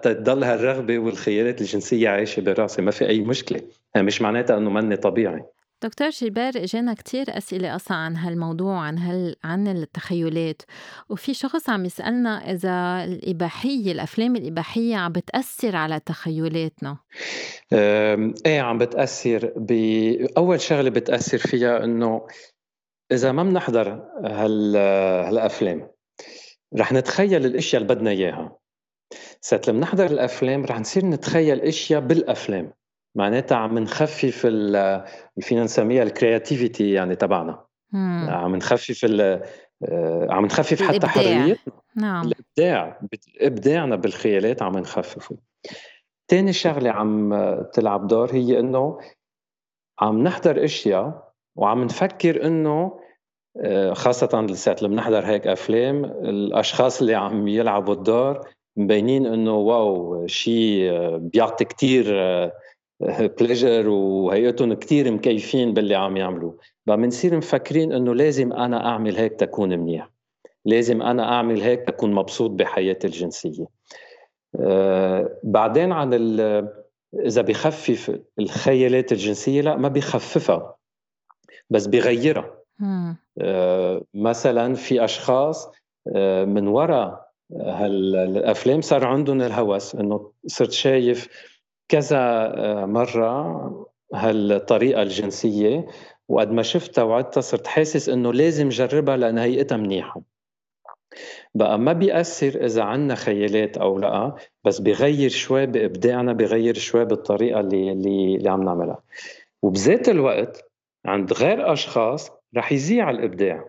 تضل 0.02 0.44
هالرغبة 0.44 1.00
والخيالات 1.00 1.62
الجنسية 1.62 2.10
عايشة 2.10 2.42
براسي. 2.42 2.82
ما 2.82 2.92
في 2.92 3.08
أي 3.08 3.20
مشكلة. 3.20 3.62
مش 3.98 4.22
معناتها 4.22 4.58
إنه 4.58 4.70
مني 4.70 4.96
طبيعي. 4.96 5.44
دكتور 5.84 6.10
جيبار 6.10 6.54
اجانا 6.56 6.94
كتير 6.94 7.38
أسئلة 7.38 7.76
أصلا 7.76 7.98
عن 7.98 8.16
هالموضوع 8.16 8.80
عن 8.80 8.98
هال 8.98 9.36
عن 9.44 9.68
التخيلات. 9.68 10.62
وفي 11.10 11.34
شخص 11.34 11.70
عم 11.70 11.86
يسألنا 11.86 12.52
إذا 12.52 13.04
الإباحية 13.04 13.92
الأفلام 13.92 14.36
الإباحية 14.36 14.96
عم 14.96 15.12
بتأثر 15.12 15.76
على 15.76 16.00
تخيلاتنا. 16.00 16.98
إيه 18.46 18.62
عم 18.62 18.78
بتأثر. 18.78 19.54
باول 19.56 20.62
شغلة 20.62 20.90
بتأثر 20.90 21.38
فيها 21.38 21.84
إنه 21.84 22.28
إذا 23.12 23.32
ما 23.32 23.44
بنحضر 23.44 24.10
هال 24.26 24.76
هالأفلام 25.28 25.90
رح 26.78 26.94
نتخيل 26.94 27.46
الأشياء 27.46 27.82
اللي 27.82 27.96
بدنا 27.96 28.10
إياها. 28.10 28.58
ساعة 29.42 29.62
لما 29.68 29.80
نحضر 29.80 30.06
الأفلام 30.06 30.66
رح 30.66 30.80
نصير 30.80 31.06
نتخيل 31.06 31.62
أشياء 31.62 32.02
بالأفلام. 32.02 32.74
معناتها 33.16 33.58
عم 33.58 33.80
نخفف 33.80 34.46
فينا 35.40 35.64
نسميها 35.64 36.04
الكرياتيفيتي 36.04 36.92
يعني 36.92 37.16
تبعنا. 37.16 37.66
عم 38.30 38.56
نخفف 38.56 39.06
آه، 39.86 40.28
عم 40.30 40.46
نخفف 40.46 40.82
حتى 40.82 41.08
حريتنا. 41.08 41.74
نعم. 41.96 42.28
الإبداع 42.28 43.00
إبداعنا 43.42 43.96
بالخيالات 43.96 44.62
عم 44.62 44.78
نخففه. 44.78 45.38
تاني 46.28 46.54
شغلة 46.54 46.92
عم 46.92 47.34
تلعب 47.74 48.08
دور 48.08 48.34
هي 48.34 48.60
إنه 48.60 49.00
عم 50.00 50.24
نحضر 50.24 50.64
أشياء 50.64 51.34
وعم 51.56 51.84
نفكر 51.84 52.46
إنه 52.46 53.00
آه، 53.58 53.94
خاصة 53.94 54.48
ساعة 54.54 54.78
لما 54.82 54.96
نحضر 54.96 55.26
هيك 55.26 55.48
أفلام 55.48 56.06
الأشخاص 56.06 57.02
اللي 57.02 57.16
عم 57.16 57.48
يلعبوا 57.48 57.94
الدور 57.94 58.48
مبينين 58.78 59.26
إنه 59.26 59.56
واو 59.56 60.28
شيء 60.28 60.92
آه، 60.92 61.18
بيعطي 61.18 61.66
كتير 61.66 62.06
بليجر 63.40 63.90
وهيئتهم 63.90 64.74
كثير 64.74 65.12
مكيفين 65.12 65.74
باللي 65.74 65.96
عم 65.96 66.18
يعملوه 66.18 66.58
بقى 66.86 66.98
بنصير 66.98 67.38
مفكرين 67.38 67.92
إنه 67.94 68.16
لازم 68.16 68.54
أنا 68.54 68.86
أعمل 68.86 69.16
هيك 69.18 69.34
تكون 69.34 69.70
منيح. 69.70 70.10
لازم 70.66 71.02
أنا 71.02 71.24
أعمل 71.34 71.62
هيك 71.62 71.88
تكون 71.88 72.14
مبسوط 72.14 72.52
بحياتي 72.52 73.08
الجنسية. 73.08 73.66
آه 74.60 75.40
بعدين 75.44 75.92
عن 75.92 76.14
إذا 77.26 77.42
بخفف 77.42 78.20
الخيالات 78.40 79.12
الجنسية 79.12 79.62
لا 79.62 79.76
ما 79.76 79.88
بخففها 79.88 80.76
بس 81.70 81.88
بغيرها. 81.88 82.52
آه 83.42 84.02
مثلا 84.14 84.74
في 84.74 85.04
أشخاص 85.04 85.70
آه 86.16 86.46
من 86.46 86.68
وراء 86.68 87.24
هالافلام 87.62 88.82
صار 88.82 89.06
عندهم 89.06 89.42
الهوس 89.42 89.96
إنه 89.96 90.32
صرت 90.48 90.72
شايف 90.72 91.28
كذا 91.94 92.18
آه، 92.18 92.86
مرة 92.86 93.88
هالطريقة 94.14 95.02
الجنسية 95.02 95.88
وقد 96.30 96.52
ما 96.52 96.62
شفتها 96.64 97.04
وعدتها 97.04 97.42
صرت 97.42 97.68
حاسس 97.68 98.10
إنه 98.10 98.34
لازم 98.34 98.70
جربها 98.70 99.18
لأن 99.18 99.38
هيئتها 99.38 99.78
منيحة. 99.78 100.22
بقى 101.56 101.80
ما 101.80 101.94
بيأثر 101.94 102.66
إذا 102.66 102.84
عنا 102.84 103.16
خيالات 103.16 103.78
أو 103.78 104.00
لأ 104.00 104.36
بس 104.64 104.80
بغير 104.80 105.30
شوي 105.30 105.66
بإبداعنا 105.66 106.34
بغير 106.34 106.76
شوي 106.76 107.06
بالطريقة 107.06 107.60
اللي, 107.60 107.92
اللي, 107.92 108.36
اللي 108.36 108.50
عم 108.50 108.64
نعملها. 108.64 109.04
وبذات 109.62 110.10
الوقت 110.10 110.72
عند 111.06 111.34
غير 111.34 111.74
أشخاص 111.74 112.32
رح 112.58 112.72
يزيع 112.72 113.10
الإبداع. 113.10 113.66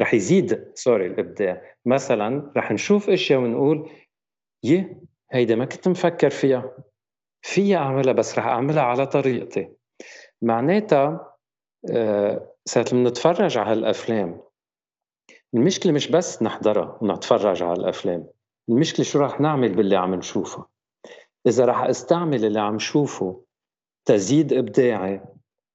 رح 0.00 0.14
يزيد 0.14 0.64
سوري 0.74 1.06
الإبداع. 1.06 1.62
مثلا 1.86 2.52
رح 2.56 2.72
نشوف 2.72 3.10
أشياء 3.10 3.40
ونقول 3.40 3.90
يه 4.64 5.00
هيدا 5.32 5.54
ما 5.54 5.64
كنت 5.64 5.88
مفكر 5.88 6.30
فيها. 6.30 6.89
فيي 7.42 7.76
أعملها 7.76 8.12
بس 8.12 8.38
رح 8.38 8.46
أعملها 8.46 8.82
على 8.82 9.06
طريقتي. 9.06 9.68
معناتها 10.42 11.36
آه، 11.90 12.54
ساعة 12.64 12.86
لما 12.92 13.10
نتفرج 13.10 13.58
على 13.58 13.70
هالأفلام. 13.70 14.40
المشكلة 15.54 15.92
مش 15.92 16.08
بس 16.08 16.42
نحضرها 16.42 16.98
ونتفرج 17.00 17.62
على 17.62 17.72
الأفلام 17.80 18.26
المشكلة 18.68 19.04
شو 19.04 19.18
رح 19.18 19.40
نعمل 19.40 19.74
باللي 19.74 19.96
عم 19.96 20.14
نشوفه. 20.14 20.66
إذا 21.46 21.64
رح 21.64 21.82
أستعمل 21.82 22.44
اللي 22.44 22.60
عم 22.60 22.78
شوفه 22.78 23.44
تزيد 24.04 24.52
إبداعي 24.52 25.20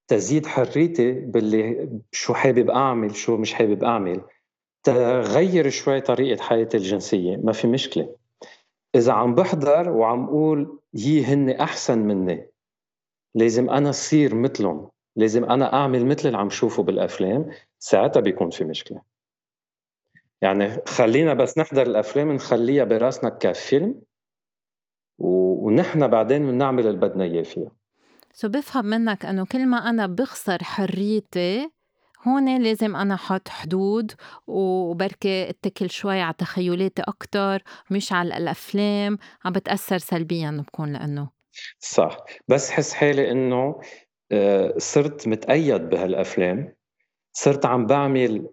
تزيد 0.08 0.46
حريتي 0.46 1.12
باللي 1.12 1.90
شو 2.12 2.34
حابب 2.34 2.70
أعمل 2.70 3.16
شو 3.16 3.38
مش 3.38 3.54
حابب 3.54 3.84
أعمل 3.84 4.22
تغير 4.84 5.70
شوي 5.70 6.02
طريقة 6.02 6.44
حياتي 6.44 6.78
الجنسية. 6.78 7.38
ما 7.38 7.52
في 7.52 7.68
مشكلة. 7.68 8.16
إذا 8.96 9.14
عم 9.14 9.36
بحضر 9.36 9.90
وعم 9.90 10.24
أقول 10.24 10.80
هي 10.96 11.26
هن 11.26 11.50
أحسن 11.50 12.00
مني 12.00 12.50
لازم 13.36 13.70
أنا 13.70 13.92
صير 13.92 14.36
مثلهم 14.36 14.90
لازم 15.16 15.44
أنا 15.44 15.74
أعمل 15.74 16.06
مثل 16.06 16.28
اللي 16.28 16.38
عم 16.38 16.50
شوفه 16.50 16.84
بالأفلام 16.84 17.52
ساعتها 17.80 18.20
بيكون 18.20 18.50
في 18.50 18.64
مشكلة. 18.64 19.02
يعني 20.42 20.78
خلينا 20.86 21.34
بس 21.34 21.58
نحضر 21.58 21.82
الأفلام 21.82 22.32
نخليها 22.32 22.84
براسنا 22.84 23.30
كفيلم 23.30 24.02
ونحن 25.18 26.08
بعدين 26.08 26.52
بنعمل 26.52 26.88
اللي 26.88 26.98
بدنا 26.98 27.24
إياه 27.24 27.44
فيها. 27.44 27.72
سو 28.34 28.50
بفهم 28.50 28.86
منك 28.86 29.26
انه 29.26 29.46
كل 29.46 29.68
ما 29.68 29.78
أنا 29.78 30.08
بخسر 30.08 30.64
حريتي 30.64 31.70
هون 32.28 32.62
لازم 32.62 32.96
أنا 32.96 33.16
حط 33.16 33.50
حدود 33.50 34.12
وبركي 34.48 35.50
اتكل 35.50 35.90
شوي 35.90 36.22
على 36.22 36.34
تخيلاتي 36.38 37.02
أكتر 37.02 37.64
مش 37.92 38.12
على 38.14 38.38
الأفلام 38.38 39.18
عم 39.46 39.52
بتأثر 39.52 39.98
سلبيا 39.98 40.64
بكون 40.68 40.94
لأنه. 40.94 41.30
صح. 41.80 42.18
بس 42.48 42.72
حس 42.72 42.94
حالي 42.94 43.32
إنه 43.32 43.80
آه، 44.32 44.74
صرت 44.78 45.28
متأيد 45.28 45.90
بهالأفلام 45.90 46.76
صرت 47.34 47.66
عم 47.66 47.86
بعمل 47.86 48.50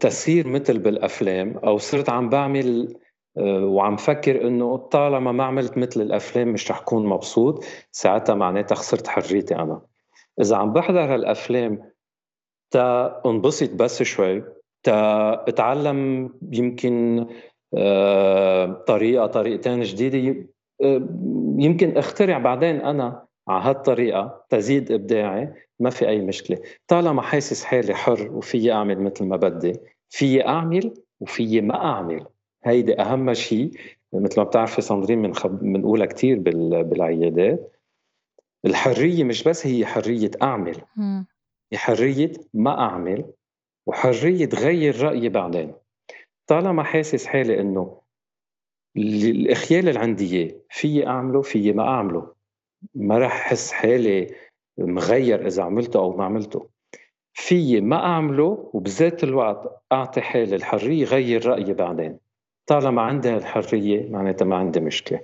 تصير 0.00 0.48
مثل 0.48 0.78
بالأفلام 0.78 1.56
أو 1.58 1.78
صرت 1.78 2.08
عم 2.10 2.28
بعمل 2.28 2.96
آه، 3.38 3.64
وعم 3.64 3.96
فكر 3.96 4.46
إنه 4.46 4.76
طالما 4.76 5.32
ما 5.32 5.44
عملت 5.44 5.78
مثل 5.78 6.00
الأفلام 6.00 6.48
مش 6.48 6.70
رح 6.70 6.80
كون 6.80 7.06
مبسوط 7.06 7.64
ساعتها 7.90 8.34
معناتها 8.34 8.74
خسرت 8.74 9.08
حريتي 9.08 9.54
أنا. 9.56 9.82
إذا 10.40 10.56
عم 10.56 10.72
بحضر 10.72 11.14
هالأفلام 11.14 11.89
تا 12.70 13.22
انبسط 13.26 13.74
بس 13.74 14.02
شوي 14.02 14.42
تا 14.82 15.32
اتعلم 15.48 16.30
يمكن 16.52 17.26
آه، 17.76 18.84
طريقة 18.86 19.26
طريقتين 19.26 19.82
جديدة 19.82 20.46
آه، 20.82 21.08
يمكن 21.58 21.96
اخترع 21.96 22.38
بعدين 22.38 22.76
أنا 22.80 23.26
على 23.48 23.64
هالطريقة 23.64 24.44
تزيد 24.48 24.92
إبداعي 24.92 25.52
ما 25.80 25.90
في 25.90 26.08
أي 26.08 26.20
مشكلة. 26.20 26.58
طالما 26.88 27.22
حاسس 27.22 27.64
حالي 27.64 27.94
حر 27.94 28.30
وفي 28.32 28.72
أعمل 28.72 29.00
مثل 29.00 29.24
ما 29.24 29.36
بدي 29.36 29.72
في 30.08 30.46
أعمل 30.46 30.94
وفي 31.20 31.60
ما 31.60 31.84
أعمل. 31.84 32.26
هيدي 32.64 33.00
أهم 33.00 33.34
شيء 33.34 33.70
مثل 34.12 34.40
ما 34.40 34.44
بتعرفي 34.46 34.80
صندرين 34.82 35.22
بنخب... 35.22 35.58
بنقولها 35.58 36.06
كثير 36.06 36.38
بال... 36.38 36.84
بالعيادات. 36.84 37.72
الحرية 38.64 39.24
مش 39.24 39.42
بس 39.42 39.66
هي 39.66 39.86
حرية 39.86 40.30
أعمل. 40.42 40.76
هي 41.72 41.78
حريه 41.78 42.32
ما 42.54 42.80
أعمل 42.80 43.24
وحريه 43.86 44.48
غير 44.54 45.02
رأيي 45.02 45.28
بعدين. 45.28 45.72
طالما 46.46 46.82
حاسس 46.82 47.26
حالي 47.26 47.60
إنه 47.60 48.00
الإخيال 48.96 49.88
اللي 49.88 50.00
عندي 50.00 50.36
إياه 50.36 50.52
فيي 50.70 51.06
أعمله 51.06 51.42
فيي 51.42 51.72
ما 51.72 51.82
أعمله 51.82 52.32
ما 52.94 53.18
راح 53.18 53.32
أحس 53.32 53.72
حالي 53.72 54.34
مغير 54.78 55.46
إذا 55.46 55.62
عملته 55.62 55.98
أو 55.98 56.16
ما 56.16 56.24
عملته. 56.24 56.68
فيي 57.32 57.80
ما 57.80 57.96
أعمله 57.96 58.70
وبذات 58.72 59.24
الوقت 59.24 59.82
أعطي 59.92 60.20
حالي 60.20 60.56
الحرية 60.56 61.04
غير 61.04 61.46
رأيي 61.46 61.72
بعدين. 61.74 62.18
طالما 62.66 63.02
عندي 63.02 63.36
الحرية 63.36 64.10
معناتها 64.10 64.44
ما 64.44 64.56
عندي 64.56 64.80
مشكلة. 64.80 65.20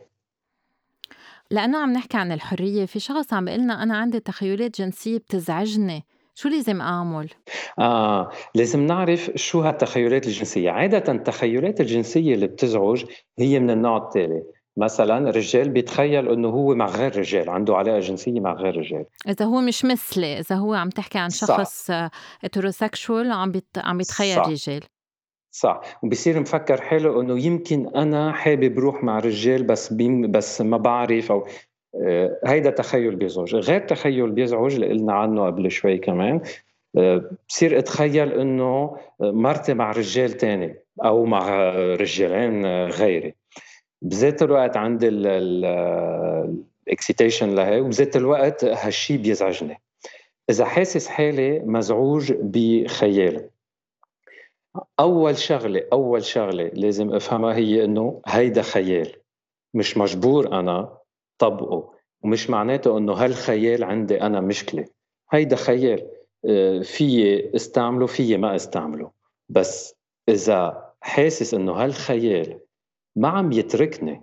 لأنه 1.51 1.79
عم 1.79 1.93
نحكي 1.93 2.17
عن 2.17 2.33
الحرية 2.33 2.85
في 2.85 3.01
شخص 3.01 3.33
عم 3.33 3.49
لنا 3.49 3.83
أنا 3.83 3.97
عندي 3.97 4.21
تخيلات 4.21 4.81
جنسية 4.81 5.19
بتزعجني. 5.19 6.05
شو 6.39 6.49
لازم 6.49 6.81
أعمل؟ 6.81 7.29
آه 7.79 8.31
لازم 8.55 8.87
نعرف 8.87 9.31
شو 9.35 9.61
هالتخيلات 9.61 10.27
الجنسية. 10.27 10.71
عادة 10.71 11.13
التخيلات 11.13 11.81
الجنسية 11.81 12.35
اللي 12.35 12.47
بتزعج 12.47 13.05
هي 13.39 13.61
من 13.61 13.71
النوع 13.71 13.97
التالي. 13.97 14.43
مثلا 14.77 15.31
رجال 15.31 15.69
بيتخيل 15.69 16.29
إنه 16.29 16.49
هو 16.49 16.75
مع 16.75 16.87
غير 16.87 17.19
رجال 17.19 17.51
عنده 17.51 17.77
علاقة 17.77 17.99
جنسية 17.99 18.41
مع 18.41 18.53
غير 18.53 18.77
رجال. 18.77 19.05
إذا 19.29 19.45
هو 19.45 19.61
مش 19.61 19.85
مثلي 19.85 20.39
إذا 20.41 20.57
هو 20.57 20.75
عم 20.75 20.91
تحكي 20.91 21.19
عن 21.19 21.31
شخص 21.31 21.91
هيتروسكشوال 22.41 23.33
عم 23.33 23.53
بيت... 23.53 23.67
عم 23.77 23.99
بيتخيل 23.99 24.37
صح. 24.37 24.49
رجال. 24.49 24.83
صح. 25.51 25.81
وبصير 26.03 26.41
مفكر 26.41 26.81
حاله 26.81 27.21
إنه 27.21 27.39
يمكن 27.47 27.97
أنا 27.97 28.33
حابب 28.33 28.79
روح 28.79 29.05
مع 29.05 29.19
رجال 29.19 29.63
بس 29.63 29.93
بيم 29.93 30.31
بس 30.31 30.61
ما 30.61 30.77
بعرف 30.77 31.33
أو 31.33 31.47
هيدا 32.47 32.71
تخيل 32.71 33.17
بيزعج 33.17 33.55
غير 33.55 33.81
تخيل 33.81 34.31
بيزعج 34.31 34.75
اللي 34.75 34.89
قلنا 34.89 35.13
عنه 35.13 35.47
قبل 35.47 35.71
شوي 35.71 35.99
كمان 35.99 36.41
آه، 36.99 37.31
بصير 37.49 37.79
اتخيل 37.79 38.33
إنه 38.33 38.97
مرتي 39.21 39.75
مع 39.75 39.91
رجال 39.91 40.33
تاني 40.33 40.77
أو 41.05 41.25
مع 41.25 41.71
رجالين 41.75 42.67
غيري. 42.87 43.35
بذات 44.03 44.43
الوقت 44.43 44.77
عندي 44.77 45.09
ال 46.89 46.95
excitation 46.95 47.55
لهي 47.55 47.81
وبذات 47.81 48.17
الوقت 48.17 48.65
هالشي 48.65 49.17
بيزعجني. 49.17 49.81
إذا 50.51 50.65
حاسس 50.65 51.09
حالي 51.09 51.59
مزعوج 51.59 52.33
بخيال 52.33 53.51
أول 55.01 55.37
شغلة 55.37 55.83
أول 55.93 56.25
شغلة 56.25 56.71
لازم 56.75 57.15
أفهمها 57.15 57.55
هي 57.55 57.85
إنه 57.85 58.23
هيدا 58.27 58.63
خيال. 58.63 59.13
مش 59.75 59.97
مجبور 59.97 60.53
أنا 60.61 60.99
طبقه. 61.39 61.93
ومش 62.23 62.51
معناته 62.51 62.99
إنه 62.99 63.13
هالخيال 63.13 63.85
عندي 63.85 64.23
أنا 64.23 64.41
مشكلة. 64.41 64.85
هيدا 65.33 65.57
خيال 65.57 66.11
آه، 66.45 66.81
في 66.81 67.41
استعمله 67.57 68.07
في 68.07 68.37
ما 68.37 68.57
استعمله. 68.57 69.11
بس 69.49 69.95
إذا 70.29 70.93
حاسس 71.01 71.55
إنه 71.55 71.73
هالخيال 71.73 72.61
ما 73.17 73.29
عم 73.29 73.53
يتركني 73.53 74.23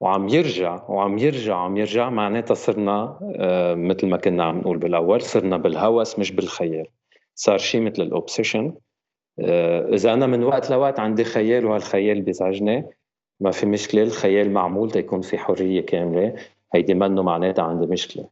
وعم 0.00 0.28
يرجع 0.28 0.84
وعم 0.88 1.18
يرجع 1.18 1.56
وعم 1.56 1.76
يرجع 1.76 2.10
معناتها 2.10 2.54
صرنا 2.54 3.18
آه، 3.36 3.74
مثل 3.74 4.06
ما 4.06 4.16
كنا 4.16 4.44
عم 4.44 4.58
نقول 4.58 4.78
بالأول 4.78 5.22
صرنا 5.22 5.56
بالهوس 5.56 6.18
مش 6.18 6.32
بالخيال. 6.32 6.86
صار 7.34 7.58
شيء 7.58 7.80
مثل 7.80 8.02
الاوبسيشن 8.02 8.74
آه، 9.40 9.94
إذا 9.94 10.12
أنا 10.12 10.26
من 10.26 10.44
وقت 10.44 10.70
لوقت 10.70 11.00
عندي 11.00 11.24
خيال 11.24 11.66
وهالخيال 11.66 12.22
بيزعجني 12.22 12.86
ما 13.40 13.50
في 13.50 13.66
مشكلة 13.66 14.02
الخيال 14.02 14.50
معمول 14.52 14.90
تيكون 14.90 15.20
في 15.20 15.38
حرية 15.38 15.80
كاملة. 15.86 16.34
هيدي 16.74 16.94
منه 16.94 17.22
معناتها 17.22 17.62
عندي 17.62 17.86
مشكلة. 17.86 18.28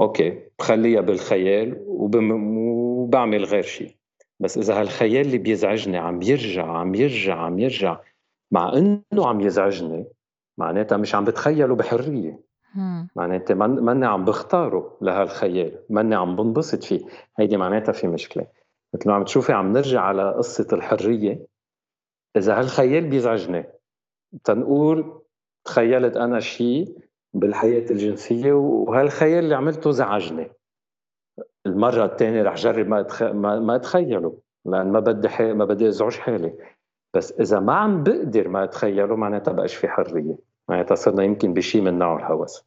أوكي 0.00 0.38
بخليها 0.58 1.00
بالخيال 1.00 1.84
وبم... 1.86 2.58
وبعمل 2.58 3.44
غير 3.44 3.62
شيء 3.62 3.96
بس 4.40 4.58
إذا 4.58 4.80
هالخيال 4.80 5.26
اللي 5.26 5.38
بيزعجني 5.38 5.98
عم 5.98 6.22
يرجع 6.22 6.66
عم 6.66 6.94
يرجع 6.94 7.34
عم 7.34 7.58
يرجع 7.58 7.98
مع 8.50 8.72
إنه 8.72 9.26
عم 9.26 9.40
يزعجني 9.40 10.06
معناتها 10.58 10.96
مش 10.98 11.14
عم 11.14 11.24
بتخيله 11.24 11.74
بحرية. 11.74 12.40
معناتها 13.16 13.54
ماني 13.54 14.06
عم 14.06 14.24
بختاره 14.24 14.98
لهالخيال 15.00 15.78
ماني 15.90 16.14
عم 16.14 16.36
بنبسط 16.36 16.84
فيه. 16.84 17.00
هيدي 17.38 17.56
معناتها 17.56 17.92
في 17.92 18.06
مشكلة. 18.06 18.46
مثل 18.94 19.08
ما 19.08 19.14
عم 19.14 19.24
تشوفي 19.24 19.52
عم 19.52 19.72
نرجع 19.72 20.00
على 20.00 20.32
قصة 20.32 20.66
الحرية. 20.72 21.46
إذا 22.36 22.58
هالخيال 22.58 23.04
بيزعجني 23.06 23.64
تنقول 24.44 25.22
تخيلت 25.64 26.16
أنا 26.16 26.40
شيء 26.40 26.98
بالحياة 27.34 27.90
الجنسية 27.90 28.52
وهالخيال 28.52 29.44
اللي 29.44 29.54
عملته 29.54 29.90
زعجني. 29.90 30.50
المرة 31.66 32.04
الثانية 32.04 32.42
رح 32.42 32.54
جرب 32.54 32.86
ما 32.86 33.00
أتخ... 33.00 33.22
ما, 33.22 33.60
ما 33.60 33.76
أتخيله 33.76 34.38
لأن 34.64 34.92
ما 34.92 35.00
بدي 35.00 35.28
حي... 35.28 35.52
ما 35.52 35.64
بدي 35.64 35.88
أزعج 35.88 36.16
حالي. 36.16 36.54
بس 37.14 37.32
إذا 37.32 37.60
ما 37.60 37.74
عم 37.74 38.02
بقدر 38.02 38.48
ما 38.48 38.64
أتخيله 38.64 39.16
معناتها 39.16 39.52
بقاش 39.52 39.74
في 39.74 39.88
حرية. 39.88 40.36
معناتها 40.68 40.94
صرنا 40.94 41.22
يمكن 41.22 41.54
بشيء 41.54 41.82
من 41.82 41.98
نوع 41.98 42.18
الهوس. 42.18 42.62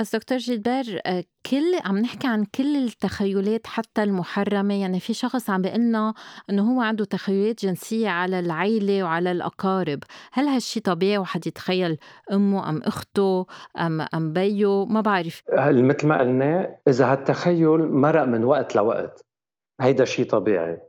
بس 0.00 0.16
دكتور 0.16 0.38
جلبير 0.38 1.00
آه، 1.06 1.24
كل 1.50 1.78
عم 1.84 1.98
نحكي 1.98 2.26
عن 2.26 2.44
كل 2.44 2.76
التخيلات 2.76 3.66
حتى 3.66 4.02
المحرمة. 4.02 4.74
يعني 4.74 5.00
في 5.00 5.14
شخص 5.14 5.50
عم 5.50 5.62
بيقلنا 5.62 6.14
إنه 6.50 6.74
هو 6.74 6.80
عنده 6.80 7.04
تخيلات 7.04 7.64
جنسية 7.64 8.08
على 8.08 8.38
العيلة 8.38 9.02
وعلى 9.02 9.32
الأقارب. 9.32 9.98
هل 10.32 10.44
هالشي 10.44 10.80
طبيعي 10.80 11.18
واحد 11.18 11.46
يتخيل 11.46 11.98
أمه 12.32 12.68
أم 12.68 12.82
أخته 12.82 13.46
أم, 13.78 14.00
أم 14.00 14.32
بيه 14.32 14.84
ما 14.84 15.00
بعرف. 15.00 15.42
مثل 15.58 16.06
ما 16.06 16.18
قلنا 16.18 16.76
إذا 16.88 17.12
هالتخيل 17.12 17.78
مرق 17.78 18.24
من 18.24 18.44
وقت 18.44 18.76
لوقت 18.76 19.24
هيدا 19.80 20.04
شيء 20.04 20.26
طبيعي. 20.26 20.80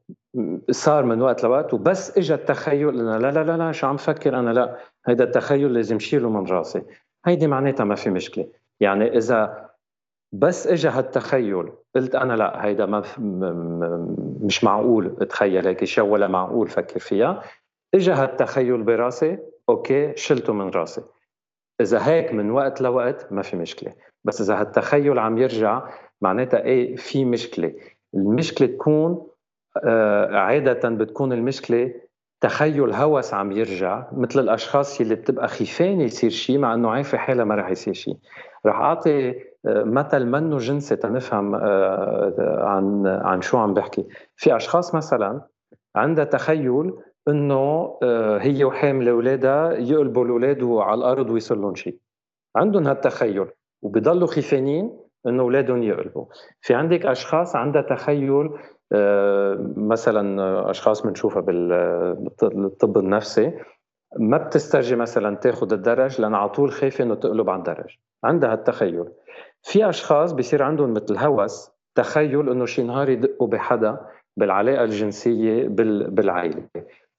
صار 0.72 1.04
من 1.04 1.22
وقت 1.22 1.44
لوقت 1.44 1.74
وبس 1.74 2.18
اجى 2.18 2.34
التخيل 2.34 3.00
أنا 3.00 3.20
لا 3.20 3.32
لا 3.32 3.44
لا 3.44 3.58
لا 3.58 3.72
شو 3.72 3.88
عم 3.88 3.98
فكر 3.98 4.40
أنا؟ 4.40 4.50
لا. 4.50 4.78
هيدا 5.08 5.24
التخيل 5.24 5.74
لازم 5.74 6.00
شيله 6.00 6.30
من 6.30 6.46
راسي. 6.46 6.82
هيدي 7.26 7.48
معناتها 7.48 7.84
ما 7.84 7.96
في 7.96 8.10
مشكلة. 8.10 8.48
يعني 8.80 9.18
إذا 9.18 9.70
بس 10.34 10.68
اجى 10.68 10.88
هالتخيل 10.88 11.72
قلت 11.96 12.16
أنا 12.16 12.34
لا 12.34 12.66
هيدا 12.66 12.86
ما 12.86 13.04
مش 14.42 14.64
معقول 14.64 15.16
أتخيل 15.22 15.68
هيك 15.68 15.84
شيء 15.84 16.04
ولا 16.04 16.28
معقول 16.28 16.68
فكر 16.68 17.00
فيها. 17.00 17.44
اجى 17.96 18.12
هالتخيل 18.12 18.84
براسي 18.84 19.38
أوكي 19.70 20.16
شلته 20.16 20.54
من 20.54 20.70
راسي. 20.70 21.02
إذا 21.82 22.08
هيك 22.08 22.34
من 22.34 22.52
وقت 22.52 22.82
لوقت 22.82 23.32
ما 23.32 23.42
في 23.42 23.58
مشكلة. 23.58 23.94
بس 24.24 24.42
إذا 24.42 24.62
هالتخيل 24.62 25.20
عم 25.20 25.38
يرجع 25.38 25.90
معناتها 26.22 26.64
إيه 26.64 26.96
في 26.96 27.26
مشكلة. 27.26 27.74
المشكلة 28.16 28.68
تكون 28.68 29.28
آه 29.84 30.36
عادة 30.38 30.90
بتكون 30.90 31.34
المشكلة 31.34 31.94
تخيل 32.42 32.94
هوس 32.94 33.34
عم 33.34 33.52
يرجع 33.52 34.08
مثل 34.12 34.40
الأشخاص 34.40 35.02
اللي 35.02 35.16
بتبقى 35.16 35.48
خيفانه 35.48 36.04
يصير 36.04 36.30
شيء 36.30 36.58
مع 36.58 36.74
إنه 36.74 36.90
عارفه 36.90 37.18
حالها 37.18 37.46
ما 37.46 37.56
رح 37.56 37.70
يصير 37.70 37.94
شيء 37.94 38.18
رح 38.66 38.76
أعطي 38.80 39.30
آه، 39.66 39.84
مثل 39.84 40.26
منه 40.26 40.58
جنسي 40.58 40.96
تنفهم 40.96 41.56
آه، 41.56 42.60
عن 42.64 43.08
عن 43.08 43.42
شو 43.42 43.58
عم 43.58 43.74
بحكي. 43.74 44.06
في 44.36 44.56
أشخاص 44.56 44.96
مثلا 44.96 45.42
عندها 45.96 46.26
تخيل 46.26 46.94
إنه 47.28 47.98
آه، 48.04 48.38
هي 48.38 48.64
وحاملة 48.64 49.12
أولادها 49.12 49.74
يقلبوا 49.74 50.26
الأولاد 50.26 50.64
على 50.64 50.98
الأرض 50.98 51.30
ويصير 51.30 51.58
لهم 51.58 51.76
شيء 51.76 51.98
عندهم 52.56 52.88
هالتخيل 52.88 53.48
وبضلوا 53.82 54.28
خيفانين 54.28 55.00
إنه 55.28 55.44
أولادهم 55.44 55.84
يقلبوا. 55.84 56.26
في 56.62 56.74
عندك 56.74 57.06
أشخاص 57.06 57.56
عندها 57.56 57.82
تخيل 57.82 58.50
مثلا 59.78 60.70
أشخاص 60.70 61.02
بنشوفها 61.02 61.42
بالطب 61.42 62.98
النفسي 62.98 63.54
ما 64.20 64.38
بتسترجي 64.38 64.96
مثلا 64.96 65.36
تاخذ 65.36 65.74
الدرج 65.74 66.22
لأن 66.22 66.36
على 66.36 66.50
طول 66.50 66.72
خايفة 66.72 67.04
إنه 67.04 67.16
تقلب 67.16 67.50
على 67.50 67.60
الدرج 67.60 67.98
عندها 68.24 68.54
هالتخيل 68.54 69.06
في 69.62 69.90
أشخاص 69.90 70.32
بصير 70.32 70.64
عندهم 70.64 70.94
مثل 70.94 71.18
هوس 71.18 71.72
تخيل 71.96 72.50
إنه 72.50 72.66
شي 72.66 72.84
نهار 72.84 73.10
يدقوا 73.10 73.48
بحدا 73.48 73.98
بالعلاقة 74.38 74.84
الجنسية 74.84 75.68
بالعائلة. 76.08 76.68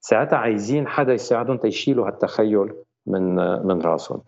ساعتها 0.00 0.36
عايزين 0.36 0.86
حدا 0.88 1.12
يساعدهم 1.12 1.56
تيشيلوا 1.56 2.08
هالتخيل 2.08 2.72
من 3.06 3.34
من 3.66 3.80
راسهم. 3.80 4.22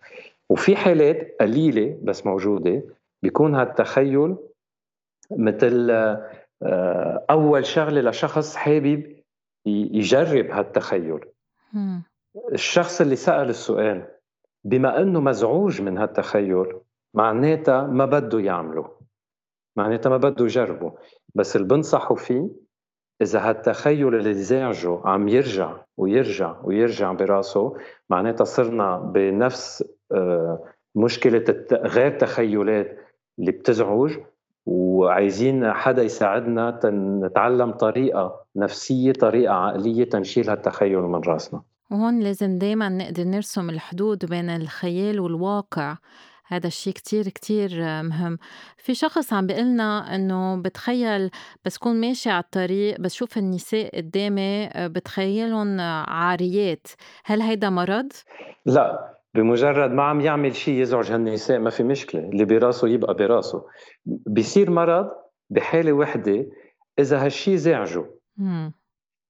وفي 0.49 0.75
حالات 0.75 1.35
قليلة 1.41 1.97
بس 2.03 2.25
موجودة 2.25 2.83
بيكون 3.23 3.55
هالتخيل 3.55 4.35
مثل 5.31 5.91
آه، 5.91 6.29
أول 7.29 7.65
شغلة 7.65 8.09
لشخص 8.09 8.55
حابب 8.55 9.15
يجرب 9.65 10.45
هالتخيل. 10.51 11.19
الشخص 12.53 13.01
اللي 13.01 13.15
سأل 13.15 13.49
السؤال 13.49 14.07
بما 14.63 15.01
إنه 15.01 15.19
مزعوج 15.21 15.81
من 15.81 15.97
هالتخيل 15.97 16.73
معناتها 17.13 17.87
ما 17.87 18.05
بده 18.05 18.39
يعمله. 18.39 18.91
معناتها 19.75 20.09
ما 20.09 20.17
بده 20.17 20.45
يجربه. 20.45 20.93
بس 21.35 21.55
اللي 21.55 21.67
بنصحه 21.67 22.15
فيه 22.15 22.49
إذا 23.21 23.39
هالتخيل 23.49 24.15
اللي 24.15 24.33
زعجه 24.33 25.01
عم 25.05 25.27
يرجع 25.27 25.77
ويرجع 25.97 26.55
ويرجع 26.63 27.11
براسه 27.11 27.77
معناتها 28.09 28.43
صرنا 28.43 28.97
بنفس 28.97 29.83
آه، 30.11 30.63
مشكلة 30.95 31.65
غير 31.71 32.19
تخيلات 32.19 32.97
اللي 33.39 33.51
بتزعج 33.51 34.17
وعايزين 34.69 35.73
حدا 35.73 36.03
يساعدنا 36.03 36.79
نتعلم 37.25 37.71
طريقة 37.71 38.45
نفسية 38.55 39.11
طريقة 39.11 39.53
عقلية 39.53 40.03
تنشيل 40.03 40.49
هالتخيل 40.49 41.01
من 41.01 41.21
راسنا. 41.27 41.61
وهون 41.91 42.19
لازم 42.19 42.57
دايما 42.57 42.89
نقدر 42.89 43.23
نرسم 43.23 43.69
الحدود 43.69 44.25
بين 44.25 44.49
الخيال 44.49 45.19
والواقع. 45.19 45.97
هذا 46.47 46.67
الشيء 46.67 46.93
كتير 46.93 47.23
كتير 47.23 47.69
مهم. 48.03 48.37
في 48.77 48.93
شخص 48.93 49.33
عم 49.33 49.47
بيقلنا 49.47 50.15
إنه 50.15 50.61
بتخيل 50.61 51.29
بس 51.65 51.77
كون 51.77 52.01
ماشي 52.01 52.29
على 52.29 52.43
الطريق 52.43 52.99
بس 53.01 53.13
شوف 53.13 53.37
النساء 53.37 53.97
قدامي 53.97 54.69
بتخيلهم 54.75 55.79
عاريات. 56.07 56.87
هل 57.25 57.41
هيدا 57.41 57.69
مرض؟ 57.69 58.11
لا. 58.65 59.18
بمجرد 59.33 59.91
ما 59.91 60.03
عم 60.03 60.21
يعمل 60.21 60.55
شيء 60.55 60.81
يزعج 60.81 61.11
هالنساء 61.11 61.59
ما 61.59 61.69
في 61.69 61.83
مشكلة. 61.83 62.21
اللي 62.21 62.45
براسه 62.45 62.87
يبقى 62.87 63.13
براسه. 63.13 63.65
بيصير 64.05 64.71
مرض 64.71 65.09
بحالة 65.49 65.93
وحدة 65.93 66.45
إذا 66.99 67.25
هالشيء 67.25 67.55
زعجه. 67.55 68.05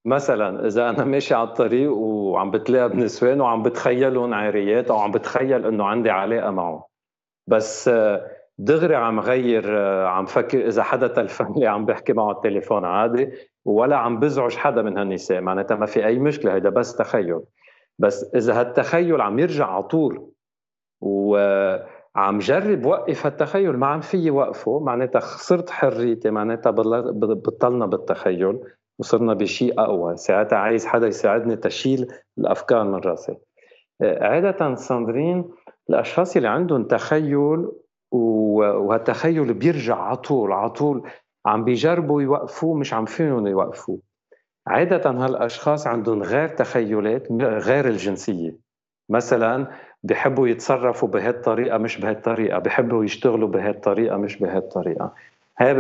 مثلا 0.06 0.68
إذا 0.68 0.89
أنا 0.89 1.04
ماشي 1.04 1.34
على 1.34 1.47
الطريق 1.47 1.91
وعم 1.91 2.52
بتلاقى 2.52 2.89
بنسوان 2.89 3.41
وعم 3.41 3.64
بتخيلهم 3.64 4.34
عاريات 4.34 4.91
أو 4.91 4.97
عم 4.97 5.12
بتخيل 5.12 5.66
إنه 5.66 5.86
عندي 5.86 6.10
علاقة 6.10 6.52
معه 6.52 6.88
بس 7.47 7.91
دغري 8.58 8.95
عم 8.95 9.20
غير 9.20 9.78
عم 10.06 10.26
فكر 10.26 10.68
إذا 10.68 10.84
حدا 10.84 11.08
تلفن 11.08 11.54
لي 11.58 11.68
عم 11.68 11.86
بحكي 11.86 12.14
معه 12.14 12.32
التليفون 12.32 12.86
عادي 12.86 13.30
ولا 13.66 13.95
عم 13.97 14.20
بزعج 14.20 14.56
حدا 14.56 14.82
من 14.82 14.97
هالنساء. 14.97 15.41
معناتها 15.41 15.76
ما 15.76 15.86
في 15.86 16.06
أي 16.06 16.20
مشكلة 16.20 16.54
هيدا 16.54 16.70
بس 16.70 16.95
تخيل. 16.95 17.39
بس 18.00 18.32
إذا 18.36 18.60
هالتخيل 18.60 19.22
عم 19.22 19.39
يرجع 19.39 19.66
على 19.66 19.84
طول 19.84 20.32
وعم 21.02 22.39
جرب 22.39 22.86
وقف 22.86 23.26
هالتخيل 23.26 23.78
ما 23.78 23.88
عم 23.88 24.02
فيي 24.02 24.32
وقفه 24.32 24.80
معناتها 24.80 25.20
خسرت 25.20 25.70
حريتي 25.70 26.30
معناتها 26.30 26.72
بطلنا 26.72 27.86
بالتخيل 27.86 28.60
وصرنا 29.00 29.34
بشيء 29.34 29.82
أقوى. 29.82 30.18
ساعتها 30.18 30.58
عايز 30.58 30.86
حدا 30.86 31.08
يساعدني 31.08 31.56
تشيل 31.56 32.08
الأفكار 32.38 32.84
من 32.84 32.95
راسي. 32.95 33.38
عادة 34.02 34.76
ساندرين 34.76 35.50
الأشخاص 35.89 36.36
اللي 36.36 36.47
عندهم 36.47 36.84
تخيل 36.84 37.68
وهالتخيل 38.12 39.54
بيرجع 39.54 39.95
على 39.95 40.18
طول 40.18 40.52
على 40.52 40.70
طول. 40.70 41.10
عم 41.45 41.64
بيجربوا 41.64 42.22
يوقفوه 42.22 42.76
مش 42.76 42.93
عم 42.93 43.06
فيهم 43.06 43.47
يوقفوه. 43.47 44.00
عادة 44.70 45.09
هالأشخاص 45.09 45.88
عندهم 45.88 46.24
غير 46.24 46.47
تخيلات 46.47 47.32
غير 47.41 47.88
الجنسية. 47.88 48.55
مثلا 49.09 49.67
بحبوا 50.03 50.47
يتصرفوا 50.47 51.09
بهالطريقة 51.09 51.78
مش 51.78 51.99
بهالطريقة 51.99 52.59
بحبوا 52.59 53.03
يشتغلوا 53.03 53.47
بهالطريقة 53.49 54.17
مش 54.17 54.38
بهالطريقة. 54.38 55.13
هاي 55.59 55.72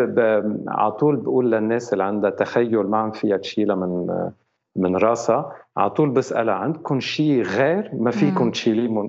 على 0.67 0.91
طول 0.91 1.15
بقول 1.15 1.51
للناس 1.51 1.93
اللي 1.93 2.03
عندها 2.03 2.29
تخيل 2.29 2.83
ما 2.83 2.97
عم 2.97 3.11
فيها 3.11 3.37
تشيلها 3.37 3.75
من 3.75 4.29
من 4.75 4.95
راسها 4.95 5.55
على 5.77 5.89
طول 5.89 6.09
بسألها 6.09 6.53
عندكم 6.53 6.99
شيء 6.99 7.41
غير؟ 7.41 7.91
ما 7.93 8.11
فيكم 8.11 8.51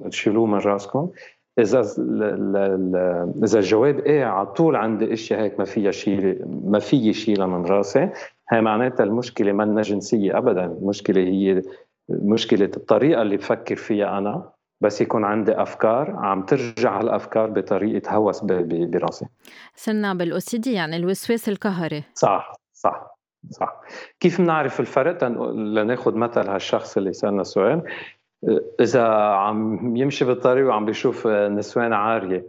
تشيلوه 0.08 0.46
من 0.46 0.58
راسكم. 0.58 1.10
إذا 1.58 1.80
إذا 3.44 3.58
الجواب 3.58 3.98
إيه 3.98 4.24
على 4.24 4.46
طول 4.46 4.76
عندي 4.76 5.12
إشياء 5.12 5.40
هيك 5.40 5.58
ما 5.58 5.64
فيها 5.64 5.90
شيء 5.90 6.46
ما 6.64 6.78
في 6.78 7.12
شيلها 7.12 7.46
من 7.46 7.66
راسي 7.66 8.10
هي 8.50 8.60
معناتها 8.60 9.04
المشكلة 9.04 9.52
منا 9.52 9.82
جنسيه 9.82 10.38
ابدا 10.38 10.64
المشكلة 10.64 11.22
هي 11.22 11.62
مشكلة 12.08 12.70
الطريقة 12.76 13.22
اللي 13.22 13.36
بفكر 13.36 13.76
فيها 13.76 14.18
أنا 14.18 14.50
بس 14.80 15.00
يكون 15.00 15.24
عندي 15.24 15.62
أفكار 15.62 16.10
عم 16.10 16.42
ترجع 16.42 17.00
هالأفكار 17.00 17.50
بطريقة 17.50 18.12
هوس 18.12 18.40
براسي. 18.44 19.26
صرنا 19.74 20.14
بالأوسيدي 20.14 20.72
يعني 20.72 20.96
الوسواس 20.96 21.48
القهري. 21.48 22.04
صح 22.14 22.52
صح 22.72 23.18
صح. 23.50 23.80
كيف 24.20 24.40
بنعرف 24.40 24.80
الفرق؟ 24.80 25.24
لناخذ 25.54 26.14
مثل 26.14 26.48
هالشخص 26.48 26.96
اللي 26.96 27.12
سألنا 27.12 27.40
السؤال 27.40 27.82
إذا 28.80 29.06
عم 29.14 29.96
يمشي 29.96 30.24
بالطريق 30.24 30.66
وعم 30.68 30.84
بيشوف 30.86 31.26
نسوان 31.26 31.92
عارية 31.92 32.46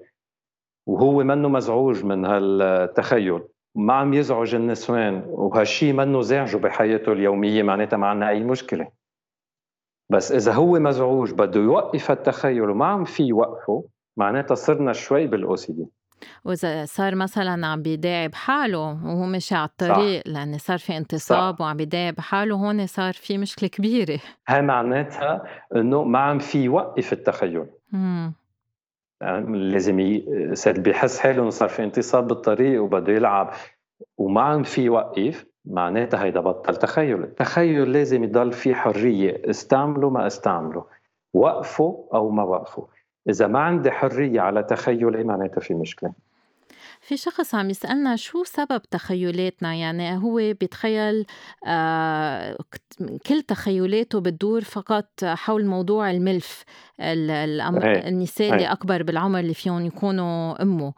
وهو 0.87 1.23
منه 1.23 1.49
مزعوج 1.49 2.05
من 2.05 2.25
هالتخيل. 2.25 3.41
ما 3.75 3.93
عم 3.93 4.13
يزعج 4.13 4.55
النسوان 4.55 5.23
وهالشيء 5.27 5.93
منه 5.93 6.21
زعجه 6.21 6.57
بحياته 6.57 7.11
اليومية 7.11 7.63
معناتها 7.63 7.97
ما 7.97 8.07
عندنا 8.07 8.29
أي 8.29 8.43
مشكلة. 8.43 8.87
بس 10.09 10.31
إذا 10.31 10.53
هو 10.53 10.79
مزعوج 10.79 11.33
بده 11.33 11.59
يوقف 11.59 12.11
التخيل 12.11 12.69
وما 12.69 12.85
عم 12.85 13.03
في 13.03 13.23
يوقفه 13.23 13.83
معناتها 14.17 14.55
صرنا 14.55 14.93
شوي 14.93 15.27
بالأو 15.27 15.55
سي 15.55 15.73
دي. 15.73 15.87
وإذا 16.45 16.85
صار 16.85 17.15
مثلا 17.15 17.67
عم 17.67 17.81
بيداعب 17.81 18.33
حاله 18.33 18.79
وهو 18.79 19.25
ماشي 19.25 19.55
على 19.55 19.69
الطريق 19.69 20.23
صح. 20.27 20.33
لأن 20.33 20.57
صار 20.57 20.77
في 20.77 20.97
انتصاب 20.97 21.55
صح. 21.55 21.61
وعم 21.61 21.77
بيداعب 21.77 22.19
حاله 22.19 22.55
هون 22.55 22.87
صار 22.87 23.13
في 23.13 23.37
مشكلة 23.37 23.69
كبيرة 23.69 24.19
هاي 24.47 24.61
معناتها 24.61 25.43
إنه 25.75 26.03
ما 26.03 26.19
عم 26.19 26.39
في 26.39 26.63
يوقف 26.63 27.13
التخيل 27.13 27.65
مم. 27.91 28.33
يعني 29.21 29.57
لازم 29.57 29.99
ي... 29.99 30.25
بيحس 30.67 31.19
حاله 31.19 31.41
إنه 31.41 31.49
صار 31.49 31.69
في 31.69 31.83
انتصاب 31.83 32.27
بالطريق 32.27 32.83
وبده 32.83 33.13
يلعب 33.13 33.53
وما 34.17 34.41
عم 34.41 34.63
في 34.63 34.81
يوقف 34.81 35.45
معناتها 35.65 36.23
هيدا 36.23 36.39
بطل 36.39 36.75
تخيل 36.75 37.23
التخيل 37.23 37.91
لازم 37.91 38.23
يضل 38.23 38.51
في 38.51 38.75
حرية 38.75 39.41
استعمله 39.49 40.09
ما 40.09 40.27
استعمله 40.27 40.85
وقفه 41.33 42.07
أو 42.13 42.29
ما 42.29 42.43
وقفه 42.43 42.87
إذا 43.29 43.47
ما 43.47 43.59
عندي 43.59 43.91
حرية 43.91 44.41
على 44.41 44.63
تخيلي 44.63 45.23
معناتها 45.23 45.59
في 45.61 45.73
مشكلة. 45.73 46.13
في 47.01 47.17
شخص 47.17 47.55
عم 47.55 47.69
يسألنا 47.69 48.15
شو 48.15 48.43
سبب 48.43 48.81
تخيلاتنا؟ 48.91 49.75
يعني 49.75 50.17
هو 50.17 50.35
بيتخيل 50.35 51.25
آه 51.67 52.57
كل 53.27 53.41
تخيلاته 53.41 54.19
بتدور 54.19 54.61
فقط 54.61 55.09
حول 55.23 55.65
موضوع 55.65 56.11
الملف 56.11 56.63
الأم... 56.99 57.77
هي. 57.77 58.07
النساء 58.07 58.53
اللي 58.53 58.71
أكبر 58.71 59.03
بالعمر 59.03 59.39
اللي 59.39 59.53
فيهم 59.53 59.85
يكونوا 59.85 60.61
أمه. 60.61 60.93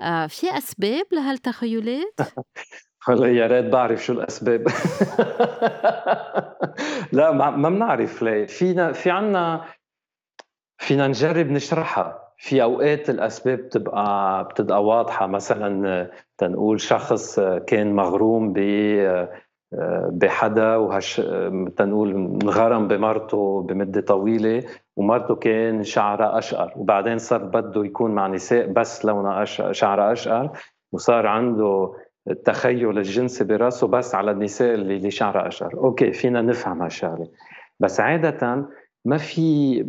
آه 0.00 0.26
في 0.26 0.58
أسباب 0.58 1.04
لهالتخيلات؟ 1.12 2.14
هلا 3.08 3.26
يا 3.26 3.46
ريت 3.46 3.64
بعرف 3.64 4.04
شو 4.04 4.12
الأسباب. 4.12 4.68
لا 7.12 7.30
ما 7.32 7.68
بنعرف 7.68 8.22
ليه. 8.22 8.46
فينا 8.46 8.92
في 8.92 9.10
عنا 9.10 9.64
فينا 10.78 11.08
نجرب 11.08 11.46
نشرحها. 11.50 12.28
في 12.38 12.62
أوقات 12.62 13.10
الأسباب 13.10 13.58
بتبقى 13.58 14.44
بتبقى 14.44 14.84
واضحة. 14.84 15.26
مثلا 15.26 16.10
تنقول 16.38 16.80
شخص 16.80 17.40
كان 17.40 17.92
مغروم 17.92 18.52
ب 18.52 18.58
بحدا 20.12 20.76
وهش 20.76 21.22
تنقول 21.76 22.10
انغرم 22.14 22.88
بمرته 22.88 23.62
بمدة 23.62 24.00
طويلة 24.00 24.62
ومرته 24.96 25.34
كان 25.34 25.82
شعرها 25.82 26.38
أشقر. 26.38 26.72
وبعدين 26.76 27.18
صار 27.18 27.44
بده 27.44 27.84
يكون 27.84 28.10
مع 28.10 28.26
نساء 28.28 28.66
بس 28.66 29.04
لونها 29.04 29.44
شعرها 29.72 30.12
أشقر 30.12 30.50
وصار 30.92 31.26
عنده 31.26 31.94
التخيل 32.30 32.98
الجنسي 32.98 33.44
براسه 33.44 33.86
بس 33.86 34.14
على 34.14 34.30
النساء 34.30 34.74
اللي 34.74 35.10
شعرها 35.10 35.48
أشقر. 35.48 35.74
أوكي 35.74 36.12
فينا 36.12 36.42
نفهم 36.42 36.82
هالشغلة. 36.82 37.28
بس 37.80 38.00
عادة 38.00 38.68
ما 39.04 39.16
في 39.16 39.84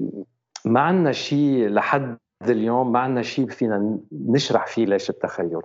ما 0.66 0.80
عندنا 0.80 1.12
شيء 1.12 1.68
لحد 1.70 2.18
اليوم 2.41 2.91
ما 2.91 2.99
عندنا 2.99 3.22
شيء 3.22 3.47
فينا 3.47 3.97
نشرح 4.12 4.68
فيه 4.68 4.86
ليش 4.86 5.10
التخيل. 5.10 5.62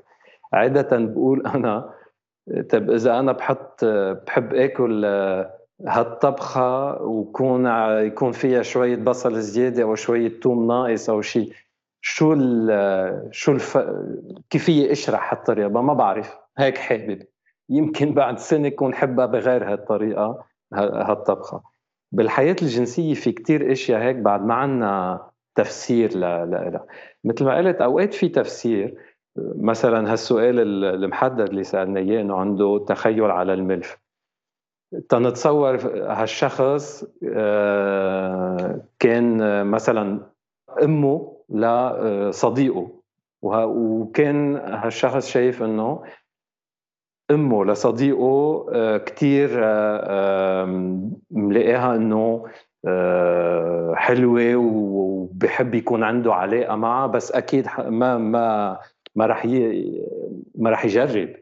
عادة 0.53 0.89
بقول 0.93 1.47
أنا 1.47 1.91
طيب 2.71 2.91
إذا 2.91 3.19
أنا 3.19 3.33
بحط 3.33 3.85
بحب 4.27 4.55
آكل 4.55 5.05
هالطبخة 5.87 7.03
ويكون 7.03 7.67
يكون 8.07 8.33
فيها 8.33 8.63
شوية 8.63 8.97
بصل 8.97 9.41
زيادة 9.41 9.83
أو 9.83 9.95
شوية 9.95 10.41
توم 10.41 10.67
ناقص 10.67 11.11
أو 11.11 11.21
شيء 11.23 11.53
شو 12.01 12.33
ال 12.33 13.29
شو 13.31 13.53
الف... 13.53 13.79
كيفية 14.51 14.93
أشرح 14.93 15.33
هالطريقة؟ 15.35 15.69
ما 15.69 15.95
بعرف. 15.95 16.37
هيك 16.59 16.79
حابب. 16.79 17.23
يمكن 17.69 18.15
بعد 18.15 18.39
سنة 18.39 18.67
يكون 18.67 18.95
حبها 18.95 19.27
بغير 19.27 19.73
هالطريقة 19.73 20.45
هالطبخة. 20.75 21.63
بالحياة 22.15 22.57
الجنسية 22.63 23.15
في 23.15 23.33
كتير 23.33 23.73
إشياء 23.73 24.03
هيك 24.03 24.17
بعد 24.17 24.45
ما 24.45 24.55
عنا 24.55 25.21
تفسير 25.55 26.19
لها. 26.19 26.87
مثل 27.25 27.45
ما 27.45 27.57
قلت 27.57 27.77
أوقات 27.77 28.15
في 28.15 28.29
تفسير 28.29 28.95
مثلا 29.57 30.13
هالسؤال 30.13 30.85
المحدد 30.85 31.49
اللي 31.49 31.65
سألنا 31.65 32.01
إياه 32.01 32.21
إنه 32.21 32.37
عنده 32.37 32.85
تخيل 32.89 33.31
على 33.31 33.55
الملف. 33.55 33.99
تنتصور 35.09 35.77
هالشخص 35.95 37.05
آه، 37.29 38.81
كان 38.99 39.67
مثلا 39.67 40.21
أمه 40.83 41.37
لصديقه 41.49 42.91
وكان 43.43 44.57
هالشخص 44.57 45.29
شايف 45.29 45.63
إنه 45.63 46.03
أمه 47.31 47.65
لصديقه 47.65 48.67
آه، 48.73 48.97
كثير 48.97 49.51
آه، 49.55 50.65
ملاقيها 51.31 51.97
إنه 51.97 52.45
حلوة 53.95 54.57
وبحب 54.57 55.75
يكون 55.75 56.03
عنده 56.03 56.35
علاقة 56.35 56.77
معها 56.77 57.07
بس 57.07 57.33
أكيد 57.33 57.67
ما 57.79 58.19
ما 58.19 58.79
ما 59.15 59.27
راح 59.27 59.47
ما 60.55 60.71
راح 60.71 60.85
يجرب. 60.85 61.37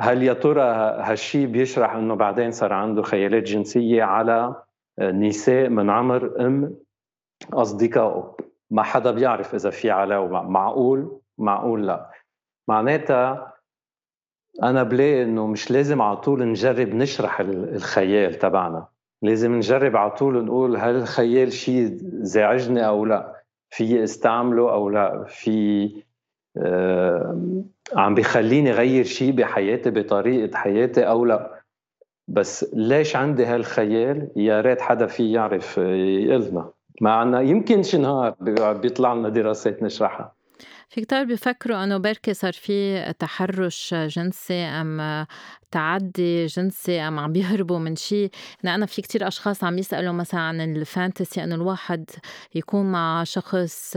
هل 0.00 0.22
يا 0.22 0.32
ترى 0.32 0.62
هالشيء 1.00 1.46
بيشرح 1.46 1.94
إنه 1.94 2.14
بعدين 2.14 2.50
صار 2.50 2.72
عنده 2.72 3.02
خيالات 3.02 3.42
جنسية 3.42 4.02
على 4.02 4.62
نساء 5.00 5.68
من 5.68 5.90
عمر 5.90 6.46
أم 6.46 6.76
أصدقائه؟ 7.52 8.36
ما 8.70 8.82
حدا 8.82 9.10
بيعرف 9.10 9.54
إذا 9.54 9.70
في 9.70 9.90
علاقة 9.90 10.42
معقول؟ 10.42 11.20
معقول 11.38 11.86
لا. 11.86 12.10
معناتها 12.68 13.57
أنا 14.62 14.82
بلاقي 14.82 15.22
إنه 15.22 15.46
مش 15.46 15.70
لازم 15.70 16.02
على 16.02 16.16
طول 16.16 16.48
نجرب 16.48 16.94
نشرح 16.94 17.40
الخيال 17.40 18.34
تبعنا. 18.34 18.86
لازم 19.22 19.54
نجرب 19.54 19.96
على 19.96 20.10
طول 20.10 20.44
نقول 20.44 20.76
هل 20.76 20.96
الخيال 20.96 21.52
شيء 21.52 21.98
زعجني 22.02 22.86
أو 22.86 23.04
لا؟ 23.04 23.42
في 23.70 24.04
استعمله 24.04 24.72
أو 24.72 24.90
لا؟ 24.90 25.24
في 25.24 25.90
آه، 26.56 27.64
عم 27.96 28.14
بخليني 28.14 28.70
غير 28.70 29.04
شيء 29.04 29.32
بحياتي 29.32 29.90
بطريقة 29.90 30.56
حياتي 30.56 31.08
أو 31.08 31.24
لا؟ 31.24 31.60
بس 32.28 32.74
ليش 32.74 33.16
عندي 33.16 33.44
هالخيال؟ 33.46 34.28
يا 34.36 34.60
ريت 34.60 34.80
حدا 34.80 35.06
في 35.06 35.32
يعرف 35.32 35.78
يقلنا. 35.78 36.70
معنا 37.00 37.40
يمكن 37.40 37.82
شي 37.82 37.98
نهار 37.98 38.34
بيطلع 38.72 39.14
لنا 39.14 39.28
دراسات 39.28 39.82
نشرحها. 39.82 40.37
في 40.88 41.00
كتار 41.00 41.24
بيفكروا 41.24 41.84
إنه 41.84 41.96
بركي 41.96 42.34
صار 42.34 42.52
في 42.52 43.02
تحرش 43.18 43.94
جنسي 43.94 44.54
أم 44.54 45.26
تعدي 45.70 46.46
جنسي 46.46 47.00
أم 47.00 47.18
عم 47.18 47.32
بيهربوا 47.32 47.78
من 47.78 47.96
شيء 47.96 48.30
أنا 48.64 48.86
في 48.86 49.02
كتير 49.02 49.28
أشخاص 49.28 49.64
عم 49.64 49.78
يسألوا 49.78 50.12
مثلا 50.12 50.40
عن 50.40 50.60
ال 50.60 50.70
fantasy 50.70 51.44
إنه 51.44 51.54
الواحد 51.54 52.10
يكون 52.54 52.92
مع 52.92 53.24
شخص 53.24 53.96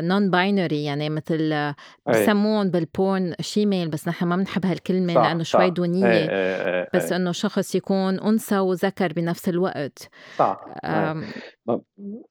non-binary 0.00 0.84
يعني 0.84 1.10
مثل 1.10 1.72
بسمون 2.08 2.70
بال 2.70 2.91
porn 2.91 3.34
shemale 3.40 3.88
بس 3.88 4.08
نحن 4.08 4.26
ما 4.26 4.36
بنحب 4.36 4.66
هالكلمة 4.66 5.14
لأنه 5.14 5.42
شوي 5.42 5.70
دونية. 5.70 6.06
إيه 6.06 6.30
إيه 6.30 6.66
إيه 6.66 6.88
بس 6.94 7.12
إنه 7.12 7.32
شخص 7.32 7.74
يكون 7.74 8.20
أنثى 8.20 8.58
وذكر 8.58 9.12
بنفس 9.12 9.48
الوقت. 9.48 10.08
صح 10.36 10.64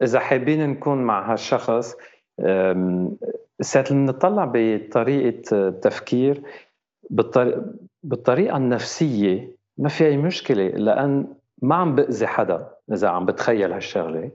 إذا 0.04 0.20
حابين 0.20 0.70
نكون 0.70 1.04
مع 1.04 1.32
هالشخص 1.32 1.96
ساعة 3.62 3.86
نطلع 3.92 4.52
بطريقة 4.54 5.70
تفكير 5.70 6.44
بالطريقة 8.04 8.58
النفسية 8.58 9.56
ما 9.78 9.90
في 9.90 10.08
أي 10.08 10.18
مشكلة 10.18 10.68
لأن 10.68 11.34
ما 11.62 11.76
عم 11.76 11.96
بأذي 11.96 12.28
حدا 12.28 12.68
إذا 12.92 13.08
عم 13.08 13.26
بتخيل 13.26 13.74
هالشغلة. 13.74 14.32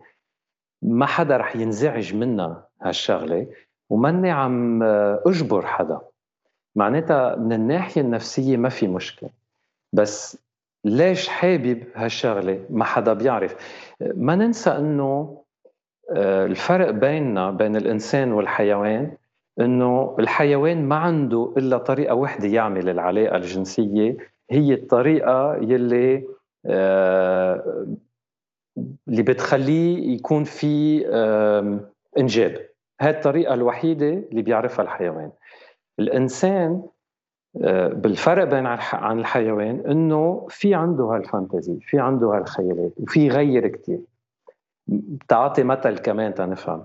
ما 0.82 1.06
حدا 1.06 1.36
رح 1.36 1.56
ينزعج 1.56 2.14
منها 2.14 2.68
هالشغلة 2.82 3.46
وماني 3.90 4.30
عم 4.30 4.82
أجبر 5.26 5.66
حدا. 5.66 6.00
معناتها 6.76 7.36
من 7.36 7.52
الناحية 7.52 8.00
النفسية 8.00 8.56
ما 8.56 8.68
في 8.68 8.88
مشكلة. 8.88 9.30
بس 9.92 10.38
ليش 10.84 11.28
حابب 11.28 11.82
هالشغلة؟ 11.94 12.66
ما 12.70 12.84
حدا 12.84 13.12
بيعرف. 13.12 13.56
ما 14.00 14.34
ننسى 14.34 14.70
آه، 14.70 15.44
الفرق 16.10 16.90
بيننا 16.90 17.50
بين 17.50 17.76
الإنسان 17.76 18.32
والحيوان 18.32 19.12
إنه 19.60 20.16
الحيوان 20.18 20.84
ما 20.88 20.96
عنده 20.96 21.52
إلا 21.56 21.78
طريقة 21.78 22.14
واحدة 22.14 22.48
يعمل 22.48 22.88
العلاقة 22.88 23.36
الجنسية 23.36 24.16
هي 24.50 24.74
الطريقة 24.74 25.56
يلي 25.56 26.24
آه، 26.66 27.86
اللي 29.08 29.22
بتخليه 29.22 30.14
يكون 30.14 30.44
في 30.44 31.06
إنجاب. 32.18 32.66
هاي 33.00 33.10
الطريقة 33.10 33.54
الوحيدة 33.54 34.08
اللي 34.08 34.42
بيعرفها 34.42 34.82
الحيوان. 34.84 35.30
الإنسان 35.98 36.82
آه، 37.62 37.88
بالفرق 37.88 38.44
بين 38.44 38.66
عن 38.92 39.18
الحيوان 39.18 39.80
إنه 39.90 40.46
في 40.50 40.74
عنده 40.74 41.04
هالفانتازي 41.04 41.78
في 41.80 41.98
عنده 41.98 42.26
هالخيالات 42.26 42.92
وفي 43.00 43.26
يغير 43.26 43.68
كثير 43.68 44.00
تعطي 45.28 45.62
مثل 45.62 45.98
كمان 45.98 46.34
تنفهم. 46.34 46.84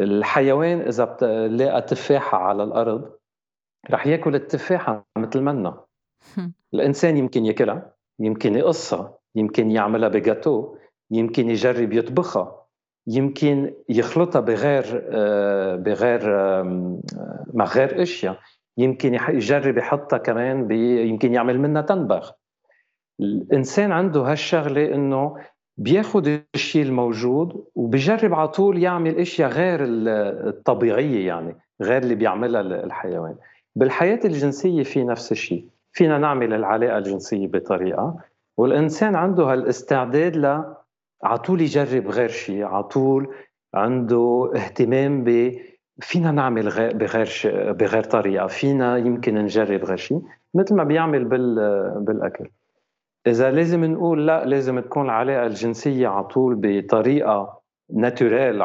الحيوان 0.00 0.80
إذا 0.80 1.16
لقى 1.46 1.82
تفاحة 1.82 2.38
على 2.38 2.64
الأرض 2.64 3.12
رح 3.90 4.06
ياكل 4.06 4.34
التفاحة 4.34 5.06
مثل 5.18 5.40
منا 5.40 5.84
الإنسان 6.74 7.16
يمكن 7.16 7.44
ياكلها 7.44 7.94
يمكن 8.20 8.54
يقصها 8.54 9.18
يمكن 9.34 9.70
يعملها 9.70 10.08
بجاتو 10.08 10.76
يمكن 11.10 11.50
يجرب 11.50 11.92
يطبخها 11.92 12.66
يمكن 13.06 13.74
يخلطها 13.88 14.40
بغير 14.40 15.04
آه، 15.12 15.76
بغير 15.76 16.22
مع 17.54 17.64
غير 17.64 18.02
إشياء. 18.02 18.38
يمكن 18.78 19.14
يجرب 19.14 19.78
يحطها 19.78 20.18
كمان 20.18 20.70
يمكن 21.08 21.34
يعمل 21.34 21.60
منها 21.60 21.82
تنبخ. 21.82 22.32
الإنسان 23.20 23.92
عنده 23.92 24.20
هالشغلة 24.20 24.94
إنه 24.94 25.36
بياخد 25.76 26.40
الشيء 26.54 26.82
الموجود 26.82 27.64
وبجرب 27.74 28.34
على 28.34 28.48
طول 28.48 28.82
يعمل 28.82 29.18
أشياء 29.18 29.50
غير 29.50 29.78
الطبيعية 30.48 31.26
يعني 31.26 31.56
غير 31.82 32.02
اللي 32.02 32.14
بيعملها 32.14 32.60
الحيوان. 32.60 33.34
بالحياة 33.76 34.20
الجنسية 34.24 34.82
في 34.82 35.04
نفس 35.04 35.32
الشيء 35.32 35.64
فينا 35.92 36.18
نعمل 36.18 36.54
العلاقة 36.54 36.98
الجنسية 36.98 37.46
بطريقة 37.46 38.16
والإنسان 38.56 39.14
عنده 39.14 39.44
هالاستعداد 39.44 40.36
ل 40.36 40.64
على 41.24 41.38
طول 41.38 41.60
يجرب 41.60 42.08
غير 42.08 42.28
شيء 42.28 42.62
على 42.64 42.82
طول 42.84 43.34
عنده 43.74 44.52
اهتمام 44.56 45.24
ب 45.24 45.58
فينا 46.00 46.30
نعمل 46.30 46.68
غير 46.68 46.96
بغير 46.96 47.28
بغير 47.72 48.02
طريقة 48.04 48.46
فينا 48.46 48.96
يمكن 48.96 49.34
نجرب 49.34 49.84
غير 49.84 49.96
شيء 49.96 50.22
مثل 50.54 50.74
ما 50.74 50.84
بيعمل 50.84 51.24
بال 51.24 51.54
بالأكل. 52.00 52.48
إذا 53.26 53.50
لازم 53.50 53.84
نقول 53.84 54.26
لا 54.26 54.44
لازم 54.44 54.80
تكون 54.80 55.04
العلاقة 55.04 55.46
الجنسية 55.46 56.08
على 56.08 56.24
طول 56.24 56.54
بطريقة 56.62 57.60
ناتوريل 57.92 58.62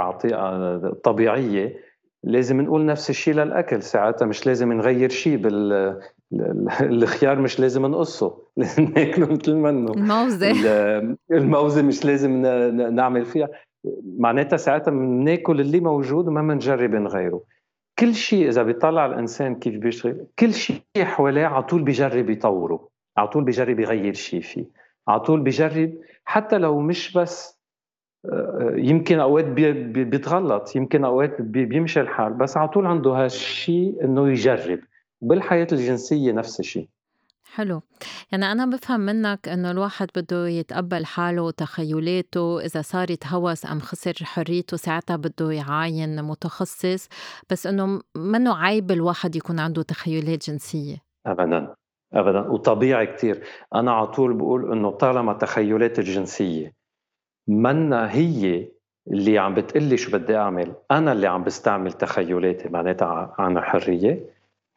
طبيعية. 1.03 1.89
لازم 2.23 2.61
نقول 2.61 2.85
نفس 2.85 3.09
الشيء 3.09 3.33
للأكل. 3.33 3.81
ساعتها 3.81 4.25
مش 4.25 4.47
لازم 4.47 4.73
نغير 4.73 5.09
شيء 5.09 5.37
بال 5.37 5.99
الخيار 6.81 7.39
مش 7.39 7.59
لازم 7.59 7.85
نقصه. 7.85 8.37
لازم 8.57 8.83
ناكله 8.83 9.31
مثل 9.31 9.55
ما 9.55 9.69
إنه. 9.69 9.91
الموزة. 9.91 10.51
الموزة 11.31 11.81
مش 11.81 12.05
لازم 12.05 12.41
نعمل 12.95 13.25
فيها. 13.25 13.49
معناتها 14.17 14.57
ساعتها 14.57 14.91
بناكل 14.91 15.61
اللي 15.61 15.79
موجود 15.79 16.27
وما 16.27 16.41
بنجرب 16.41 16.95
نغيره. 16.95 17.41
كل 17.99 18.13
شيء 18.15 18.47
إذا 18.47 18.63
بيطلع 18.63 19.05
الإنسان 19.05 19.55
كيف 19.55 19.77
بيشتغل 19.77 20.25
كل 20.39 20.53
شيء 20.53 20.81
حواليه 20.97 21.45
على 21.45 21.63
طول 21.63 21.83
بيجرب 21.83 22.29
يطوره. 22.29 22.88
على 23.19 23.27
طول 23.27 23.43
بيجرب 23.43 23.79
يغير 23.79 24.13
شيء 24.13 24.41
فيه. 24.41 24.65
على 25.07 25.19
طول 25.19 25.41
بيجرب 25.41 25.93
حتى 26.25 26.57
لو 26.57 26.79
مش 26.79 27.13
بس 27.13 27.59
آه، 28.25 28.73
يمكن 28.75 29.19
أوقات 29.19 29.45
بيتغلط 29.45 30.75
يمكن 30.75 31.05
أوقات 31.05 31.41
بيمشي 31.41 32.01
الحال 32.01 32.33
بس 32.33 32.57
على 32.57 32.67
طول 32.67 32.85
عنده 32.85 33.11
هالشيء 33.11 34.03
إنه 34.03 34.29
يجرب. 34.29 34.79
بالحياة 35.21 35.67
الجنسية 35.71 36.31
نفس 36.31 36.59
الشيء. 36.59 36.89
حلو. 37.53 37.81
يعني 38.31 38.51
أنا 38.51 38.65
بفهم 38.65 38.99
منك 38.99 39.47
إنه 39.47 39.71
الواحد 39.71 40.07
بده 40.15 40.47
يتقبل 40.47 41.05
حاله 41.05 41.41
وتخيلاته 41.41 42.59
إذا 42.65 42.81
صار 42.81 43.11
يتهوس 43.11 43.65
أم 43.65 43.79
خسر 43.79 44.13
حريته 44.23 44.77
ساعتها 44.77 45.15
بده 45.15 45.51
يعاين 45.51 46.23
متخصص 46.23 47.07
بس 47.49 47.67
إنه 47.67 48.01
منه 48.15 48.57
عيب 48.57 48.91
الواحد 48.91 49.35
يكون 49.35 49.59
عنده 49.59 49.81
تخيلات 49.81 50.49
جنسية. 50.49 50.97
أبدا. 51.25 51.75
ابدا. 52.13 52.39
وطبيعي 52.39 53.07
كثير 53.07 53.43
أنا 53.75 53.91
على 53.91 54.07
طول 54.07 54.33
بقول 54.33 54.71
إنه 54.71 54.91
طالما 54.91 55.33
تخيلات 55.33 55.99
الجنسية 55.99 56.73
منا 57.47 58.11
هي 58.11 58.67
اللي 59.07 59.37
عم 59.37 59.53
بتقلي 59.53 59.97
شو 59.97 60.11
بدي 60.11 60.37
أعمل 60.37 60.73
أنا 60.91 61.11
اللي 61.11 61.27
عم 61.27 61.43
بستعمل 61.43 61.93
تخيلاتي 61.93 62.69
معناتها 62.69 63.35
عن 63.39 63.59
حريه 63.61 64.19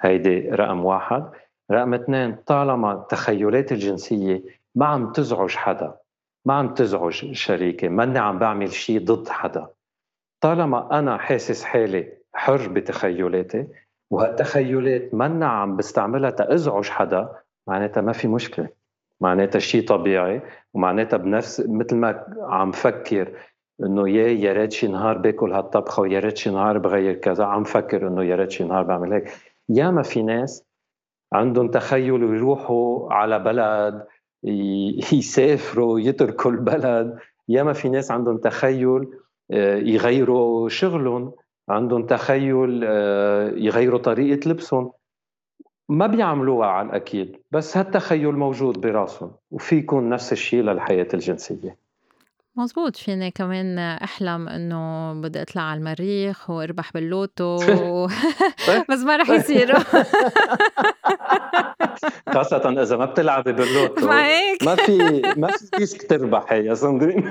هيدي 0.01 0.51
رقم 0.51 0.85
واحد. 0.85 1.25
رقم 1.71 1.95
اثنين 1.95 2.37
طالما 2.47 2.93
التخيلات 2.93 3.73
الجنسية 3.73 4.43
ما 4.75 4.87
عم 4.87 5.13
تزعج 5.13 5.51
حدا 5.57 5.95
ما 6.45 6.55
عم 6.55 6.75
تزعج 6.75 7.33
شريكي 7.33 7.89
ماني 7.89 8.19
عم 8.19 8.39
بعمل 8.39 8.73
شيء 8.73 9.05
ضد 9.05 9.29
حدا. 9.29 9.67
طالما 10.41 10.99
أنا 10.99 11.19
حاسس 11.19 11.65
حالي 11.65 12.13
حر 12.35 12.69
بتخيلاتي 12.69 13.67
وهالتخيلات 14.13 15.15
منا 15.15 15.47
عم 15.47 15.77
بستعملها 15.77 16.31
تأزعج 16.31 16.89
حدا 16.89 17.29
معناتها 17.67 18.01
ما 18.01 18.13
في 18.13 18.29
مشكلة. 18.29 18.69
معناتها 19.21 19.59
شيء 19.59 19.87
طبيعي 19.89 20.43
ومعناتها 20.75 21.17
بنفس 21.17 21.61
مثل 21.69 21.97
ما 21.97 22.25
عم 22.41 22.71
فكر 22.73 23.29
إنه 23.83 24.09
يا 24.09 24.29
يا 24.29 24.53
ريت 24.53 24.73
شي 24.73 24.89
نهار 24.89 25.19
باكل 25.19 25.53
هالطبخة 25.53 26.01
ويا 26.01 26.21
ريت 26.21 26.37
شي 26.37 26.51
نهار 26.51 26.79
بغير 26.79 27.15
كذا 27.15 27.45
عم 27.45 27.65
فكر 27.65 28.09
إنه 28.09 28.25
يا 28.25 28.37
ريت 28.37 28.51
شي 28.51 28.65
نهار 28.65 28.83
بعمل 28.83 29.13
هيك. 29.13 29.33
ياما 29.69 30.03
في 30.03 30.23
ناس 30.23 30.65
عندهم 31.33 31.69
تخيل 31.69 32.25
ويروحوا 32.25 33.13
على 33.13 33.39
بلد 33.39 34.07
يسافروا 35.13 36.01
يتركوا 36.01 36.51
البلد. 36.51 37.19
ياما 37.49 37.73
في 37.73 37.89
ناس 37.89 38.11
عندهم 38.11 38.39
تخيل 38.39 39.09
آه، 39.51 39.77
يغيروا 39.77 40.69
شغلهم. 40.69 41.33
عندهم 41.73 42.07
تخيل 42.07 42.81
آه، 42.85 43.53
يغيروا 43.57 43.99
طريقة 43.99 44.49
لبسهم. 44.49 44.93
ما 45.89 46.07
بيعملوها 46.07 46.69
على 46.69 46.89
الأكيد 46.89 47.37
بس 47.51 47.77
هالتخيل 47.77 48.33
موجود 48.33 48.81
براسهم 48.81 49.31
وفي 49.51 49.77
يكون 49.77 50.09
نفس 50.09 50.33
الشيء 50.33 50.63
للحياة 50.63 51.09
الجنسية. 51.15 51.77
مزبوط. 52.57 52.97
فيني 52.97 53.31
كمان 53.31 53.79
أحلم 53.79 54.49
إنه 54.49 55.13
بدي 55.13 55.43
أطلع 55.43 55.63
على 55.63 55.79
المريخ 55.79 56.51
وأربح 56.51 56.93
باللوتو 56.93 57.57
بس 58.91 58.99
ما 58.99 59.17
رح 59.17 59.31
يصير. 59.31 59.79
خاصة 62.35 62.83
إذا 62.83 62.97
ما 62.97 63.05
بتلعبي 63.05 63.53
باللوتو. 63.53 64.07
ما 64.07 64.27
هيك. 64.27 64.63
ما 64.63 64.75
في 64.75 65.23
ما 65.37 65.49
في 65.49 65.67
risk 65.79 66.11
تربحي 66.11 66.67
يا 66.67 66.75
صندرين 66.75 67.31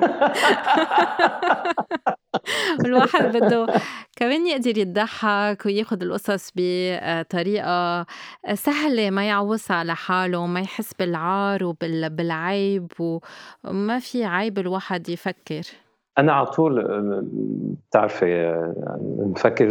الواحد 2.85 3.37
بده 3.37 3.67
كمان 4.15 4.47
يقدر 4.47 4.77
يضحك 4.77 5.65
وياخد 5.65 6.03
القصص 6.03 6.51
بطريقة 6.55 8.05
سهلة 8.53 9.09
ما 9.09 9.27
يعوص 9.27 9.71
على 9.71 9.95
حاله 9.95 10.37
وما 10.37 10.59
يحس 10.59 10.93
بالعار 10.93 11.63
وبالعيب 11.63 12.87
وما 13.63 13.99
في 13.99 14.25
عيب 14.25 14.59
الواحد 14.59 15.09
يفكر. 15.09 15.61
أنا 16.17 16.33
على 16.33 16.45
طول 16.45 16.85
بتعرفي 17.87 18.55
نفكر 19.19 19.67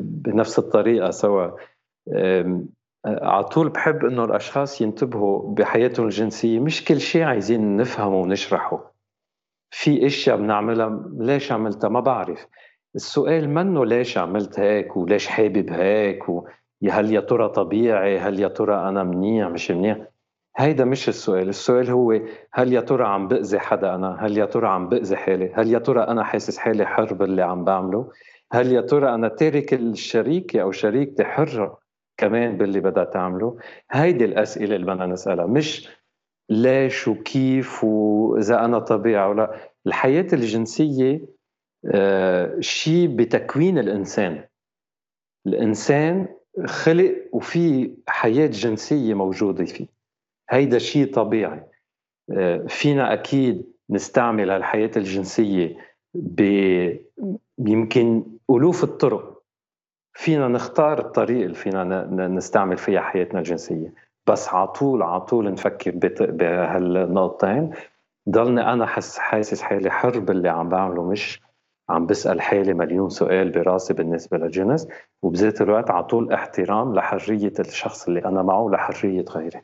بنفس 0.00 0.58
الطريقة 0.58 1.10
سوا. 1.10 1.50
على 3.06 3.44
طول 3.44 3.68
بحب 3.68 4.04
إنه 4.04 4.24
الأشخاص 4.24 4.80
ينتبهوا 4.80 5.54
بحياتهم 5.54 6.06
الجنسية. 6.06 6.60
مش 6.60 6.84
كل 6.84 7.00
شيء 7.00 7.22
عايزين 7.22 7.76
نفهمه 7.76 8.16
ونشرحه. 8.16 8.89
في 9.70 10.06
أشياء 10.06 10.36
بنعملها 10.36 11.04
ليش 11.18 11.52
عملتها؟ 11.52 11.88
ما 11.88 12.00
بعرف. 12.00 12.46
السؤال 12.94 13.50
منه 13.50 13.86
ليش 13.86 14.18
عملت 14.18 14.60
هيك 14.60 14.96
وليش 14.96 15.26
حابب 15.26 15.70
هيك 15.70 16.28
و 16.28 16.46
هل 16.90 17.12
يا 17.12 17.20
ترى 17.20 17.48
طبيعي؟ 17.48 18.18
هل 18.18 18.40
يا 18.40 18.48
ترى 18.48 18.88
أنا 18.88 19.02
منيح؟ 19.04 19.48
مش 19.48 19.70
منيح؟ 19.70 19.98
هيدا 20.56 20.84
مش 20.84 21.08
السؤال. 21.08 21.48
السؤال 21.48 21.90
هو 21.90 22.20
هل 22.52 22.72
يا 22.72 22.80
ترى 22.80 23.04
عم 23.04 23.28
بأذي 23.28 23.58
حدا 23.58 23.94
أنا؟ 23.94 24.16
هل 24.20 24.38
يا 24.38 24.44
ترى 24.44 24.68
عم 24.68 24.88
بأذي 24.88 25.16
حالي؟ 25.16 25.52
هل 25.54 25.68
يا 25.72 25.78
ترى 25.78 26.02
أنا 26.02 26.24
حاسس 26.24 26.58
حالي 26.58 26.86
حر 26.86 27.14
باللي 27.14 27.42
عم 27.42 27.64
بعمله؟ 27.64 28.10
هل 28.52 28.72
يا 28.72 28.80
ترى 28.80 29.14
أنا 29.14 29.28
تارك 29.28 29.74
الشريكة 29.74 30.62
أو 30.62 30.72
شريكتي 30.72 31.24
حرة 31.24 31.78
كمان 32.16 32.56
باللي 32.56 32.80
بدها 32.80 33.04
تعمله؟ 33.04 33.56
هيدي 33.90 34.24
الأسئلة 34.24 34.76
اللي 34.76 34.86
بدنا 34.86 35.06
نسألها. 35.06 35.46
مش 35.46 35.88
ليش 36.50 37.08
وكيف 37.08 37.84
وإذا 37.84 38.64
أنا 38.64 38.78
طبيعي 38.78 39.28
ولا 39.30 39.56
الحياة 39.86 40.26
الجنسية 40.32 41.20
آه، 41.94 42.60
شيء 42.60 43.16
بتكوين 43.16 43.78
الإنسان. 43.78 44.44
الإنسان 45.46 46.28
خلق 46.66 47.14
وفي 47.32 47.94
حياة 48.08 48.46
جنسية 48.46 49.14
موجودة 49.14 49.64
فيه. 49.64 49.86
هيدا 50.50 50.78
شيء 50.78 51.12
طبيعي. 51.14 51.62
آه، 52.32 52.66
فينا 52.68 53.12
أكيد 53.12 53.72
نستعمل 53.90 54.50
الحياة 54.50 54.90
الجنسية 54.96 55.76
ب 56.14 56.40
يمكن 57.58 58.24
ألوف 58.50 58.84
الطرق. 58.84 59.42
فينا 60.12 60.48
نختار 60.48 60.98
الطريق 60.98 61.42
اللي 61.42 61.54
فينا 61.54 62.04
نستعمل 62.28 62.76
فيها 62.76 63.00
حياتنا 63.00 63.38
الجنسية. 63.38 63.94
بس 64.30 64.48
على 64.48 64.66
طول 64.66 65.02
على 65.02 65.20
طول 65.20 65.52
نفكر 65.52 65.90
بهالنقطتين. 66.16 67.70
ضلني 68.28 68.72
أنا 68.72 68.86
حس 68.86 69.18
حاسس 69.18 69.62
حالي 69.62 69.90
حر 69.90 70.18
باللي 70.18 70.48
عم 70.48 70.68
بعمله 70.68 71.02
مش 71.02 71.40
عم 71.88 72.06
بسأل 72.06 72.40
حالي 72.40 72.74
مليون 72.74 73.08
سؤال 73.08 73.50
براسي 73.50 73.94
بالنسبة 73.94 74.38
للجنس 74.38 74.88
وبذات 75.22 75.60
الوقت 75.60 75.90
على 75.90 76.04
طول 76.04 76.32
احترام 76.32 76.94
لحرية 76.94 77.52
الشخص 77.60 78.08
اللي 78.08 78.24
أنا 78.24 78.42
معه 78.42 78.60
ولحريه 78.60 79.24
غيري. 79.36 79.60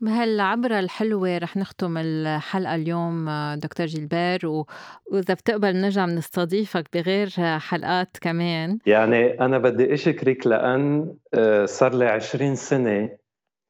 بهالعبرة 0.00 0.78
الحلوة 0.78 1.38
رح 1.38 1.56
نختم 1.56 1.98
الحلقة 1.98 2.74
اليوم 2.74 3.30
دكتور 3.54 3.86
جيلبير. 3.86 4.46
وإذا 4.46 5.34
بتقبل 5.34 5.76
نرجع 5.76 6.06
نستضيفك 6.06 6.86
بغير 6.94 7.28
حلقات 7.58 8.16
كمان. 8.20 8.78
يعني 8.86 9.40
أنا 9.40 9.58
بدي 9.58 9.94
أشكرك 9.94 10.46
لأن 10.46 11.14
آه، 11.34 11.64
صار 11.64 11.94
لي 11.94 12.06
20 12.06 12.54
سنة 12.54 13.23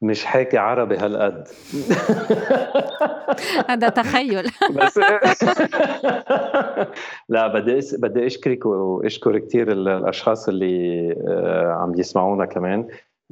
مش 0.04 0.24
حاكي 0.24 0.58
عربي 0.58 0.96
هالقد. 0.96 1.48
هذا 3.70 3.88
تخيل. 3.88 4.50
بس 4.76 5.00
لا 7.28 7.46
بدي 7.46 7.80
بدي 7.98 8.26
أشكرك 8.26 8.66
وأشكر 8.66 9.38
كثير 9.38 9.72
الأشخاص 9.72 10.48
اللي 10.48 11.12
آه، 11.28 11.72
عم 11.72 11.92
يسمعونا 11.98 12.46
كمان 12.46 12.88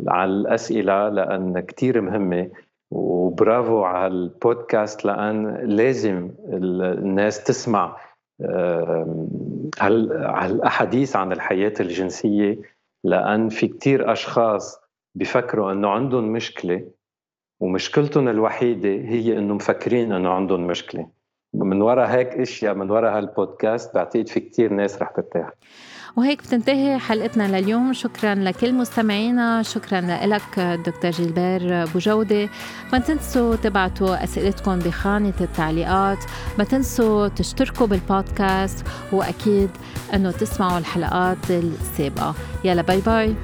على 0.08 0.30
الأسئلة 0.30 1.08
لأن 1.08 1.60
كثير 1.60 2.00
مهمة 2.00 2.50
وبرافو 2.90 3.82
على 3.82 4.06
البودكاست 4.06 5.04
لأن 5.04 5.56
لازم 5.56 6.30
الناس 6.48 7.44
تسمع 7.44 7.96
هالأحاديث 9.80 11.16
عن 11.16 11.32
الحياة 11.32 11.72
الجنسية 11.80 12.58
لأن 13.04 13.48
في 13.48 13.68
كثير 13.68 14.12
أشخاص 14.12 14.81
بيفكروا 15.14 15.72
أنه 15.72 15.88
عندهم 15.88 16.32
مشكلة 16.32 16.84
ومشكلتهم 17.60 18.28
الوحيدة 18.28 18.88
هي 18.88 19.38
انه 19.38 19.54
مفكرين 19.54 20.12
أنه 20.12 20.30
عندهم 20.30 20.66
مشكلة. 20.66 21.08
من 21.54 21.82
وراء 21.82 22.10
هيك 22.10 22.28
إشياء 22.28 22.74
من 22.74 22.90
وراء 22.90 23.18
هالبودكاست 23.18 23.94
بعتقد 23.94 24.28
في 24.28 24.40
كتير 24.40 24.72
ناس 24.72 25.02
رح 25.02 25.10
ترتاح 25.10 25.50
وهيك 26.16 26.42
بتنتهي 26.42 26.98
حلقتنا 26.98 27.60
لليوم. 27.60 27.92
شكرا 27.92 28.34
لكل 28.34 28.74
مستمعينا. 28.74 29.62
شكرا 29.62 30.00
لك 30.00 30.60
دكتور 30.60 31.10
جيلبير 31.10 31.84
بوجودة. 31.86 32.48
ما 32.92 32.98
تنسوا 32.98 33.56
تبعتوا 33.56 34.24
أسئلتكم 34.24 34.78
بخانة 34.78 35.34
التعليقات. 35.40 36.18
ما 36.58 36.64
تنسوا 36.64 37.28
تشتركوا 37.28 37.86
بالبودكاست. 37.86 38.86
وأكيد 39.12 39.70
أنه 40.14 40.30
تسمعوا 40.30 40.78
الحلقات 40.78 41.50
السابقة. 41.50 42.34
يلا 42.64 42.82
باي 42.82 43.00
باي 43.00 43.34